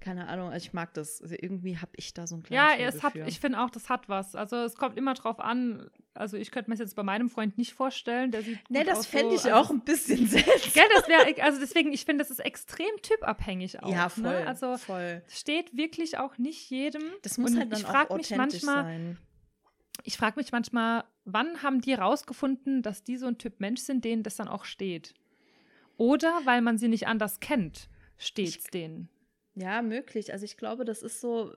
keine 0.00 0.28
Ahnung, 0.28 0.50
also 0.50 0.64
ich 0.64 0.72
mag 0.72 0.94
das. 0.94 1.20
Also 1.20 1.34
irgendwie 1.38 1.78
habe 1.78 1.92
ich 1.96 2.14
da 2.14 2.26
so 2.26 2.36
ein 2.36 2.42
Ja, 2.48 2.74
kleines 2.74 2.96
es 2.96 3.02
hat, 3.02 3.16
ich 3.16 3.40
finde 3.40 3.60
auch, 3.60 3.70
das 3.70 3.88
hat 3.88 4.08
was. 4.08 4.34
Also 4.34 4.56
es 4.56 4.76
kommt 4.76 4.96
immer 4.96 5.14
drauf 5.14 5.40
an. 5.40 5.90
Also 6.16 6.36
ich 6.36 6.50
könnte 6.50 6.70
mir 6.70 6.74
das 6.76 6.80
jetzt 6.86 6.96
bei 6.96 7.02
meinem 7.02 7.28
Freund 7.28 7.58
nicht 7.58 7.74
vorstellen. 7.74 8.30
Der 8.30 8.42
sieht 8.42 8.58
Nee, 8.70 8.80
gut 8.80 8.88
das 8.88 9.06
fände 9.06 9.36
so, 9.36 9.48
ich 9.48 9.52
also 9.54 9.66
auch 9.66 9.70
ein 9.70 9.80
bisschen 9.80 10.26
seltsam. 10.26 10.72
Gell, 10.74 10.88
das 10.94 11.08
wäre, 11.08 11.42
also 11.42 11.60
deswegen, 11.60 11.92
ich 11.92 12.04
finde, 12.04 12.22
das 12.22 12.30
ist 12.30 12.40
extrem 12.40 12.90
typabhängig 13.02 13.82
auch. 13.82 13.90
ja, 13.90 14.08
voll. 14.08 14.22
Ne? 14.22 14.46
Also 14.46 14.76
voll. 14.76 15.22
steht 15.28 15.76
wirklich 15.76 16.18
auch 16.18 16.38
nicht 16.38 16.70
jedem. 16.70 17.02
Das 17.22 17.38
muss 17.38 17.52
Und 17.52 17.58
halt 17.58 17.72
dann 17.72 17.80
ich 17.80 17.86
auch 17.86 17.90
frag 17.90 18.10
mich 18.10 18.32
authentisch 18.32 18.62
manchmal, 18.62 18.84
sein. 18.84 19.18
ich 20.04 20.16
frage 20.16 20.36
mich 20.38 20.52
manchmal, 20.52 21.04
wann 21.24 21.62
haben 21.62 21.80
die 21.80 21.94
rausgefunden, 21.94 22.82
dass 22.82 23.04
die 23.04 23.16
so 23.16 23.26
ein 23.26 23.38
Typ 23.38 23.60
Mensch 23.60 23.80
sind, 23.82 24.04
denen 24.04 24.22
das 24.22 24.36
dann 24.36 24.48
auch 24.48 24.64
steht? 24.64 25.14
Oder 25.96 26.40
weil 26.44 26.60
man 26.60 26.78
sie 26.78 26.88
nicht 26.88 27.06
anders 27.06 27.40
kennt, 27.40 27.88
steht's 28.18 28.64
denen. 28.64 29.08
Ja, 29.54 29.80
möglich. 29.80 30.32
Also 30.32 30.44
ich 30.44 30.56
glaube, 30.58 30.84
das 30.84 31.02
ist 31.02 31.20
so, 31.20 31.54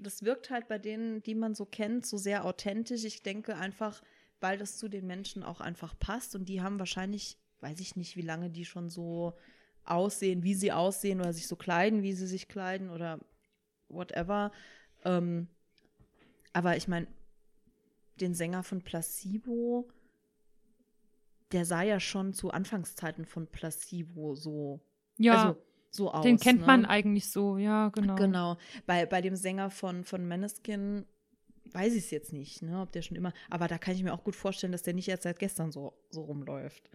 das 0.00 0.22
wirkt 0.22 0.50
halt 0.50 0.68
bei 0.68 0.78
denen, 0.78 1.22
die 1.22 1.34
man 1.34 1.54
so 1.54 1.64
kennt, 1.64 2.06
so 2.06 2.16
sehr 2.16 2.44
authentisch. 2.44 3.04
Ich 3.04 3.22
denke 3.22 3.56
einfach, 3.56 4.02
weil 4.40 4.58
das 4.58 4.76
zu 4.76 4.88
den 4.88 5.06
Menschen 5.06 5.42
auch 5.42 5.60
einfach 5.60 5.98
passt 5.98 6.34
und 6.34 6.48
die 6.48 6.62
haben 6.62 6.78
wahrscheinlich 6.78 7.38
weiß 7.60 7.80
ich 7.80 7.96
nicht, 7.96 8.16
wie 8.16 8.22
lange 8.22 8.50
die 8.50 8.64
schon 8.64 8.88
so 8.88 9.34
aussehen, 9.84 10.42
wie 10.42 10.54
sie 10.54 10.72
aussehen 10.72 11.20
oder 11.20 11.32
sich 11.32 11.46
so 11.46 11.56
kleiden, 11.56 12.02
wie 12.02 12.12
sie 12.12 12.26
sich 12.26 12.48
kleiden 12.48 12.90
oder 12.90 13.18
whatever. 13.88 14.52
Ähm, 15.04 15.48
aber 16.52 16.76
ich 16.76 16.88
meine, 16.88 17.06
den 18.20 18.34
Sänger 18.34 18.62
von 18.62 18.82
Placebo, 18.82 19.88
der 21.52 21.64
sah 21.64 21.82
ja 21.82 22.00
schon 22.00 22.32
zu 22.32 22.50
Anfangszeiten 22.50 23.24
von 23.24 23.46
Placebo 23.46 24.34
so, 24.34 24.80
Ja, 25.16 25.48
also, 25.48 25.62
so 25.90 26.12
aus. 26.12 26.22
den 26.22 26.38
kennt 26.38 26.60
ne? 26.60 26.66
man 26.66 26.84
eigentlich 26.84 27.30
so, 27.30 27.58
ja, 27.58 27.88
genau. 27.88 28.14
Genau. 28.16 28.56
Bei, 28.86 29.06
bei 29.06 29.20
dem 29.20 29.36
Sänger 29.36 29.70
von, 29.70 30.04
von 30.04 30.26
Maneskin 30.26 31.06
weiß 31.72 31.94
ich 31.94 32.04
es 32.04 32.10
jetzt 32.10 32.32
nicht, 32.32 32.62
ne, 32.62 32.80
ob 32.80 32.92
der 32.92 33.02
schon 33.02 33.16
immer. 33.16 33.32
Aber 33.50 33.68
da 33.68 33.78
kann 33.78 33.94
ich 33.94 34.02
mir 34.02 34.12
auch 34.12 34.24
gut 34.24 34.36
vorstellen, 34.36 34.72
dass 34.72 34.82
der 34.82 34.94
nicht 34.94 35.08
erst 35.08 35.24
seit 35.24 35.38
gestern 35.38 35.72
so, 35.72 35.94
so 36.10 36.22
rumläuft. 36.22 36.90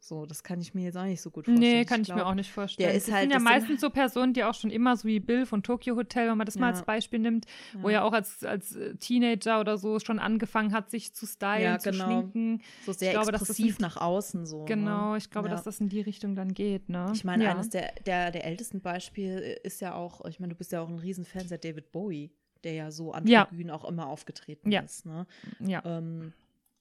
So, 0.00 0.26
das 0.26 0.44
kann 0.44 0.60
ich 0.60 0.74
mir 0.74 0.84
jetzt 0.84 0.96
auch 0.96 1.04
nicht 1.04 1.20
so 1.20 1.28
gut 1.30 1.46
vorstellen. 1.46 1.58
Nee, 1.72 1.84
kann 1.84 2.02
ich, 2.02 2.08
mir 2.08 2.14
glaub, 2.14 2.28
auch 2.28 2.34
nicht 2.34 2.52
vorstellen. 2.52 2.88
der 2.88 2.96
ist 2.96 3.08
das 3.08 3.14
halt- 3.14 3.22
sind 3.24 3.30
ja 3.32 3.36
das 3.38 3.42
sind- 3.44 3.52
meistens 3.52 3.80
so 3.80 3.90
Personen, 3.90 4.32
die 4.32 4.44
auch 4.44 4.54
schon 4.54 4.70
immer, 4.70 4.96
so 4.96 5.08
wie 5.08 5.18
Bill 5.18 5.44
von 5.44 5.62
Tokyo 5.64 5.96
Hotel, 5.96 6.30
wenn 6.30 6.38
man 6.38 6.46
das 6.46 6.54
mal 6.56 6.68
Ja. 6.70 6.74
als 6.76 6.84
Beispiel 6.84 7.18
nimmt, 7.18 7.46
wo 7.74 7.88
er 7.88 8.04
auch 8.04 8.12
als, 8.12 8.44
als 8.44 8.76
äh, 8.76 8.94
Teenager 8.94 9.58
oder 9.60 9.76
so 9.76 9.98
schon 9.98 10.20
angefangen 10.20 10.72
hat, 10.72 10.88
sich 10.90 11.14
zu 11.14 11.26
stylen, 11.26 11.62
Ja, 11.62 11.78
zu 11.80 11.90
genau. 11.90 12.04
schminken. 12.04 12.62
So 12.86 12.92
sehr 12.92 13.08
ich 13.08 13.14
glaube, 13.14 13.32
dass 13.32 13.40
das 13.40 13.50
expressiv 13.50 13.74
sind- 13.76 13.80
nach 13.82 13.96
außen 13.96 14.46
so. 14.46 14.64
Genau, 14.66 15.12
ne? 15.12 15.18
ich 15.18 15.30
glaube, 15.30 15.48
Ja. 15.48 15.54
dass 15.54 15.64
das 15.64 15.80
in 15.80 15.88
die 15.88 16.00
Richtung 16.00 16.36
dann 16.36 16.54
geht, 16.54 16.88
ne? 16.88 17.10
Ich 17.12 17.24
meine, 17.24 17.44
ja. 17.44 17.50
eines 17.50 17.68
der, 17.68 17.92
der, 18.06 18.30
der 18.30 18.44
ältesten 18.44 18.80
Beispiele 18.80 19.40
ist 19.56 19.80
ja 19.80 19.94
auch, 19.94 20.24
ich 20.26 20.38
meine, 20.38 20.52
du 20.52 20.56
bist 20.56 20.70
ja 20.70 20.80
auch 20.80 20.88
ein 20.88 20.98
Riesenfan 21.00 21.48
der 21.48 21.58
David 21.58 21.90
Bowie, 21.90 22.30
der 22.62 22.72
ja 22.74 22.90
so 22.92 23.12
an 23.12 23.26
Ja. 23.26 23.48
Auch 23.72 23.84
immer 23.84 24.06
aufgetreten 24.06 24.70
Ja. 24.70 24.80
ist, 24.80 25.04
ne? 25.06 25.26
Ja. 25.58 25.82
ähm, 25.84 26.32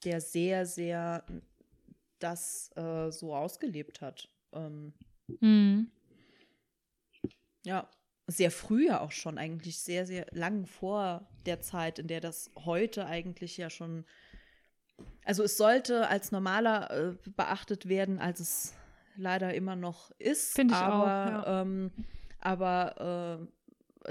der 0.05 0.21
sehr, 0.21 0.65
sehr 0.67 1.23
das 2.19 2.71
äh, 2.75 3.11
so 3.11 3.35
ausgelebt 3.35 4.01
hat. 4.01 4.29
Ähm, 4.53 4.93
Mhm. 5.41 5.91
ja, 7.65 7.89
sehr 8.27 8.51
früh 8.51 8.87
ja 8.87 9.01
auch 9.01 9.11
schon, 9.11 9.37
eigentlich 9.37 9.79
sehr, 9.79 10.05
sehr 10.05 10.25
lang 10.31 10.65
vor 10.65 11.27
der 11.45 11.61
Zeit, 11.61 11.99
in 11.99 12.07
der 12.07 12.21
das 12.21 12.51
heute 12.55 13.05
eigentlich 13.05 13.57
ja 13.57 13.69
schon. 13.69 14.05
Also 15.25 15.43
es 15.43 15.57
sollte 15.57 16.07
als 16.07 16.31
normaler 16.31 16.91
äh, 16.91 17.29
beachtet 17.35 17.87
werden, 17.87 18.19
als 18.19 18.39
es 18.39 18.73
leider 19.15 19.53
immer 19.53 19.75
noch 19.75 20.11
ist. 20.17 20.53
Finde 20.55 20.73
ich 20.73 20.79
auch, 20.79 20.85
aber, 20.85 21.07
ja. 21.07 21.61
Ähm, 21.61 21.91
aber 22.39 23.41
äh, 23.41 23.56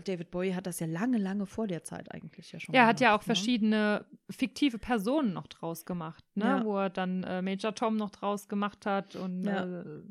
David 0.04 0.30
Bowie 0.30 0.54
hat 0.54 0.66
das 0.66 0.80
ja 0.80 0.86
lange, 0.86 1.18
lange 1.18 1.46
vor 1.46 1.66
der 1.66 1.82
Zeit 1.84 2.12
eigentlich 2.12 2.52
ja 2.52 2.60
schon. 2.60 2.74
Er 2.74 2.86
hat 2.86 3.00
ja 3.00 3.14
auch 3.14 3.20
ne? 3.20 3.24
verschiedene 3.26 4.04
fiktive 4.30 4.78
Personen 4.78 5.32
noch 5.32 5.46
draus 5.46 5.84
gemacht, 5.86 6.24
ne? 6.34 6.44
Ja. 6.44 6.64
Wo 6.64 6.76
er 6.78 6.90
dann 6.90 7.24
äh, 7.24 7.42
Major 7.42 7.74
Tom 7.74 7.96
noch 7.96 8.10
draus 8.10 8.48
gemacht 8.48 8.86
hat 8.86 9.16
und, 9.16 9.44
Ja. 9.44 9.64
äh, 9.82 10.02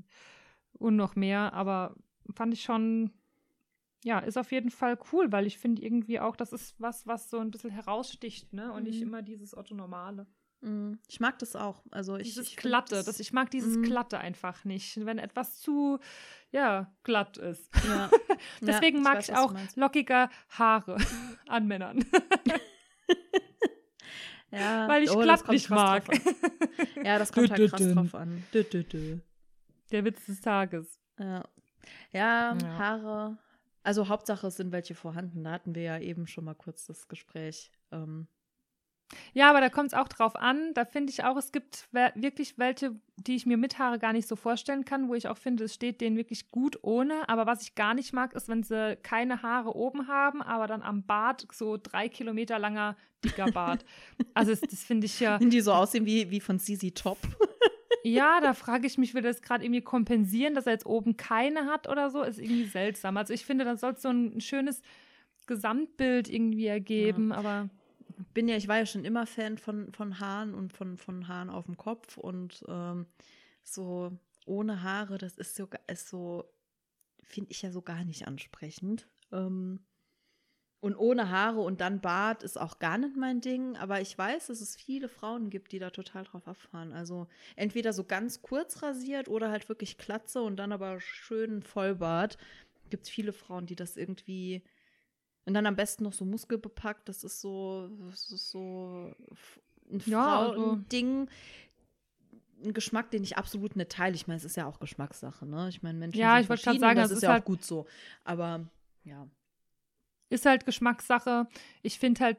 und 0.79 0.95
noch 0.95 1.15
mehr. 1.15 1.53
Aber 1.53 1.95
fand 2.33 2.53
ich 2.53 2.63
schon, 2.63 3.11
ja, 4.03 4.19
ist 4.19 4.37
auf 4.37 4.51
jeden 4.51 4.71
Fall 4.71 4.97
cool, 5.11 5.31
weil 5.31 5.45
ich 5.47 5.57
finde 5.57 5.81
irgendwie 5.81 6.19
auch, 6.19 6.35
das 6.35 6.51
ist 6.53 6.79
was, 6.79 7.05
was 7.07 7.29
so 7.29 7.39
ein 7.39 7.51
bisschen 7.51 7.71
heraussticht, 7.71 8.53
ne? 8.53 8.71
Und 8.73 8.83
nicht 8.83 9.01
Mhm. 9.01 9.07
immer 9.07 9.21
dieses 9.21 9.55
Otto-Normale. 9.55 10.23
Mm, 10.23 10.34
Ich 11.07 11.19
mag 11.19 11.37
das 11.39 11.55
auch. 11.55 11.83
Also 11.91 12.15
ich, 12.17 12.23
Dieses 12.23 12.47
ich 12.47 12.55
Glatte, 12.57 13.03
das, 13.03 13.19
ich 13.19 13.33
mag 13.33 13.51
dieses 13.51 13.77
Mhm. 13.77 13.83
Glatte 13.83 14.17
einfach 14.17 14.65
nicht, 14.65 15.05
wenn 15.05 15.19
etwas 15.19 15.59
zu, 15.59 15.99
ja, 16.51 16.91
glatt 17.03 17.37
ist. 17.37 17.69
Ja. 17.87 18.09
Deswegen 18.61 18.97
Ja, 18.97 19.03
mag 19.03 19.17
weiß, 19.17 19.29
ich 19.29 19.35
was 19.35 19.47
du 19.47 19.55
auch 19.55 19.75
lockige 19.75 20.29
Haare 20.49 20.97
an 21.47 21.67
Männern, 21.67 22.03
Ja, 24.51 24.87
weil 24.87 25.03
ich 25.03 25.11
oh, 25.11 25.21
das 25.21 25.43
glatt 25.43 25.51
nicht 25.51 25.69
mag. 25.69 26.03
Ja, 27.03 27.19
das 27.19 27.31
kommt 27.33 27.51
halt 27.51 27.69
krass 27.69 27.93
drauf 27.93 28.15
an. 28.15 28.43
Der 29.91 30.05
Witz 30.05 30.25
des 30.25 30.41
Tages. 30.41 30.99
Ja. 31.19 31.43
Ja, 32.11 32.55
Ja. 32.55 32.77
Haare. 32.77 33.37
Also 33.83 34.07
Hauptsache 34.07 34.47
es 34.47 34.55
sind 34.55 34.71
welche 34.71 34.95
vorhanden. 34.95 35.43
Da 35.43 35.51
hatten 35.51 35.75
wir 35.75 35.83
ja 35.83 35.99
eben 35.99 36.25
schon 36.25 36.45
mal 36.45 36.55
kurz 36.55 36.85
das 36.85 37.07
Gespräch. 37.07 37.71
Ähm, 37.91 38.27
Ja, 39.33 39.49
aber 39.49 39.61
da 39.61 39.69
kommt 39.69 39.87
es 39.87 39.93
auch 39.93 40.07
drauf 40.07 40.35
an. 40.35 40.73
Da 40.73 40.85
finde 40.85 41.11
ich 41.11 41.23
auch, 41.23 41.37
es 41.37 41.51
gibt 41.51 41.87
wirklich 41.91 42.57
welche, 42.57 42.95
die 43.17 43.35
ich 43.35 43.45
mir 43.45 43.57
mit 43.57 43.79
Haare 43.79 43.99
gar 43.99 44.13
nicht 44.13 44.27
so 44.27 44.35
vorstellen 44.35 44.85
kann, 44.85 45.09
wo 45.09 45.15
ich 45.15 45.27
auch 45.27 45.37
finde, 45.37 45.65
es 45.65 45.73
steht 45.73 46.01
denen 46.01 46.17
wirklich 46.17 46.51
gut 46.51 46.79
ohne. 46.81 47.27
Aber 47.29 47.45
was 47.45 47.61
ich 47.61 47.75
gar 47.75 47.93
nicht 47.93 48.13
mag, 48.13 48.33
ist, 48.33 48.47
wenn 48.47 48.63
sie 48.63 48.97
keine 49.03 49.41
Haare 49.41 49.75
oben 49.75 50.07
haben, 50.07 50.41
aber 50.41 50.67
dann 50.67 50.81
am 50.81 51.03
Bart 51.03 51.47
so 51.51 51.77
drei 51.81 52.09
Kilometer 52.09 52.59
langer, 52.59 52.95
dicker 53.23 53.51
Bart. 53.51 53.85
also 54.33 54.51
das, 54.51 54.61
das 54.61 54.83
finde 54.83 55.05
ich 55.05 55.19
ja, 55.19 55.37
die 55.41 55.61
so 55.61 55.73
aussehen 55.73 56.05
wie, 56.05 56.29
wie 56.31 56.39
von 56.39 56.59
CZ 56.59 56.95
Top. 56.95 57.17
ja, 58.03 58.39
da 58.41 58.53
frage 58.53 58.87
ich 58.87 58.97
mich, 58.97 59.13
will 59.13 59.21
das 59.21 59.41
gerade 59.41 59.63
irgendwie 59.63 59.81
kompensieren, 59.81 60.53
dass 60.53 60.67
er 60.67 60.73
jetzt 60.73 60.85
oben 60.85 61.17
keine 61.17 61.65
hat 61.65 61.89
oder 61.89 62.09
so? 62.09 62.21
Ist 62.21 62.39
irgendwie 62.39 62.65
seltsam. 62.65 63.17
Also 63.17 63.33
ich 63.33 63.45
finde, 63.45 63.65
da 63.65 63.75
soll 63.77 63.93
es 63.93 64.01
so 64.01 64.09
ein, 64.09 64.37
ein 64.37 64.41
schönes 64.41 64.81
Gesamtbild 65.47 66.29
irgendwie 66.29 66.67
ergeben, 66.67 67.31
aber 67.31 67.69
Bin 68.33 68.47
ja, 68.47 68.55
ich 68.55 68.67
war 68.67 68.77
ja 68.77 68.85
schon 68.85 69.05
immer 69.05 69.25
Fan 69.27 69.57
von, 69.57 69.91
von 69.91 70.19
Haaren 70.19 70.53
und 70.53 70.73
von, 70.73 70.97
von 70.97 71.27
Haaren 71.27 71.49
auf 71.49 71.65
dem 71.65 71.77
Kopf 71.77 72.17
und 72.17 72.63
ähm, 72.67 73.05
so 73.63 74.17
ohne 74.45 74.83
Haare, 74.83 75.17
das 75.17 75.37
ist 75.37 75.55
so, 75.55 75.67
ist 75.87 76.07
so 76.07 76.45
finde 77.23 77.51
ich 77.51 77.61
ja 77.61 77.71
so 77.71 77.81
gar 77.81 78.03
nicht 78.05 78.27
ansprechend. 78.27 79.07
Ähm, 79.31 79.79
und 80.79 80.95
ohne 80.95 81.31
Haare 81.31 81.61
und 81.61 81.81
dann 81.81 81.99
Bart 81.99 82.43
ist 82.43 82.61
auch 82.61 82.77
gar 82.77 82.99
nicht 82.99 83.17
mein 83.17 83.41
Ding, 83.41 83.75
aber 83.75 84.01
ich 84.01 84.15
weiß, 84.15 84.47
dass 84.47 84.61
es 84.61 84.75
viele 84.75 85.09
Frauen 85.09 85.49
gibt, 85.49 85.71
die 85.71 85.79
da 85.79 85.89
total 85.89 86.25
drauf 86.25 86.47
abfahren. 86.47 86.93
Also 86.93 87.27
entweder 87.55 87.91
so 87.91 88.03
ganz 88.03 88.43
kurz 88.43 88.83
rasiert 88.83 89.27
oder 89.27 89.49
halt 89.49 89.67
wirklich 89.67 89.97
Klatze 89.97 90.43
und 90.43 90.57
dann 90.57 90.71
aber 90.71 91.01
schön 91.01 91.63
Vollbart. 91.63 92.37
Gibt 92.91 93.05
es 93.05 93.09
viele 93.09 93.33
Frauen, 93.33 93.65
die 93.65 93.75
das 93.75 93.97
irgendwie 93.97 94.63
und 95.45 95.53
dann 95.53 95.65
am 95.65 95.75
besten 95.75 96.03
noch 96.03 96.13
so 96.13 96.25
muskelbepackt. 96.25 97.07
Das 97.09 97.23
ist 97.23 97.41
so, 97.41 97.89
das 98.09 98.31
ist 98.31 98.49
so 98.51 99.13
ein 99.91 100.01
Ja, 100.05 100.39
also- 100.39 100.53
Frauending. 100.53 101.29
Ein 102.63 102.73
Geschmack, 102.73 103.11
den 103.11 103.21
ich 103.23 103.37
absolut 103.37 103.75
nicht 103.75 103.91
teile. 103.91 104.15
Ich 104.15 104.27
meine, 104.27 104.37
es 104.37 104.45
ist 104.45 104.55
ja 104.55 104.65
auch 104.65 104.79
Geschmackssache, 104.79 105.45
ne? 105.45 105.67
Ich 105.69 105.83
meine, 105.83 105.99
Menschen 105.99 106.17
Ja, 106.19 106.35
sind 106.35 106.43
ich 106.43 106.49
wollte 106.49 106.79
sagen, 106.79 106.95
das 106.95 107.09
das 107.09 107.17
ist 107.17 107.23
ja 107.23 107.29
auch 107.29 107.33
halt- 107.33 107.45
gut 107.45 107.63
so. 107.63 107.85
Aber 108.23 108.65
ja. 109.03 109.27
ist 110.29 110.45
halt 110.45 110.65
Geschmackssache. 110.65 111.47
Ich 111.83 111.99
finde 111.99 112.23
halt 112.23 112.37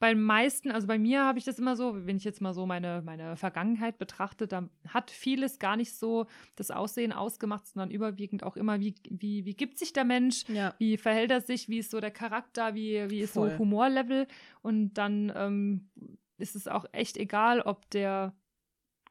bei 0.00 0.14
den 0.14 0.22
meisten, 0.22 0.70
also 0.72 0.86
bei 0.86 0.98
mir 0.98 1.24
habe 1.24 1.38
ich 1.38 1.44
das 1.44 1.58
immer 1.58 1.76
so, 1.76 2.06
wenn 2.06 2.16
ich 2.16 2.24
jetzt 2.24 2.40
mal 2.40 2.54
so 2.54 2.64
meine, 2.66 3.02
meine 3.04 3.36
Vergangenheit 3.36 3.98
betrachte, 3.98 4.48
da 4.48 4.68
hat 4.88 5.10
vieles 5.10 5.58
gar 5.58 5.76
nicht 5.76 5.94
so 5.94 6.26
das 6.56 6.70
Aussehen 6.70 7.12
ausgemacht, 7.12 7.66
sondern 7.66 7.90
überwiegend 7.90 8.42
auch 8.42 8.56
immer, 8.56 8.80
wie, 8.80 8.94
wie, 9.10 9.44
wie 9.44 9.54
gibt 9.54 9.78
sich 9.78 9.92
der 9.92 10.04
Mensch, 10.04 10.48
Ja. 10.48 10.74
wie 10.78 10.96
verhält 10.96 11.30
er 11.30 11.42
sich, 11.42 11.68
wie 11.68 11.78
ist 11.78 11.90
so 11.90 12.00
der 12.00 12.10
Charakter, 12.10 12.74
wie, 12.74 13.10
wie 13.10 13.20
ist 13.20 13.34
Voll. 13.34 13.50
so 13.50 13.58
Humorlevel 13.58 14.26
und 14.62 14.94
dann 14.94 15.30
ähm, 15.36 15.90
ist 16.38 16.56
es 16.56 16.66
auch 16.66 16.86
echt 16.92 17.18
egal, 17.18 17.60
ob 17.60 17.88
der 17.90 18.34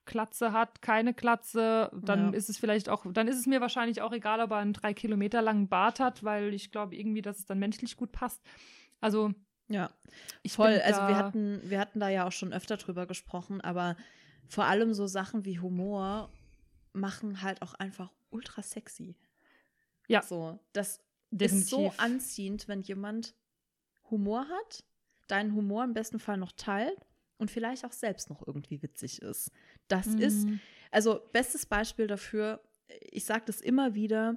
Klatze 0.06 0.54
hat, 0.54 0.82
keine 0.82 1.14
Klatze, 1.14 1.92
dann 2.02 2.32
Ja. 2.32 2.38
ist 2.38 2.50
es 2.50 2.58
vielleicht 2.58 2.90
auch, 2.90 3.06
dann 3.14 3.28
ist 3.28 3.38
es 3.38 3.46
mir 3.46 3.62
wahrscheinlich 3.62 4.02
auch 4.02 4.12
egal, 4.12 4.40
ob 4.42 4.50
er 4.50 4.58
einen 4.58 4.74
drei 4.74 4.96
Kilometer 4.96 5.44
langen 5.44 5.70
Bart 5.70 6.00
hat, 6.00 6.24
weil 6.24 6.52
ich 6.56 6.72
glaube 6.72 6.96
irgendwie, 6.96 7.22
dass 7.22 7.38
es 7.38 7.46
dann 7.46 7.60
menschlich 7.60 7.96
gut 7.96 8.12
passt. 8.12 8.42
Also 9.02 9.32
Ja. 9.70 9.92
ich 10.44 10.54
Voll, 10.54 10.82
also 10.82 11.02
wir 11.08 11.16
hatten, 11.16 11.62
wir 11.64 11.80
hatten 11.80 12.00
da 12.00 12.10
ja 12.10 12.28
auch 12.28 12.32
schon 12.32 12.54
öfter 12.54 12.78
drüber 12.78 13.06
gesprochen, 13.06 13.62
aber 13.62 13.96
vor 14.48 14.66
allem 14.66 14.94
so 14.94 15.06
Sachen 15.08 15.46
wie 15.46 15.60
Humor 15.60 16.32
machen 16.94 17.42
halt 17.44 17.62
auch 17.62 17.76
einfach 17.76 18.12
ultra 18.32 18.62
sexy. 18.64 19.16
Ja. 20.08 20.24
So, 20.24 20.60
das 20.74 21.02
definitiv. 21.30 21.64
ist 21.66 21.70
so 21.70 21.94
anziehend, 21.98 22.68
wenn 22.68 22.82
jemand 22.82 23.36
Humor 24.10 24.48
hat, 24.50 24.84
deinen 25.28 25.54
Humor 25.54 25.84
im 25.84 25.94
besten 25.94 26.20
Fall 26.20 26.38
noch 26.38 26.52
teilt 26.54 26.98
und 27.38 27.52
vielleicht 27.52 27.86
auch 27.86 27.92
selbst 27.92 28.30
noch 28.32 28.46
irgendwie 28.48 28.82
witzig 28.82 29.22
ist. 29.22 29.52
Das 29.88 30.08
ist, 30.08 30.48
Mhm. 30.48 30.60
also 30.90 31.22
bestes 31.32 31.68
Beispiel 31.68 32.08
dafür, 32.08 32.60
ich 33.12 33.26
sage 33.26 33.44
das 33.46 33.62
immer 33.62 33.94
wieder, 33.94 34.36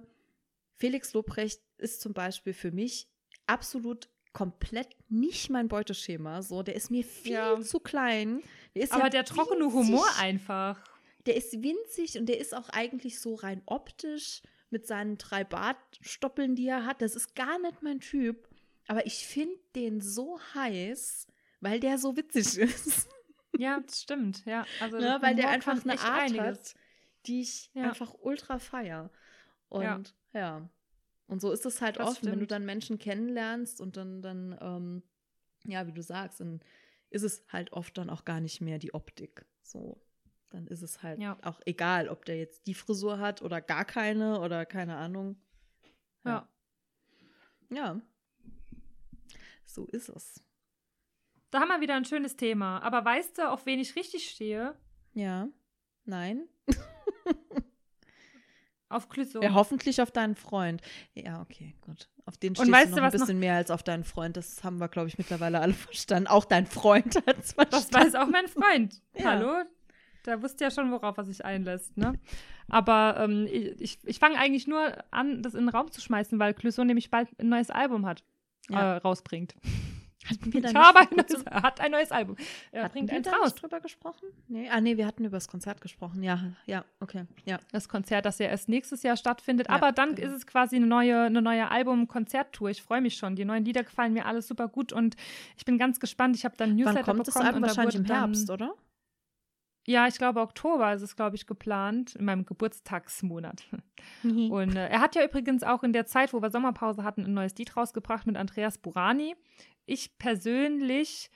Felix 0.76 1.14
Lobrecht 1.14 1.62
ist 1.78 2.02
zum 2.02 2.12
Beispiel 2.12 2.52
für 2.52 2.70
mich 2.70 3.08
absolut 3.46 4.10
komplett 4.32 4.88
nicht 5.08 5.50
mein 5.50 5.68
Beuteschema. 5.68 6.42
So, 6.42 6.62
der 6.62 6.74
ist 6.74 6.90
mir 6.90 7.04
viel 7.04 7.32
Ja. 7.32 7.60
zu 7.60 7.80
klein. 7.80 8.42
Der 8.74 8.82
ist 8.84 8.92
Aber 8.92 9.04
ja 9.04 9.08
der 9.10 9.24
trockene 9.24 9.64
winzig. 9.64 9.74
Humor 9.74 10.06
einfach. 10.18 10.82
Der 11.26 11.36
ist 11.36 11.52
winzig 11.62 12.18
und 12.18 12.26
der 12.26 12.40
ist 12.40 12.54
auch 12.54 12.68
eigentlich 12.70 13.20
so 13.20 13.34
rein 13.34 13.62
optisch 13.66 14.42
mit 14.70 14.86
seinen 14.86 15.18
drei 15.18 15.44
Bartstoppeln, 15.44 16.54
die 16.56 16.66
er 16.66 16.86
hat. 16.86 17.02
Das 17.02 17.14
ist 17.14 17.34
gar 17.34 17.58
nicht 17.60 17.82
mein 17.82 18.00
Typ. 18.00 18.48
Aber 18.88 19.06
ich 19.06 19.26
finde 19.26 19.54
den 19.76 20.00
so 20.00 20.40
heiß, 20.54 21.26
weil 21.60 21.78
der 21.78 21.98
so 21.98 22.16
witzig 22.16 22.56
ist. 22.58 23.08
Ja, 23.58 23.80
das 23.80 24.00
stimmt, 24.02 24.44
ja. 24.46 24.64
Also 24.80 24.96
ne? 24.98 25.18
Weil 25.20 25.34
der 25.36 25.50
einfach 25.50 25.84
eine 25.84 26.00
Art 26.00 26.22
einiges. 26.22 26.44
hat, 26.44 26.74
die 27.26 27.42
ich 27.42 27.70
Ja. 27.74 27.84
einfach 27.84 28.14
ultra 28.20 28.58
feier. 28.58 29.10
Und 29.68 29.82
Ja. 29.82 30.00
ja. 30.32 30.68
Und 31.32 31.40
so 31.40 31.50
ist 31.50 31.64
es 31.66 31.80
halt 31.80 31.96
Das 31.98 32.08
oft, 32.08 32.24
wenn 32.24 32.32
du 32.32 32.36
stimmt. 32.40 32.50
dann 32.52 32.64
Menschen 32.66 32.98
kennenlernst 32.98 33.80
und 33.80 33.96
dann, 33.96 34.20
dann 34.22 34.56
ähm, 34.60 35.02
ja, 35.64 35.86
wie 35.86 35.92
du 35.92 36.02
sagst, 36.02 36.40
dann 36.40 36.60
ist 37.10 37.22
es 37.22 37.44
halt 37.48 37.72
oft 37.72 37.96
dann 37.96 38.10
auch 38.10 38.24
gar 38.24 38.40
nicht 38.40 38.60
mehr 38.60 38.78
die 38.78 38.92
Optik. 38.94 39.46
So. 39.62 40.00
Dann 40.50 40.66
ist 40.66 40.82
es 40.82 41.02
halt 41.02 41.20
Ja. 41.20 41.38
auch 41.42 41.60
egal, 41.64 42.08
ob 42.08 42.24
der 42.26 42.36
jetzt 42.38 42.66
die 42.66 42.74
Frisur 42.74 43.18
hat 43.18 43.40
oder 43.42 43.60
gar 43.62 43.84
keine 43.86 44.40
oder 44.40 44.66
keine 44.66 44.96
Ahnung. 44.96 45.36
Ja. 46.24 46.46
Ja. 47.70 48.00
So 49.64 49.86
ist 49.86 50.10
es. 50.10 50.42
Da 51.50 51.60
haben 51.60 51.68
wir 51.68 51.80
wieder 51.80 51.94
ein 51.96 52.04
schönes 52.04 52.36
Thema. 52.36 52.80
Aber 52.82 53.04
weißt 53.04 53.38
du, 53.38 53.50
auf 53.50 53.64
wen 53.64 53.80
ich 53.80 53.96
richtig 53.96 54.28
stehe? 54.28 54.76
Ja. 55.14 55.48
Nein. 56.04 56.46
Auf 58.92 59.08
Clouseau. 59.08 59.40
Ja, 59.42 59.54
hoffentlich 59.54 60.00
auf 60.02 60.10
deinen 60.10 60.34
Freund. 60.36 60.80
Ja, 61.14 61.40
okay, 61.40 61.74
gut. 61.80 62.08
Auf 62.26 62.36
den 62.36 62.50
Und 62.50 62.56
stehst 62.56 62.70
weißt 62.72 62.92
du 62.92 62.96
noch 62.96 63.02
ein 63.02 63.04
was 63.12 63.14
noch- 63.14 63.20
bisschen 63.26 63.40
mehr 63.40 63.56
als 63.56 63.70
auf 63.70 63.82
deinen 63.82 64.04
Freund. 64.04 64.36
Das 64.36 64.62
haben 64.62 64.78
wir, 64.78 64.88
glaube 64.88 65.08
ich, 65.08 65.18
mittlerweile 65.18 65.60
alle 65.60 65.72
verstanden. 65.74 66.26
Auch 66.28 66.44
dein 66.44 66.66
Freund 66.66 67.16
hat 67.26 67.38
es 67.38 67.52
verstanden. 67.52 67.70
Das 67.70 67.92
weiß 67.92 68.14
auch 68.16 68.28
mein 68.28 68.48
Freund. 68.48 69.00
Ja. 69.18 69.24
Hallo? 69.32 69.52
Der 70.24 70.40
wusste 70.40 70.62
ja 70.64 70.70
schon, 70.70 70.92
worauf 70.92 71.16
er 71.18 71.24
sich 71.24 71.44
einlässt, 71.44 71.96
ne? 71.96 72.12
Aber 72.68 73.16
ähm, 73.18 73.48
ich, 73.50 73.98
ich 74.04 74.18
fange 74.20 74.38
eigentlich 74.38 74.68
nur 74.68 74.92
an, 75.10 75.42
das 75.42 75.54
in 75.54 75.60
den 75.66 75.68
Raum 75.68 75.90
zu 75.90 76.00
schmeißen, 76.00 76.38
weil 76.38 76.54
Clouseau 76.54 76.84
nämlich 76.84 77.10
bald 77.10 77.28
ein 77.40 77.48
neues 77.48 77.70
Album 77.70 78.06
hat, 78.06 78.22
Ja. 78.70 78.94
äh, 78.94 78.96
rausbringt. 78.98 79.56
Hatten 80.32 80.52
wir 80.52 80.60
da 80.62 80.68
Ich 80.70 80.74
habe 80.74 80.98
ein 81.00 81.08
neues, 81.16 81.42
er 81.44 81.62
hat 81.62 81.80
ein 81.80 81.90
neues 81.90 82.12
Album. 82.12 82.36
Er 82.70 82.84
Hatten 82.84 82.92
bringt 83.06 83.10
wir 83.10 83.22
da 83.22 83.36
raus. 83.36 83.54
drüber 83.54 83.80
gesprochen? 83.80 84.28
Nee. 84.48 84.68
Ah, 84.70 84.80
nee, 84.80 84.96
wir 84.96 85.06
hatten 85.06 85.24
über 85.24 85.36
das 85.36 85.48
Konzert 85.48 85.80
gesprochen. 85.80 86.22
Ja, 86.22 86.40
ja, 86.66 86.84
okay. 87.00 87.26
Ja. 87.44 87.58
Das 87.70 87.88
Konzert, 87.88 88.26
das 88.26 88.38
ja 88.38 88.46
erst 88.46 88.68
nächstes 88.68 89.02
Jahr 89.02 89.16
stattfindet. 89.16 89.68
Ja, 89.68 89.74
Aber 89.74 89.92
dann 89.92 90.14
genau. 90.14 90.28
ist 90.28 90.36
es 90.36 90.46
quasi 90.46 90.76
eine 90.76 90.86
neue, 90.86 91.22
eine 91.22 91.42
neue 91.42 91.70
Album-Konzerttour. 91.70 92.70
Ich 92.70 92.82
freue 92.82 93.00
mich 93.00 93.16
schon. 93.16 93.36
Die 93.36 93.44
neuen 93.44 93.64
Lieder 93.64 93.84
gefallen 93.84 94.12
mir 94.12 94.26
alles 94.26 94.48
super 94.48 94.68
gut 94.68 94.92
und 94.92 95.16
ich 95.56 95.64
bin 95.64 95.78
ganz 95.78 96.00
gespannt. 96.00 96.36
Ich 96.36 96.44
habe 96.44 96.56
dann 96.56 96.70
ein 96.70 96.76
Newsletter 96.76 96.98
Wann 96.98 97.16
kommt 97.16 97.26
das 97.26 97.34
bekommen 97.34 97.46
Album? 97.46 97.62
und 97.62 97.62
da 97.62 97.76
Wahrscheinlich 97.76 97.94
im 97.96 98.04
Herbst, 98.04 98.50
oder? 98.50 98.74
Ja, 99.86 100.06
ich 100.06 100.16
glaube, 100.16 100.40
Oktober 100.40 100.92
ist 100.92 101.02
es, 101.02 101.16
glaube 101.16 101.34
ich, 101.36 101.46
geplant, 101.46 102.14
in 102.14 102.24
meinem 102.24 102.46
Geburtstagsmonat. 102.46 103.64
Und 104.22 104.76
äh, 104.76 104.88
er 104.88 105.00
hat 105.00 105.14
ja 105.16 105.24
übrigens 105.24 105.62
auch 105.62 105.82
in 105.82 105.92
der 105.92 106.06
Zeit, 106.06 106.32
wo 106.32 106.40
wir 106.40 106.50
Sommerpause 106.50 107.02
hatten, 107.02 107.24
ein 107.24 107.34
neues 107.34 107.56
Lied 107.56 107.76
rausgebracht 107.76 108.26
mit 108.26 108.36
Andreas 108.36 108.78
Burani. 108.78 109.34
Ich 109.86 110.16
persönlich, 110.18 111.30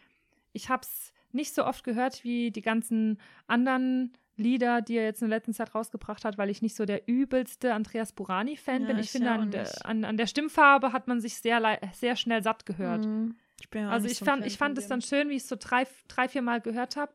ich 0.52 0.68
habe 0.68 0.82
es 0.82 1.12
nicht 1.32 1.54
so 1.54 1.64
oft 1.64 1.82
gehört 1.84 2.22
wie 2.24 2.50
die 2.50 2.62
ganzen 2.62 3.20
anderen 3.46 4.12
Lieder, 4.36 4.82
die 4.82 4.96
er 4.96 5.04
jetzt 5.04 5.22
in 5.22 5.28
der 5.28 5.38
letzten 5.38 5.54
Zeit 5.54 5.74
rausgebracht 5.74 6.24
hat, 6.24 6.38
weil 6.38 6.50
ich 6.50 6.62
nicht 6.62 6.76
so 6.76 6.84
der 6.84 7.08
übelste 7.08 7.72
Andreas 7.72 8.12
Burani-Fan 8.12 8.82
Ja, 8.82 8.88
bin. 8.88 8.98
Ich 8.98 9.10
finde, 9.10 9.30
an, 9.30 9.52
an, 9.82 10.04
an 10.04 10.16
der 10.16 10.26
Stimmfarbe 10.26 10.92
hat 10.92 11.08
man 11.08 11.20
sich 11.20 11.36
sehr, 11.36 11.78
sehr 11.92 12.16
schnell 12.16 12.42
satt 12.42 12.66
gehört. 12.66 13.06
Mhm. 13.06 13.36
Ich 13.60 13.74
Also 13.74 14.06
ich 14.06 14.18
so 14.18 14.24
fand, 14.26 14.40
Fan 14.42 14.46
ich 14.46 14.58
fand 14.58 14.78
es 14.78 14.88
dann 14.88 15.00
schön, 15.00 15.30
wie 15.30 15.36
ich 15.36 15.42
es 15.42 15.48
so 15.48 15.56
drei, 15.58 15.86
drei 16.08 16.28
vier 16.28 16.42
Mal 16.42 16.60
gehört 16.60 16.96
habe. 16.96 17.12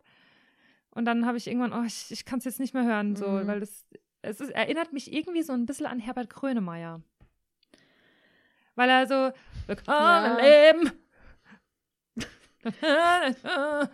Und 0.91 1.05
dann 1.05 1.25
habe 1.25 1.37
ich 1.37 1.47
irgendwann, 1.47 1.73
oh, 1.73 1.83
ich, 1.85 2.11
ich 2.11 2.25
kann 2.25 2.39
es 2.39 2.45
jetzt 2.45 2.59
nicht 2.59 2.73
mehr 2.73 2.83
hören, 2.85 3.15
so, 3.15 3.27
Mhm. 3.27 3.47
weil 3.47 3.59
das, 3.61 3.85
es 4.21 4.39
ist, 4.41 4.49
erinnert 4.51 4.91
mich 4.93 5.11
irgendwie 5.13 5.41
so 5.41 5.53
ein 5.53 5.65
bisschen 5.65 5.85
an 5.85 5.99
Herbert 5.99 6.29
Grönemeyer. 6.29 7.01
Weil 8.75 8.89
er 8.89 9.07
so, 9.07 9.31
willkommen 9.67 10.37
Ja. 10.37 10.37
Leben. 10.39 10.91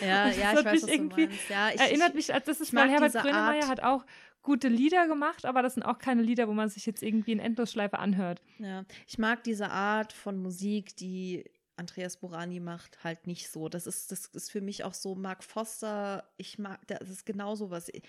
Ja, 0.00 0.28
ja, 0.28 0.28
ich 0.30 0.38
weiß, 0.64 0.64
was 0.64 0.82
irgendwie- 0.88 1.26
du 1.26 1.30
meinst. 1.32 1.48
Ja, 1.50 1.70
ich, 1.72 1.80
erinnert 1.80 2.08
ich, 2.10 2.14
mich, 2.16 2.34
an- 2.34 2.42
das 2.44 2.60
ist, 2.60 2.72
mag 2.72 2.88
Herbert 2.90 3.12
Grönemeyer 3.12 3.62
Art. 3.62 3.68
hat 3.68 3.82
auch 3.82 4.04
gute 4.42 4.68
Lieder 4.68 5.06
gemacht, 5.06 5.44
aber 5.46 5.62
das 5.62 5.74
sind 5.74 5.82
auch 5.84 5.98
keine 5.98 6.22
Lieder, 6.22 6.48
wo 6.48 6.52
man 6.52 6.68
sich 6.68 6.86
jetzt 6.86 7.02
irgendwie 7.02 7.32
in 7.32 7.38
Endlosschleife 7.38 7.98
anhört. 7.98 8.42
Ja, 8.58 8.84
ich 9.06 9.18
mag 9.18 9.42
diese 9.44 9.70
Art 9.70 10.12
von 10.12 10.40
Musik, 10.42 10.96
die 10.96 11.44
Andreas 11.78 12.16
Burani 12.16 12.60
macht, 12.60 13.02
halt 13.04 13.26
nicht 13.26 13.48
so. 13.50 13.68
Das 13.68 13.86
ist, 13.86 14.10
das 14.12 14.26
ist 14.26 14.50
für 14.50 14.60
mich 14.60 14.84
auch 14.84 14.94
so 14.94 15.14
Mark 15.14 15.44
Foster. 15.44 16.28
Ich 16.36 16.58
mag, 16.58 16.84
das 16.88 17.08
ist 17.08 17.24
genau 17.24 17.54
so 17.54 17.70
was. 17.70 17.88
Ich, 17.88 18.02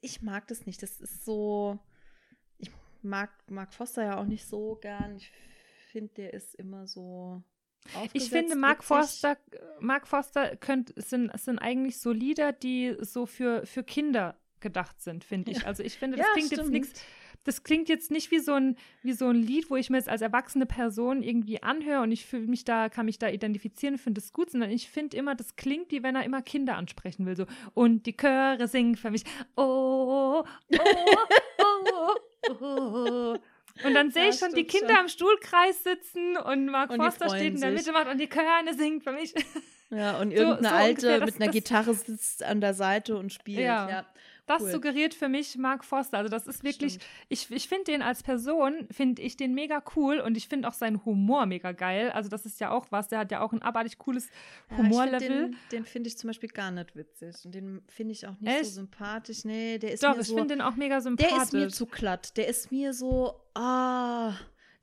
ich 0.00 0.22
mag 0.22 0.46
das 0.48 0.66
nicht. 0.66 0.82
Das 0.82 1.00
ist 1.00 1.24
so. 1.24 1.78
Ich 2.58 2.70
mag 3.02 3.30
Mark 3.50 3.74
Foster 3.74 4.04
ja 4.04 4.18
auch 4.18 4.24
nicht 4.24 4.46
so 4.46 4.76
gern. 4.80 5.16
Ich 5.16 5.30
finde, 5.90 6.14
der 6.14 6.34
ist 6.34 6.54
immer 6.54 6.86
so. 6.86 7.42
Ich 8.12 8.28
finde, 8.30 8.54
Mark 8.56 8.78
witzig. 8.78 8.86
Forster, 8.88 9.38
Mark 9.80 10.06
Forster 10.08 10.56
könnt, 10.56 10.92
sind, 10.96 11.30
sind 11.40 11.58
eigentlich 11.58 11.98
so 12.00 12.12
Lieder, 12.12 12.52
die 12.52 12.96
so 13.00 13.24
für, 13.24 13.64
für 13.66 13.82
Kinder 13.82 14.36
gedacht 14.60 15.00
sind, 15.00 15.24
finde 15.24 15.52
ich. 15.52 15.62
Ja. 15.62 15.64
Also 15.64 15.82
ich 15.82 15.96
finde, 15.98 16.18
das 16.18 16.26
Ja, 16.26 16.32
klingt 16.34 16.50
jetzt 16.50 16.60
stimmt. 16.60 16.72
nichts. 16.72 17.00
Das 17.48 17.62
klingt 17.64 17.88
jetzt 17.88 18.10
nicht 18.10 18.30
wie 18.30 18.40
so, 18.40 18.52
ein, 18.52 18.76
wie 19.02 19.14
so 19.14 19.26
ein 19.28 19.36
Lied, 19.36 19.70
wo 19.70 19.76
ich 19.76 19.88
mir 19.88 19.96
jetzt 19.96 20.08
als 20.10 20.20
erwachsene 20.20 20.66
Person 20.66 21.22
irgendwie 21.22 21.62
anhöre 21.62 22.02
und 22.02 22.12
ich 22.12 22.26
fühle 22.26 22.46
mich 22.46 22.64
da, 22.64 22.90
kann 22.90 23.06
mich 23.06 23.18
da 23.18 23.28
identifizieren, 23.28 23.96
finde 23.96 24.20
es 24.20 24.34
gut, 24.34 24.50
sondern 24.50 24.70
ich 24.70 24.90
finde 24.90 25.16
immer, 25.16 25.34
das 25.34 25.56
klingt, 25.56 25.90
wie 25.90 26.02
wenn 26.02 26.14
er 26.14 26.24
immer 26.24 26.42
Kinder 26.42 26.76
ansprechen 26.76 27.24
will. 27.24 27.36
So, 27.36 27.46
und 27.72 28.04
die 28.04 28.14
Chöre 28.16 28.68
singen 28.68 28.96
für 28.96 29.10
mich. 29.10 29.24
Oh, 29.56 30.44
oh, 30.44 30.78
oh, 31.58 32.14
oh, 32.50 32.54
oh. 32.60 33.36
Und 33.84 33.94
dann 33.94 34.10
sehe 34.10 34.24
Ja, 34.24 34.28
ich 34.30 34.38
schon 34.38 34.52
die 34.54 34.64
Kinder 34.64 34.88
schon. 34.88 34.96
am 34.98 35.08
Stuhlkreis 35.08 35.84
sitzen 35.84 36.36
und 36.36 36.66
Mark 36.66 36.90
Und 36.90 36.96
Forster 37.00 37.28
steht 37.30 37.54
in 37.54 37.60
der 37.60 37.70
sich. 37.70 37.86
Mitte 37.86 37.92
macht 37.92 38.08
und 38.08 38.18
die 38.20 38.28
Chöre 38.28 38.74
singt 38.76 39.04
für 39.04 39.12
mich. 39.12 39.32
Ja, 39.90 40.18
und 40.20 40.30
So- 40.36 40.36
irgendeine 40.36 40.68
so 40.68 40.74
Alte 40.74 40.90
ungefähr, 41.06 41.18
das- 41.20 41.26
mit 41.26 41.36
einer 41.36 41.46
das- 41.46 41.54
Gitarre 41.54 41.94
sitzt 41.94 42.42
an 42.42 42.60
der 42.60 42.74
Seite 42.74 43.16
und 43.16 43.32
spielt. 43.32 43.60
Ja. 43.60 43.88
Ja. 43.88 44.06
Das 44.48 44.62
Cool. 44.62 44.70
suggeriert 44.72 45.14
für 45.14 45.28
mich 45.28 45.56
Mark 45.56 45.84
Forster. 45.84 46.18
Also 46.18 46.30
das 46.30 46.46
ist 46.46 46.64
wirklich, 46.64 46.94
Stimmt. 46.94 47.06
ich, 47.28 47.50
ich 47.50 47.68
finde 47.68 47.84
den 47.84 48.02
als 48.02 48.22
Person, 48.22 48.88
finde 48.90 49.22
ich 49.22 49.36
den 49.36 49.54
mega 49.54 49.82
cool 49.94 50.18
und 50.20 50.36
ich 50.36 50.48
finde 50.48 50.66
auch 50.68 50.72
seinen 50.72 51.04
Humor 51.04 51.46
mega 51.46 51.72
geil. 51.72 52.10
Also 52.10 52.28
das 52.28 52.46
ist 52.46 52.58
ja 52.60 52.70
auch 52.70 52.86
was, 52.90 53.08
der 53.08 53.20
hat 53.20 53.30
ja 53.30 53.40
auch 53.42 53.52
ein 53.52 53.62
abartig 53.62 53.98
cooles 53.98 54.28
Ja, 54.70 54.78
Humorlevel. 54.78 55.20
Ich 55.52 55.68
den 55.70 55.78
den 55.78 55.84
finde 55.84 56.08
ich 56.08 56.18
zum 56.18 56.28
Beispiel 56.28 56.48
gar 56.48 56.70
nicht 56.70 56.96
witzig. 56.96 57.36
Und 57.44 57.54
den 57.54 57.82
finde 57.88 58.12
ich 58.12 58.26
auch 58.26 58.38
nicht 58.40 58.52
Echt? 58.52 58.64
so 58.66 58.70
sympathisch. 58.72 59.44
Nee, 59.44 59.78
der 59.78 59.92
ist 59.92 60.02
Doch, 60.02 60.14
mir 60.14 60.22
ich 60.22 60.26
so. 60.28 60.34
finde 60.36 60.54
den 60.56 60.60
auch 60.62 60.76
mega 60.76 60.94
der 60.96 61.02
sympathisch. 61.02 61.42
ist 61.42 61.52
mir 61.52 61.68
zu 61.68 61.86
glatt. 61.86 62.36
Der 62.36 62.48
ist 62.48 62.72
mir 62.72 62.92
so. 62.94 63.34
Ah. 63.54 64.34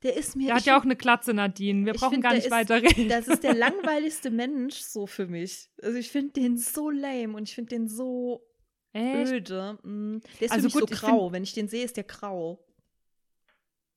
Der 0.02 0.16
ist 0.16 0.36
mir. 0.36 0.46
der 0.46 0.54
hat 0.56 0.60
ich 0.60 0.66
ja 0.66 0.78
auch 0.78 0.84
eine 0.84 0.94
Glatze, 0.94 1.32
Nadine. 1.34 1.86
Wir 1.86 1.94
ich 1.94 2.00
brauchen 2.00 2.12
find, 2.14 2.22
gar 2.22 2.30
der 2.32 2.36
nicht 2.38 2.46
ist- 2.46 2.52
weiterreden. 2.52 3.08
Das 3.08 3.26
ist 3.26 3.42
der 3.42 3.54
langweiligste 3.54 4.30
Mensch 4.30 4.76
so 4.76 5.06
für 5.06 5.26
mich. 5.26 5.70
Also 5.82 5.96
ich 5.98 6.10
finde 6.10 6.32
den 6.40 6.58
so 6.58 6.90
lame 6.90 7.34
und 7.34 7.48
ich 7.48 7.54
finde 7.54 7.70
den 7.70 7.88
so 7.88 8.42
Echt? 8.96 9.32
öde. 9.32 9.78
Mm. 9.82 10.18
Der 10.40 10.46
ist 10.46 10.52
Also 10.52 10.68
gut, 10.68 10.88
so 10.88 10.94
grau. 10.94 11.32
Wenn 11.32 11.42
ich 11.42 11.52
den 11.52 11.68
sehe, 11.68 11.84
ist 11.84 11.96
der 11.96 12.04
grau. 12.04 12.58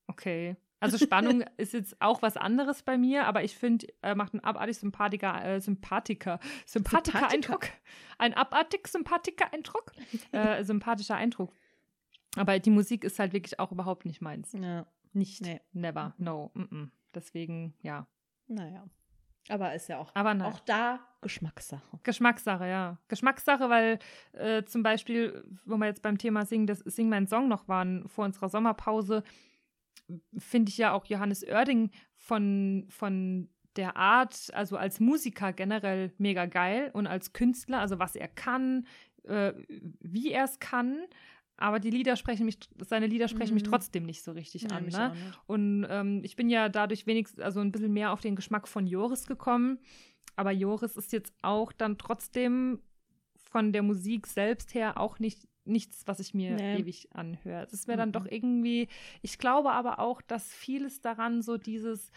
Okay. 0.07 0.55
Also 0.79 0.97
Spannung 0.97 1.43
ist 1.57 1.73
jetzt 1.73 2.01
auch 2.01 2.21
was 2.21 2.37
anderes 2.37 2.83
bei 2.83 2.97
mir, 2.97 3.25
aber 3.25 3.43
ich 3.43 3.55
finde, 3.55 3.87
er 4.01 4.15
macht 4.15 4.33
einen 4.33 4.43
abartig 4.43 4.77
sympathiker, 4.77 5.43
äh, 5.43 5.61
Sympathiker, 5.61 6.39
sympathiker 6.65 7.19
Sympathiker? 7.19 7.33
Eindruck. 7.33 7.67
Ein 8.17 8.33
abartig 8.33 8.87
sympathiker 8.87 9.53
Eindruck. 9.53 9.91
äh, 10.31 10.63
sympathischer 10.63 11.15
Eindruck. 11.15 11.53
Aber 12.35 12.59
die 12.59 12.69
Musik 12.69 13.03
ist 13.03 13.19
halt 13.19 13.33
wirklich 13.33 13.59
auch 13.59 13.71
überhaupt 13.71 14.05
nicht 14.05 14.21
meins. 14.21 14.53
Ja, 14.53 14.85
Nicht. 15.13 15.41
Nee. 15.41 15.61
Never. 15.73 16.13
No. 16.17 16.51
Mm 16.53 16.61
-mm. 16.61 16.89
Deswegen, 17.13 17.73
ja. 17.81 18.07
naja. 18.47 18.85
Aber 19.49 19.73
ist 19.73 19.89
ja 19.89 19.97
auch, 19.97 20.11
Aber 20.13 20.33
nein. 20.33 20.47
auch 20.47 20.59
da 20.59 20.99
Geschmackssache. 21.21 21.99
Geschmackssache, 22.03 22.67
ja. 22.67 22.97
Geschmackssache, 23.09 23.69
weil 23.69 23.99
äh, 24.33 24.63
zum 24.63 24.83
Beispiel, 24.83 25.43
wo 25.65 25.75
wir 25.77 25.87
jetzt 25.87 26.01
beim 26.01 26.17
Thema 26.17 26.45
Singen, 26.45 26.67
das 26.67 26.79
Sing 26.79 27.09
mein 27.09 27.27
Song 27.27 27.49
noch 27.49 27.67
waren, 27.67 28.07
vor 28.07 28.25
unserer 28.25 28.47
Sommerpause, 28.47 29.23
finde 30.37 30.69
ich 30.69 30.77
ja 30.77 30.93
auch 30.93 31.05
Johannes 31.05 31.43
Oerding 31.43 31.91
von, 32.15 32.85
von 32.89 33.49
der 33.75 33.97
Art, 33.97 34.51
also 34.53 34.77
als 34.77 34.99
Musiker 34.99 35.51
generell 35.51 36.13
mega 36.17 36.45
geil 36.45 36.89
und 36.93 37.07
als 37.07 37.33
Künstler, 37.33 37.79
also 37.79 37.99
was 37.99 38.15
er 38.15 38.27
kann, 38.27 38.87
äh, 39.23 39.53
wie 39.99 40.31
er 40.31 40.45
es 40.45 40.59
kann. 40.59 41.01
Aber 41.59 41.79
die 41.79 41.89
Lieder 41.89 42.15
sprechen 42.15 42.45
mich, 42.45 42.57
seine 42.79 43.07
Lieder 43.07 43.27
sprechen 43.27 43.53
mich 43.53 43.63
Mhm. 43.63 43.69
trotzdem 43.69 44.05
nicht 44.05 44.23
so 44.23 44.31
richtig 44.31 44.63
Nee, 44.63 44.73
an. 44.73 44.85
mich 44.85 44.95
Ne? 44.97 45.09
nicht. 45.09 45.39
Und 45.47 45.85
ähm, 45.89 46.21
ich 46.23 46.35
bin 46.35 46.49
ja 46.49 46.69
dadurch 46.69 47.05
wenigstens, 47.05 47.39
also 47.41 47.59
ein 47.59 47.71
bisschen 47.71 47.93
mehr 47.93 48.11
auf 48.13 48.21
den 48.21 48.35
Geschmack 48.35 48.67
von 48.67 48.87
Joris 48.87 49.25
gekommen. 49.27 49.79
Aber 50.35 50.51
Joris 50.51 50.95
ist 50.95 51.11
jetzt 51.11 51.33
auch 51.41 51.71
dann 51.73 51.97
trotzdem 51.97 52.79
von 53.51 53.73
der 53.73 53.83
Musik 53.83 54.27
selbst 54.27 54.73
her 54.73 54.97
auch 54.99 55.19
nicht 55.19 55.47
nichts, 55.65 56.07
was 56.07 56.19
ich 56.19 56.33
mir 56.33 56.55
Nee. 56.55 56.77
ewig 56.79 57.09
anhöre. 57.13 57.67
Das 57.69 57.87
wäre 57.87 57.97
dann 57.97 58.09
Mhm. 58.09 58.13
doch 58.13 58.25
irgendwie, 58.25 58.87
ich 59.21 59.37
glaube 59.37 59.71
aber 59.71 59.99
auch, 59.99 60.21
dass 60.21 60.51
vieles 60.51 61.01
daran 61.01 61.43
so 61.43 61.57
dieses, 61.57 62.11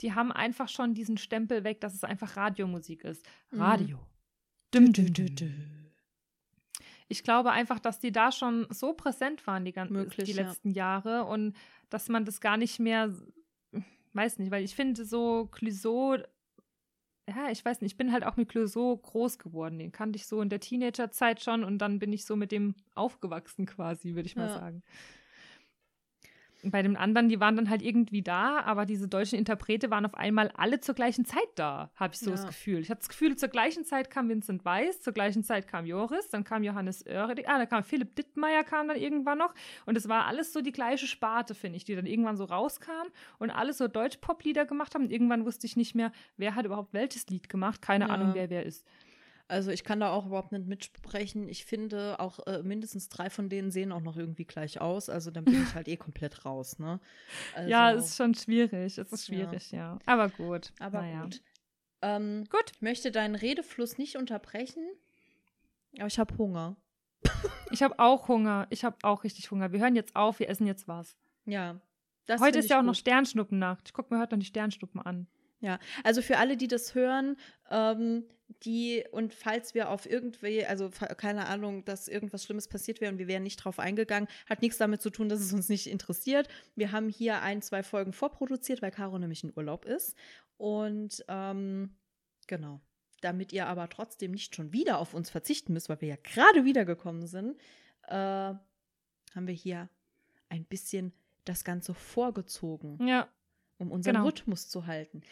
die 0.00 0.12
haben 0.12 0.30
einfach 0.30 0.68
schon 0.68 0.94
diesen 0.94 1.16
Stempel 1.16 1.64
weg, 1.64 1.80
dass 1.80 1.94
es 1.94 2.04
einfach 2.04 2.36
Radiomusik 2.36 3.02
ist. 3.02 3.26
Mhm. 3.50 3.60
Radio. 3.60 3.98
Dum, 4.70 4.92
dum, 4.92 5.12
dum, 5.12 5.34
dum. 5.34 5.54
Ich 7.14 7.22
glaube 7.22 7.52
einfach, 7.52 7.78
dass 7.78 8.00
die 8.00 8.10
da 8.10 8.32
schon 8.32 8.66
so 8.70 8.92
präsent 8.92 9.46
waren 9.46 9.64
die, 9.64 9.72
Möglich, 9.88 10.28
die 10.28 10.36
ja. 10.36 10.42
letzten 10.42 10.72
Jahre 10.72 11.22
und 11.26 11.54
dass 11.88 12.08
man 12.08 12.24
das 12.24 12.40
gar 12.40 12.56
nicht 12.56 12.80
mehr, 12.80 13.14
weiß 14.14 14.40
nicht, 14.40 14.50
weil 14.50 14.64
ich 14.64 14.74
finde 14.74 15.04
so 15.04 15.46
Clouseau, 15.52 16.16
ja, 17.28 17.50
ich 17.52 17.64
weiß 17.64 17.82
nicht, 17.82 17.92
ich 17.92 17.96
bin 17.96 18.10
halt 18.10 18.24
auch 18.24 18.36
mit 18.36 18.48
Clouseau 18.48 18.96
groß 18.96 19.38
geworden. 19.38 19.78
Den 19.78 19.92
kannte 19.92 20.16
ich 20.16 20.26
so 20.26 20.42
in 20.42 20.48
der 20.48 20.58
Teenagerzeit 20.58 21.40
schon 21.40 21.62
und 21.62 21.78
dann 21.78 22.00
bin 22.00 22.12
ich 22.12 22.24
so 22.24 22.34
mit 22.34 22.50
dem 22.50 22.74
aufgewachsen 22.96 23.64
quasi, 23.64 24.16
würde 24.16 24.26
ich 24.26 24.34
mal 24.34 24.48
Ja. 24.48 24.58
sagen. 24.58 24.82
Bei 26.70 26.82
den 26.82 26.96
anderen, 26.96 27.28
die 27.28 27.40
waren 27.40 27.56
dann 27.56 27.70
halt 27.70 27.82
irgendwie 27.82 28.22
da, 28.22 28.60
aber 28.60 28.86
diese 28.86 29.08
deutschen 29.08 29.38
Interprete 29.38 29.90
waren 29.90 30.04
auf 30.06 30.14
einmal 30.14 30.50
alle 30.56 30.80
zur 30.80 30.94
gleichen 30.94 31.24
Zeit 31.24 31.48
da, 31.56 31.90
habe 31.96 32.14
ich 32.14 32.20
so 32.20 32.30
Ja. 32.30 32.36
das 32.36 32.46
Gefühl. 32.46 32.80
Ich 32.80 32.90
hatte 32.90 33.00
das 33.00 33.08
Gefühl, 33.08 33.36
zur 33.36 33.48
gleichen 33.48 33.84
Zeit 33.84 34.10
kam 34.10 34.28
Vincent 34.28 34.64
Weiss, 34.64 35.00
zur 35.00 35.12
gleichen 35.12 35.42
Zeit 35.44 35.68
kam 35.68 35.86
Joris, 35.86 36.28
dann 36.28 36.44
kam 36.44 36.62
Johannes 36.62 37.04
Oerding, 37.06 37.46
ah, 37.46 37.58
da 37.58 37.66
kam 37.66 37.84
Philipp 37.84 38.14
Dittmeier 38.16 38.64
kam 38.64 38.88
dann 38.88 38.96
irgendwann 38.96 39.38
noch 39.38 39.54
und 39.86 39.96
es 39.96 40.08
war 40.08 40.26
alles 40.26 40.52
so 40.52 40.60
die 40.60 40.72
gleiche 40.72 41.06
Sparte, 41.06 41.54
finde 41.54 41.76
ich, 41.76 41.84
die 41.84 41.94
dann 41.94 42.06
irgendwann 42.06 42.36
so 42.36 42.44
rauskam 42.44 43.08
und 43.38 43.50
alles 43.50 43.78
so 43.78 43.88
Deutsch-Pop-Lieder 43.88 44.66
gemacht 44.66 44.94
haben 44.94 45.04
und 45.04 45.10
irgendwann 45.12 45.44
wusste 45.44 45.66
ich 45.66 45.76
nicht 45.76 45.94
mehr, 45.94 46.12
wer 46.36 46.54
hat 46.54 46.64
überhaupt 46.66 46.92
welches 46.94 47.26
Lied 47.28 47.48
gemacht, 47.48 47.82
keine 47.82 48.06
Ja. 48.06 48.10
Ahnung, 48.14 48.30
wer 48.34 48.50
wer 48.50 48.64
ist. 48.64 48.86
Also 49.46 49.70
ich 49.70 49.84
kann 49.84 50.00
da 50.00 50.10
auch 50.10 50.24
überhaupt 50.26 50.52
nicht 50.52 50.66
mitsprechen. 50.66 51.48
Ich 51.48 51.66
finde 51.66 52.18
auch 52.18 52.46
äh, 52.46 52.62
mindestens 52.62 53.08
drei 53.10 53.28
von 53.28 53.48
denen 53.50 53.70
sehen 53.70 53.92
auch 53.92 54.00
noch 54.00 54.16
irgendwie 54.16 54.46
gleich 54.46 54.80
aus. 54.80 55.08
Also 55.10 55.30
dann 55.30 55.44
bin 55.44 55.62
ich 55.62 55.74
halt 55.74 55.86
eh 55.86 55.96
komplett 55.96 56.44
raus, 56.46 56.78
ne? 56.78 56.98
Also, 57.54 57.68
ja, 57.70 57.92
es 57.92 58.06
ist 58.06 58.16
schon 58.16 58.34
schwierig, 58.34 58.96
es 58.98 59.12
ist 59.12 59.28
Ja. 59.28 59.34
schwierig, 59.34 59.70
ja. 59.70 59.98
Aber 60.06 60.30
gut. 60.30 60.72
aber 60.80 61.02
naja. 61.02 61.22
gut. 61.24 61.42
Ähm, 62.02 62.44
Gut. 62.50 62.72
Ich 62.74 62.82
möchte 62.82 63.10
deinen 63.10 63.34
Redefluss 63.34 63.98
nicht 63.98 64.16
unterbrechen, 64.16 64.82
aber 65.98 66.06
ich 66.06 66.18
habe 66.18 66.36
Hunger. 66.38 66.76
Ich 67.70 67.82
habe 67.82 67.98
auch 67.98 68.28
Hunger. 68.28 68.66
Ich 68.70 68.84
habe 68.84 68.96
auch 69.02 69.24
richtig 69.24 69.50
Hunger. 69.50 69.72
Wir 69.72 69.80
hören 69.80 69.96
jetzt 69.96 70.14
auf, 70.16 70.38
wir 70.38 70.48
essen 70.48 70.66
jetzt 70.66 70.86
was. 70.88 71.16
Ja. 71.46 71.80
Das 72.26 72.40
heute 72.40 72.58
ist 72.58 72.70
ja 72.70 72.76
auch 72.76 72.80
gut. 72.80 72.86
noch 72.88 72.94
Sternschnuppennacht. 72.94 73.88
Ich 73.88 73.92
gucke 73.92 74.12
mir 74.14 74.20
heute 74.20 74.34
noch 74.36 74.40
die 74.40 74.46
Sternschnuppen 74.46 75.00
an. 75.02 75.26
Ja, 75.64 75.78
also 76.02 76.20
für 76.20 76.36
alle, 76.36 76.58
die 76.58 76.68
das 76.68 76.94
hören, 76.94 77.38
ähm, 77.70 78.24
die 78.64 79.02
und 79.12 79.32
falls 79.32 79.74
wir 79.74 79.88
auf 79.88 80.04
irgendwie, 80.04 80.62
also 80.66 80.90
keine 80.90 81.46
Ahnung, 81.46 81.86
dass 81.86 82.06
irgendwas 82.06 82.44
Schlimmes 82.44 82.68
passiert 82.68 83.00
wäre 83.00 83.10
und 83.10 83.18
wir 83.18 83.28
wären 83.28 83.44
nicht 83.44 83.56
drauf 83.56 83.78
eingegangen, 83.78 84.28
hat 84.44 84.60
nichts 84.60 84.76
damit 84.76 85.00
zu 85.00 85.08
tun, 85.08 85.30
dass 85.30 85.40
es 85.40 85.54
uns 85.54 85.70
nicht 85.70 85.86
interessiert. 85.86 86.48
Wir 86.76 86.92
haben 86.92 87.08
hier 87.08 87.40
ein, 87.40 87.62
zwei 87.62 87.82
Folgen 87.82 88.12
vorproduziert, 88.12 88.82
weil 88.82 88.90
Caro 88.90 89.18
nämlich 89.18 89.42
in 89.42 89.54
Urlaub 89.56 89.86
ist. 89.86 90.18
Und 90.58 91.24
ähm, 91.28 91.96
genau. 92.46 92.82
Damit 93.22 93.54
ihr 93.54 93.66
aber 93.66 93.88
trotzdem 93.88 94.32
nicht 94.32 94.54
schon 94.54 94.74
wieder 94.74 94.98
auf 94.98 95.14
uns 95.14 95.30
verzichten 95.30 95.72
müsst, 95.72 95.88
weil 95.88 96.02
wir 96.02 96.08
ja 96.08 96.18
gerade 96.22 96.66
wiedergekommen 96.66 97.26
sind, 97.26 97.56
äh, 98.08 98.14
haben 98.14 99.46
wir 99.46 99.54
hier 99.54 99.88
ein 100.50 100.66
bisschen 100.66 101.14
das 101.46 101.64
Ganze 101.64 101.94
vorgezogen 101.94 102.98
Ja, 103.06 103.30
um 103.78 103.90
unseren 103.90 104.14
Genau. 104.14 104.26
Rhythmus 104.26 104.68
zu 104.68 104.86
halten. 104.86 105.22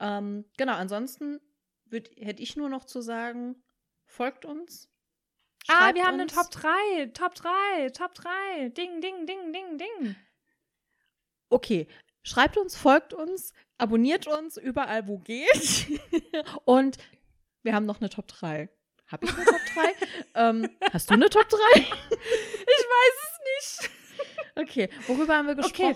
Ähm, 0.00 0.44
genau, 0.56 0.74
ansonsten 0.74 1.40
würd, 1.86 2.10
hätte 2.16 2.42
ich 2.42 2.56
nur 2.56 2.68
noch 2.68 2.84
zu 2.84 3.00
sagen, 3.00 3.62
folgt 4.04 4.44
uns. 4.44 4.88
Ah, 5.68 5.94
wir 5.94 6.04
haben 6.04 6.14
eine 6.14 6.24
uns. 6.24 6.34
Top 6.34 6.50
3. 6.50 7.06
Top 7.12 7.34
3. 7.34 7.90
Top 7.90 8.14
3. 8.14 8.68
Ding, 8.70 9.00
ding, 9.00 9.26
ding, 9.26 9.52
ding, 9.52 9.78
ding. 9.78 10.16
Okay, 11.48 11.88
schreibt 12.22 12.56
uns, 12.56 12.76
folgt 12.76 13.12
uns, 13.12 13.52
abonniert 13.78 14.26
uns 14.26 14.56
überall, 14.56 15.06
wo 15.08 15.18
geht. 15.18 16.00
Und 16.64 16.98
wir 17.62 17.74
haben 17.74 17.86
noch 17.86 18.00
eine 18.00 18.10
Top 18.10 18.28
3. 18.28 18.68
Habe 19.08 19.26
ich 19.26 19.34
eine 19.34 19.44
Top 19.44 19.60
3? 19.74 19.94
ähm, 20.34 20.70
hast 20.92 21.10
du 21.10 21.14
eine 21.14 21.30
Top 21.30 21.48
3? 21.48 21.58
Ich 21.78 21.86
weiß 21.86 23.14
es 23.22 23.80
nicht. 23.80 23.90
Okay, 24.56 24.88
worüber 25.06 25.36
haben 25.36 25.46
wir 25.48 25.64
Okay. 25.64 25.94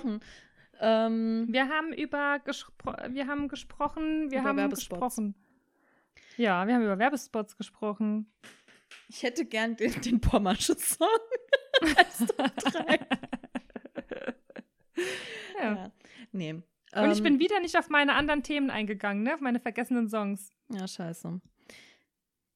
Ähm, 0.80 1.46
Wir 1.50 1.68
haben 1.68 1.92
über 1.92 2.38
gespro 2.40 2.92
wir 3.10 3.26
haben 3.26 3.48
gesprochen, 3.48 4.30
wir 4.30 4.40
Über 4.40 4.48
haben 4.48 4.56
Werbespots. 4.56 5.16
gesprochen. 5.16 5.34
Ja, 6.36 6.66
wir 6.66 6.74
haben 6.74 6.82
über 6.82 6.98
Werbespots 6.98 7.56
gesprochen. 7.56 8.32
ich 9.08 9.22
hätte 9.22 9.44
gern 9.44 9.76
den, 9.76 10.00
den 10.00 10.20
als 11.96 12.18
Top 12.26 12.56
3. 12.56 12.98
Ja. 15.58 15.74
Ja. 15.74 15.92
Nee. 16.32 16.52
Und 16.52 17.12
ich 17.12 17.18
Ähm, 17.18 17.24
bin 17.24 17.38
wieder 17.38 17.60
nicht 17.60 17.76
auf 17.76 17.88
meine 17.88 18.14
anderen 18.14 18.42
Themen 18.42 18.70
eingegangen, 18.70 19.22
ne? 19.22 19.34
Auf 19.34 19.40
meine 19.40 19.60
vergessenen 19.60 20.08
Songs. 20.08 20.50
Ja, 20.70 20.88
scheiße. 20.88 21.40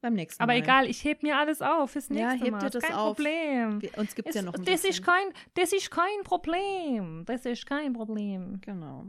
Beim 0.05 0.13
nächsten 0.13 0.43
Aber 0.43 0.53
Mal. 0.53 0.59
egal, 0.59 0.87
ich 0.87 1.03
heb 1.05 1.23
mir 1.23 1.39
alles 1.39 1.63
auf 1.63 1.93
fürs 1.93 2.11
Ja, 2.11 2.29
nächste 2.29 2.45
heb 2.45 2.53
Mal. 2.53 2.59
dir 2.61 2.67
Ist 2.67 2.75
das 2.75 2.83
kein 2.85 2.93
auf. 2.93 3.17
Problem. 3.17 3.81
Wir, 3.81 3.97
uns 3.97 4.15
gibt 4.15 4.29
es 4.29 4.35
ja 4.35 4.43
noch 4.43 4.53
ein 4.53 4.63
das, 4.63 4.83
bisschen. 4.83 4.91
ist 4.91 5.03
kein, 5.03 5.29
das 5.55 5.73
ist 5.73 5.91
kein 5.91 6.23
Problem. 6.25 7.25
Das 7.25 7.47
ist 7.47 7.65
kein 7.65 7.95
Problem. 7.95 8.61
Genau. 8.61 9.07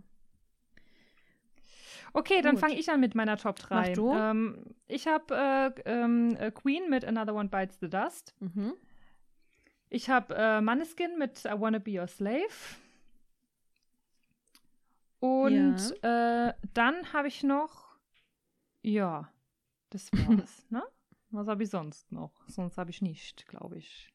Okay, 2.13 2.41
dann 2.41 2.57
fange 2.57 2.79
ich 2.79 2.89
an 2.89 3.01
mit 3.01 3.13
meiner 3.13 3.35
Top 3.35 3.57
3. 3.57 3.75
Mach 3.75 3.87
du. 3.89 4.13
Ähm, 4.13 4.63
ich 4.87 5.05
habe 5.05 5.35
äh, 5.35 5.81
ähm, 5.83 6.37
äh, 6.39 6.49
Queen 6.51 6.89
mit 6.89 7.03
Another 7.03 7.35
One 7.35 7.49
Bites 7.49 7.77
the 7.81 7.89
Dust. 7.89 8.33
Mhm. 8.39 8.73
Ich 9.89 10.09
habe 10.09 10.33
äh, 10.33 10.61
Maneskin 10.61 11.17
mit 11.17 11.43
I 11.43 11.59
Wanna 11.59 11.79
Be 11.79 11.99
Your 11.99 12.07
Slave. 12.07 12.47
Und 15.19 15.77
äh, 16.03 16.53
dann 16.73 17.11
habe 17.11 17.27
ich 17.27 17.43
noch, 17.43 17.97
ja, 18.81 19.29
das 19.89 20.11
war's, 20.13 20.65
ne? 20.69 20.83
Was 21.31 21.47
habe 21.47 21.63
ich 21.63 21.69
sonst 21.69 22.11
noch? 22.11 22.31
Sonst 22.47 22.77
habe 22.77 22.89
ich 22.91 23.01
nicht, 23.01 23.47
glaube 23.47 23.77
ich. 23.77 24.09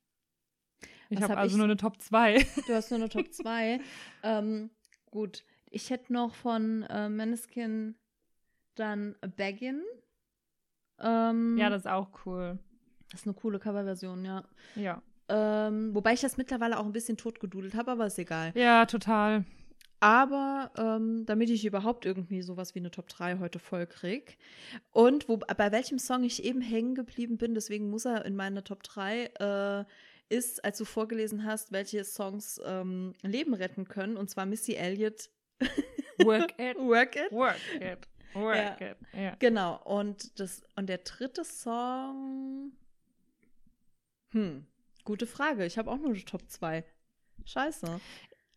Ich 1.11 1.21
habe 1.21 1.33
hab 1.33 1.39
also 1.41 1.55
ich? 1.55 1.59
nur 1.59 1.65
eine 1.65 1.77
Top 1.77 2.01
2. 2.01 2.39
Du 2.67 2.75
hast 2.75 2.91
nur 2.91 3.01
eine 3.01 3.09
Top 3.09 3.27
2. 3.33 3.81
ähm, 4.23 4.71
gut. 5.11 5.45
Ich 5.71 5.91
hätte 5.91 6.13
noch 6.13 6.35
von 6.35 6.83
äh, 6.85 7.09
Maneskin 7.09 7.97
dann 8.77 9.17
Baggin. 9.37 9.83
Ähm, 10.99 11.57
ja, 11.59 11.69
das 11.71 11.83
ist 11.83 11.91
auch 11.91 12.09
cool. 12.25 12.59
das 13.11 13.21
ist 13.21 13.27
eine 13.27 13.35
coole 13.35 13.59
Coverversion, 13.59 14.25
ja. 14.25 14.45
Ja. 14.77 15.03
Ähm, 15.29 15.95
wobei 15.95 16.13
ich 16.15 16.21
das 16.21 16.37
mittlerweile 16.37 16.79
auch 16.79 16.85
ein 16.85 16.93
bisschen 16.93 17.17
totgedudelt 17.17 17.75
habe, 17.75 17.93
aber 17.93 18.07
ist 18.07 18.19
egal. 18.19 18.53
Ja, 18.55 18.87
total. 18.87 19.45
Aber 20.01 20.71
ähm, 20.79 21.27
damit 21.27 21.51
ich 21.51 21.65
überhaupt 21.67 22.07
irgendwie 22.07 22.41
sowas 22.41 22.75
wie 22.75 22.79
eine 22.79 22.91
Top 22.91 23.09
3 23.09 23.39
heute 23.39 23.59
voll 23.59 23.87
krieg. 23.87 24.39
Und 24.93 25.29
wo, 25.29 25.37
bei 25.37 25.71
welchem 25.73 25.99
Song 25.99 26.25
ich 26.25 26.43
eben 26.43 26.63
hängen 26.63 26.95
geblieben 26.95 27.37
bin, 27.37 27.55
deswegen 27.55 27.91
muss 27.91 28.07
er 28.07 28.25
in 28.25 28.35
meine 28.35 28.65
Top 28.65 28.83
3, 28.83 29.25
äh, 29.39 29.85
ist, 30.31 30.65
als 30.65 30.79
du 30.79 30.85
vorgelesen 30.87 31.45
hast, 31.45 31.73
welche 31.73 32.05
Songs 32.05 32.61
ähm, 32.65 33.13
Leben 33.23 33.53
retten 33.53 33.87
können. 33.87 34.17
Und 34.17 34.31
zwar 34.31 34.47
Missy 34.47 34.75
Elliott, 34.75 35.29
Work 36.25 36.55
it, 36.59 36.79
Work 36.79 37.17
It. 37.17 37.31
work 37.33 37.57
it, 37.75 38.09
work 38.35 38.81
Ja. 38.81 38.91
it. 38.91 38.97
Ja. 39.13 39.37
Genau. 39.39 39.83
Und, 39.85 40.39
das, 40.41 40.63
und 40.77 40.87
der 40.89 40.99
dritte 40.99 41.45
Song. 41.45 42.73
Hm, 44.33 44.65
gute 45.05 45.27
Frage. 45.27 45.67
Ich 45.67 45.77
habe 45.77 45.91
auch 45.91 45.99
nur 45.99 46.11
eine 46.11 46.25
Top 46.25 46.49
2. 46.49 46.85
Scheiße. 47.45 48.01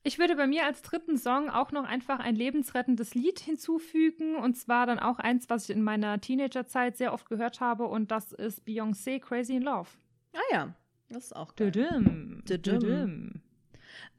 Ich 0.06 0.20
würde 0.20 0.36
bei 0.36 0.47
mir 0.47 0.66
als 0.66 0.82
dritten 0.82 1.18
Song 1.18 1.49
auch 1.49 1.72
noch 1.72 1.86
einfach 1.86 2.20
ein 2.20 2.36
lebensrettendes 2.36 3.16
Lied 3.16 3.39
hinzufügen. 3.39 4.36
Und 4.36 4.56
zwar 4.56 4.86
dann 4.86 4.99
auch 4.99 5.18
eins, 5.18 5.49
was 5.49 5.70
ich 5.70 5.76
in 5.76 5.82
meiner 5.82 6.20
Teenagerzeit 6.20 6.97
sehr 6.97 7.14
oft 7.14 7.30
gehört 7.30 7.62
habe. 7.62 7.86
Und 7.86 8.12
das 8.12 8.34
ist 8.34 8.68
Beyoncé 8.68 9.22
Crazy 9.22 9.56
in 9.56 9.64
Love. 9.64 9.89
Ah 10.34 10.39
ja, 10.51 10.76
das 11.10 11.26
ist 11.26 11.36
auch 11.36 11.56
geil. 11.56 11.72
Düdüm. 11.72 12.43
Düdüm. 12.45 12.80
Düdüm. 12.80 13.41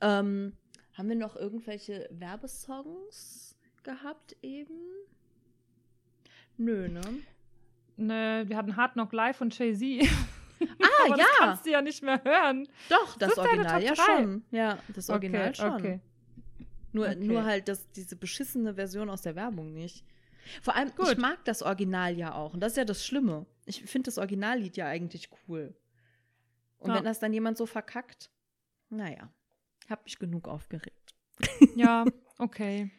Ähm, 0.00 0.52
haben 0.94 1.08
wir 1.08 1.16
noch 1.16 1.36
irgendwelche 1.36 2.08
Werbesongs 2.10 3.58
gehabt 3.82 4.36
eben? 4.40 4.78
Nö, 6.56 6.88
ne? 6.88 7.02
Ne, 7.96 8.44
wir 8.46 8.56
hatten 8.56 8.76
Hard 8.76 8.94
Knock 8.94 9.12
Live 9.12 9.36
von 9.36 9.50
Jay-Z. 9.50 10.08
Ah, 10.60 10.66
Aber 11.06 11.16
ja. 11.18 11.24
Das 11.24 11.38
kannst 11.38 11.66
du 11.66 11.70
ja 11.70 11.82
nicht 11.82 12.02
mehr 12.02 12.22
hören. 12.24 12.68
Doch, 12.88 13.16
das 13.18 13.34
deine 13.34 13.48
Original 13.48 13.82
ja 13.82 13.96
schon. 13.96 14.44
Ja, 14.50 14.78
das 14.94 15.10
Original 15.10 15.48
okay, 15.48 15.54
schon. 15.54 15.72
Okay. 15.74 16.00
Nur, 16.92 17.06
Okay. 17.06 17.16
nur 17.24 17.44
halt 17.44 17.68
das, 17.68 17.90
diese 17.92 18.16
beschissene 18.16 18.74
Version 18.74 19.10
aus 19.10 19.22
der 19.22 19.34
Werbung 19.34 19.72
nicht. 19.72 20.04
Vor 20.62 20.76
allem, 20.76 20.88
ich 20.88 20.94
Gut. 20.96 21.18
mag 21.18 21.44
das 21.44 21.62
Original 21.62 22.16
ja 22.16 22.34
auch. 22.34 22.54
Und 22.54 22.60
das 22.60 22.72
ist 22.72 22.76
ja 22.76 22.84
das 22.84 23.04
Schlimme. 23.04 23.46
Ich 23.66 23.82
finde 23.84 24.06
das 24.08 24.18
Originallied 24.18 24.76
ja 24.76 24.86
eigentlich 24.86 25.28
cool. 25.48 25.74
Und 26.78 26.90
Ja. 26.90 26.96
wenn 26.96 27.04
das 27.04 27.18
dann 27.18 27.32
jemand 27.32 27.56
so 27.56 27.66
verkackt, 27.66 28.30
naja, 28.90 29.32
hab 29.88 30.04
mich 30.04 30.18
genug 30.18 30.46
aufgeregt. 30.46 31.14
Ja, 31.74 32.04
okay. 32.38 32.90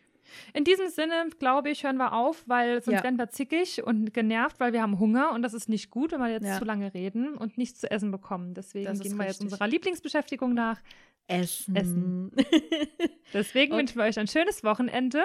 In 0.53 0.63
diesem 0.63 0.89
Sinne, 0.89 1.28
glaube 1.39 1.69
ich, 1.69 1.84
hören 1.84 1.97
wir 1.97 2.13
auf, 2.13 2.43
weil 2.47 2.82
sonst 2.82 2.97
Ja. 2.97 3.03
werden 3.03 3.17
wir 3.17 3.30
zickig 3.30 3.84
und 3.84 4.13
genervt, 4.13 4.59
weil 4.59 4.73
wir 4.73 4.82
haben 4.82 4.99
Hunger 4.99 5.32
und 5.34 5.41
das 5.41 5.53
ist 5.53 5.69
nicht 5.69 5.89
gut, 5.91 6.11
wenn 6.11 6.19
wir 6.19 6.30
jetzt 6.30 6.45
Ja. 6.45 6.57
zu 6.59 6.65
lange 6.65 6.93
reden 6.93 7.36
und 7.38 7.57
nichts 7.57 7.80
zu 7.80 7.89
essen 7.91 8.11
bekommen. 8.11 8.53
Deswegen 8.53 8.86
Das 8.86 8.99
gehen 8.99 9.17
wir 9.17 9.26
jetzt 9.26 9.41
unserer 9.41 9.67
Lieblingsbeschäftigung 9.67 10.53
nach. 10.53 10.80
Essen. 11.28 11.76
Essen. 11.76 12.32
Deswegen 13.34 13.73
Und- 13.73 13.80
wünschen 13.80 13.97
wir 13.97 14.03
euch 14.05 14.19
ein 14.19 14.28
schönes 14.28 14.63
Wochenende. 14.63 15.23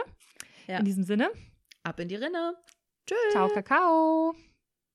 Ja. 0.66 0.78
In 0.78 0.84
diesem 0.84 1.04
Sinne, 1.04 1.30
Ab 1.82 1.98
in 2.00 2.08
die 2.08 2.16
Rinne. 2.16 2.54
Tschüss. 3.06 3.18
ciao, 3.32 3.48
Kakao. 3.48 4.34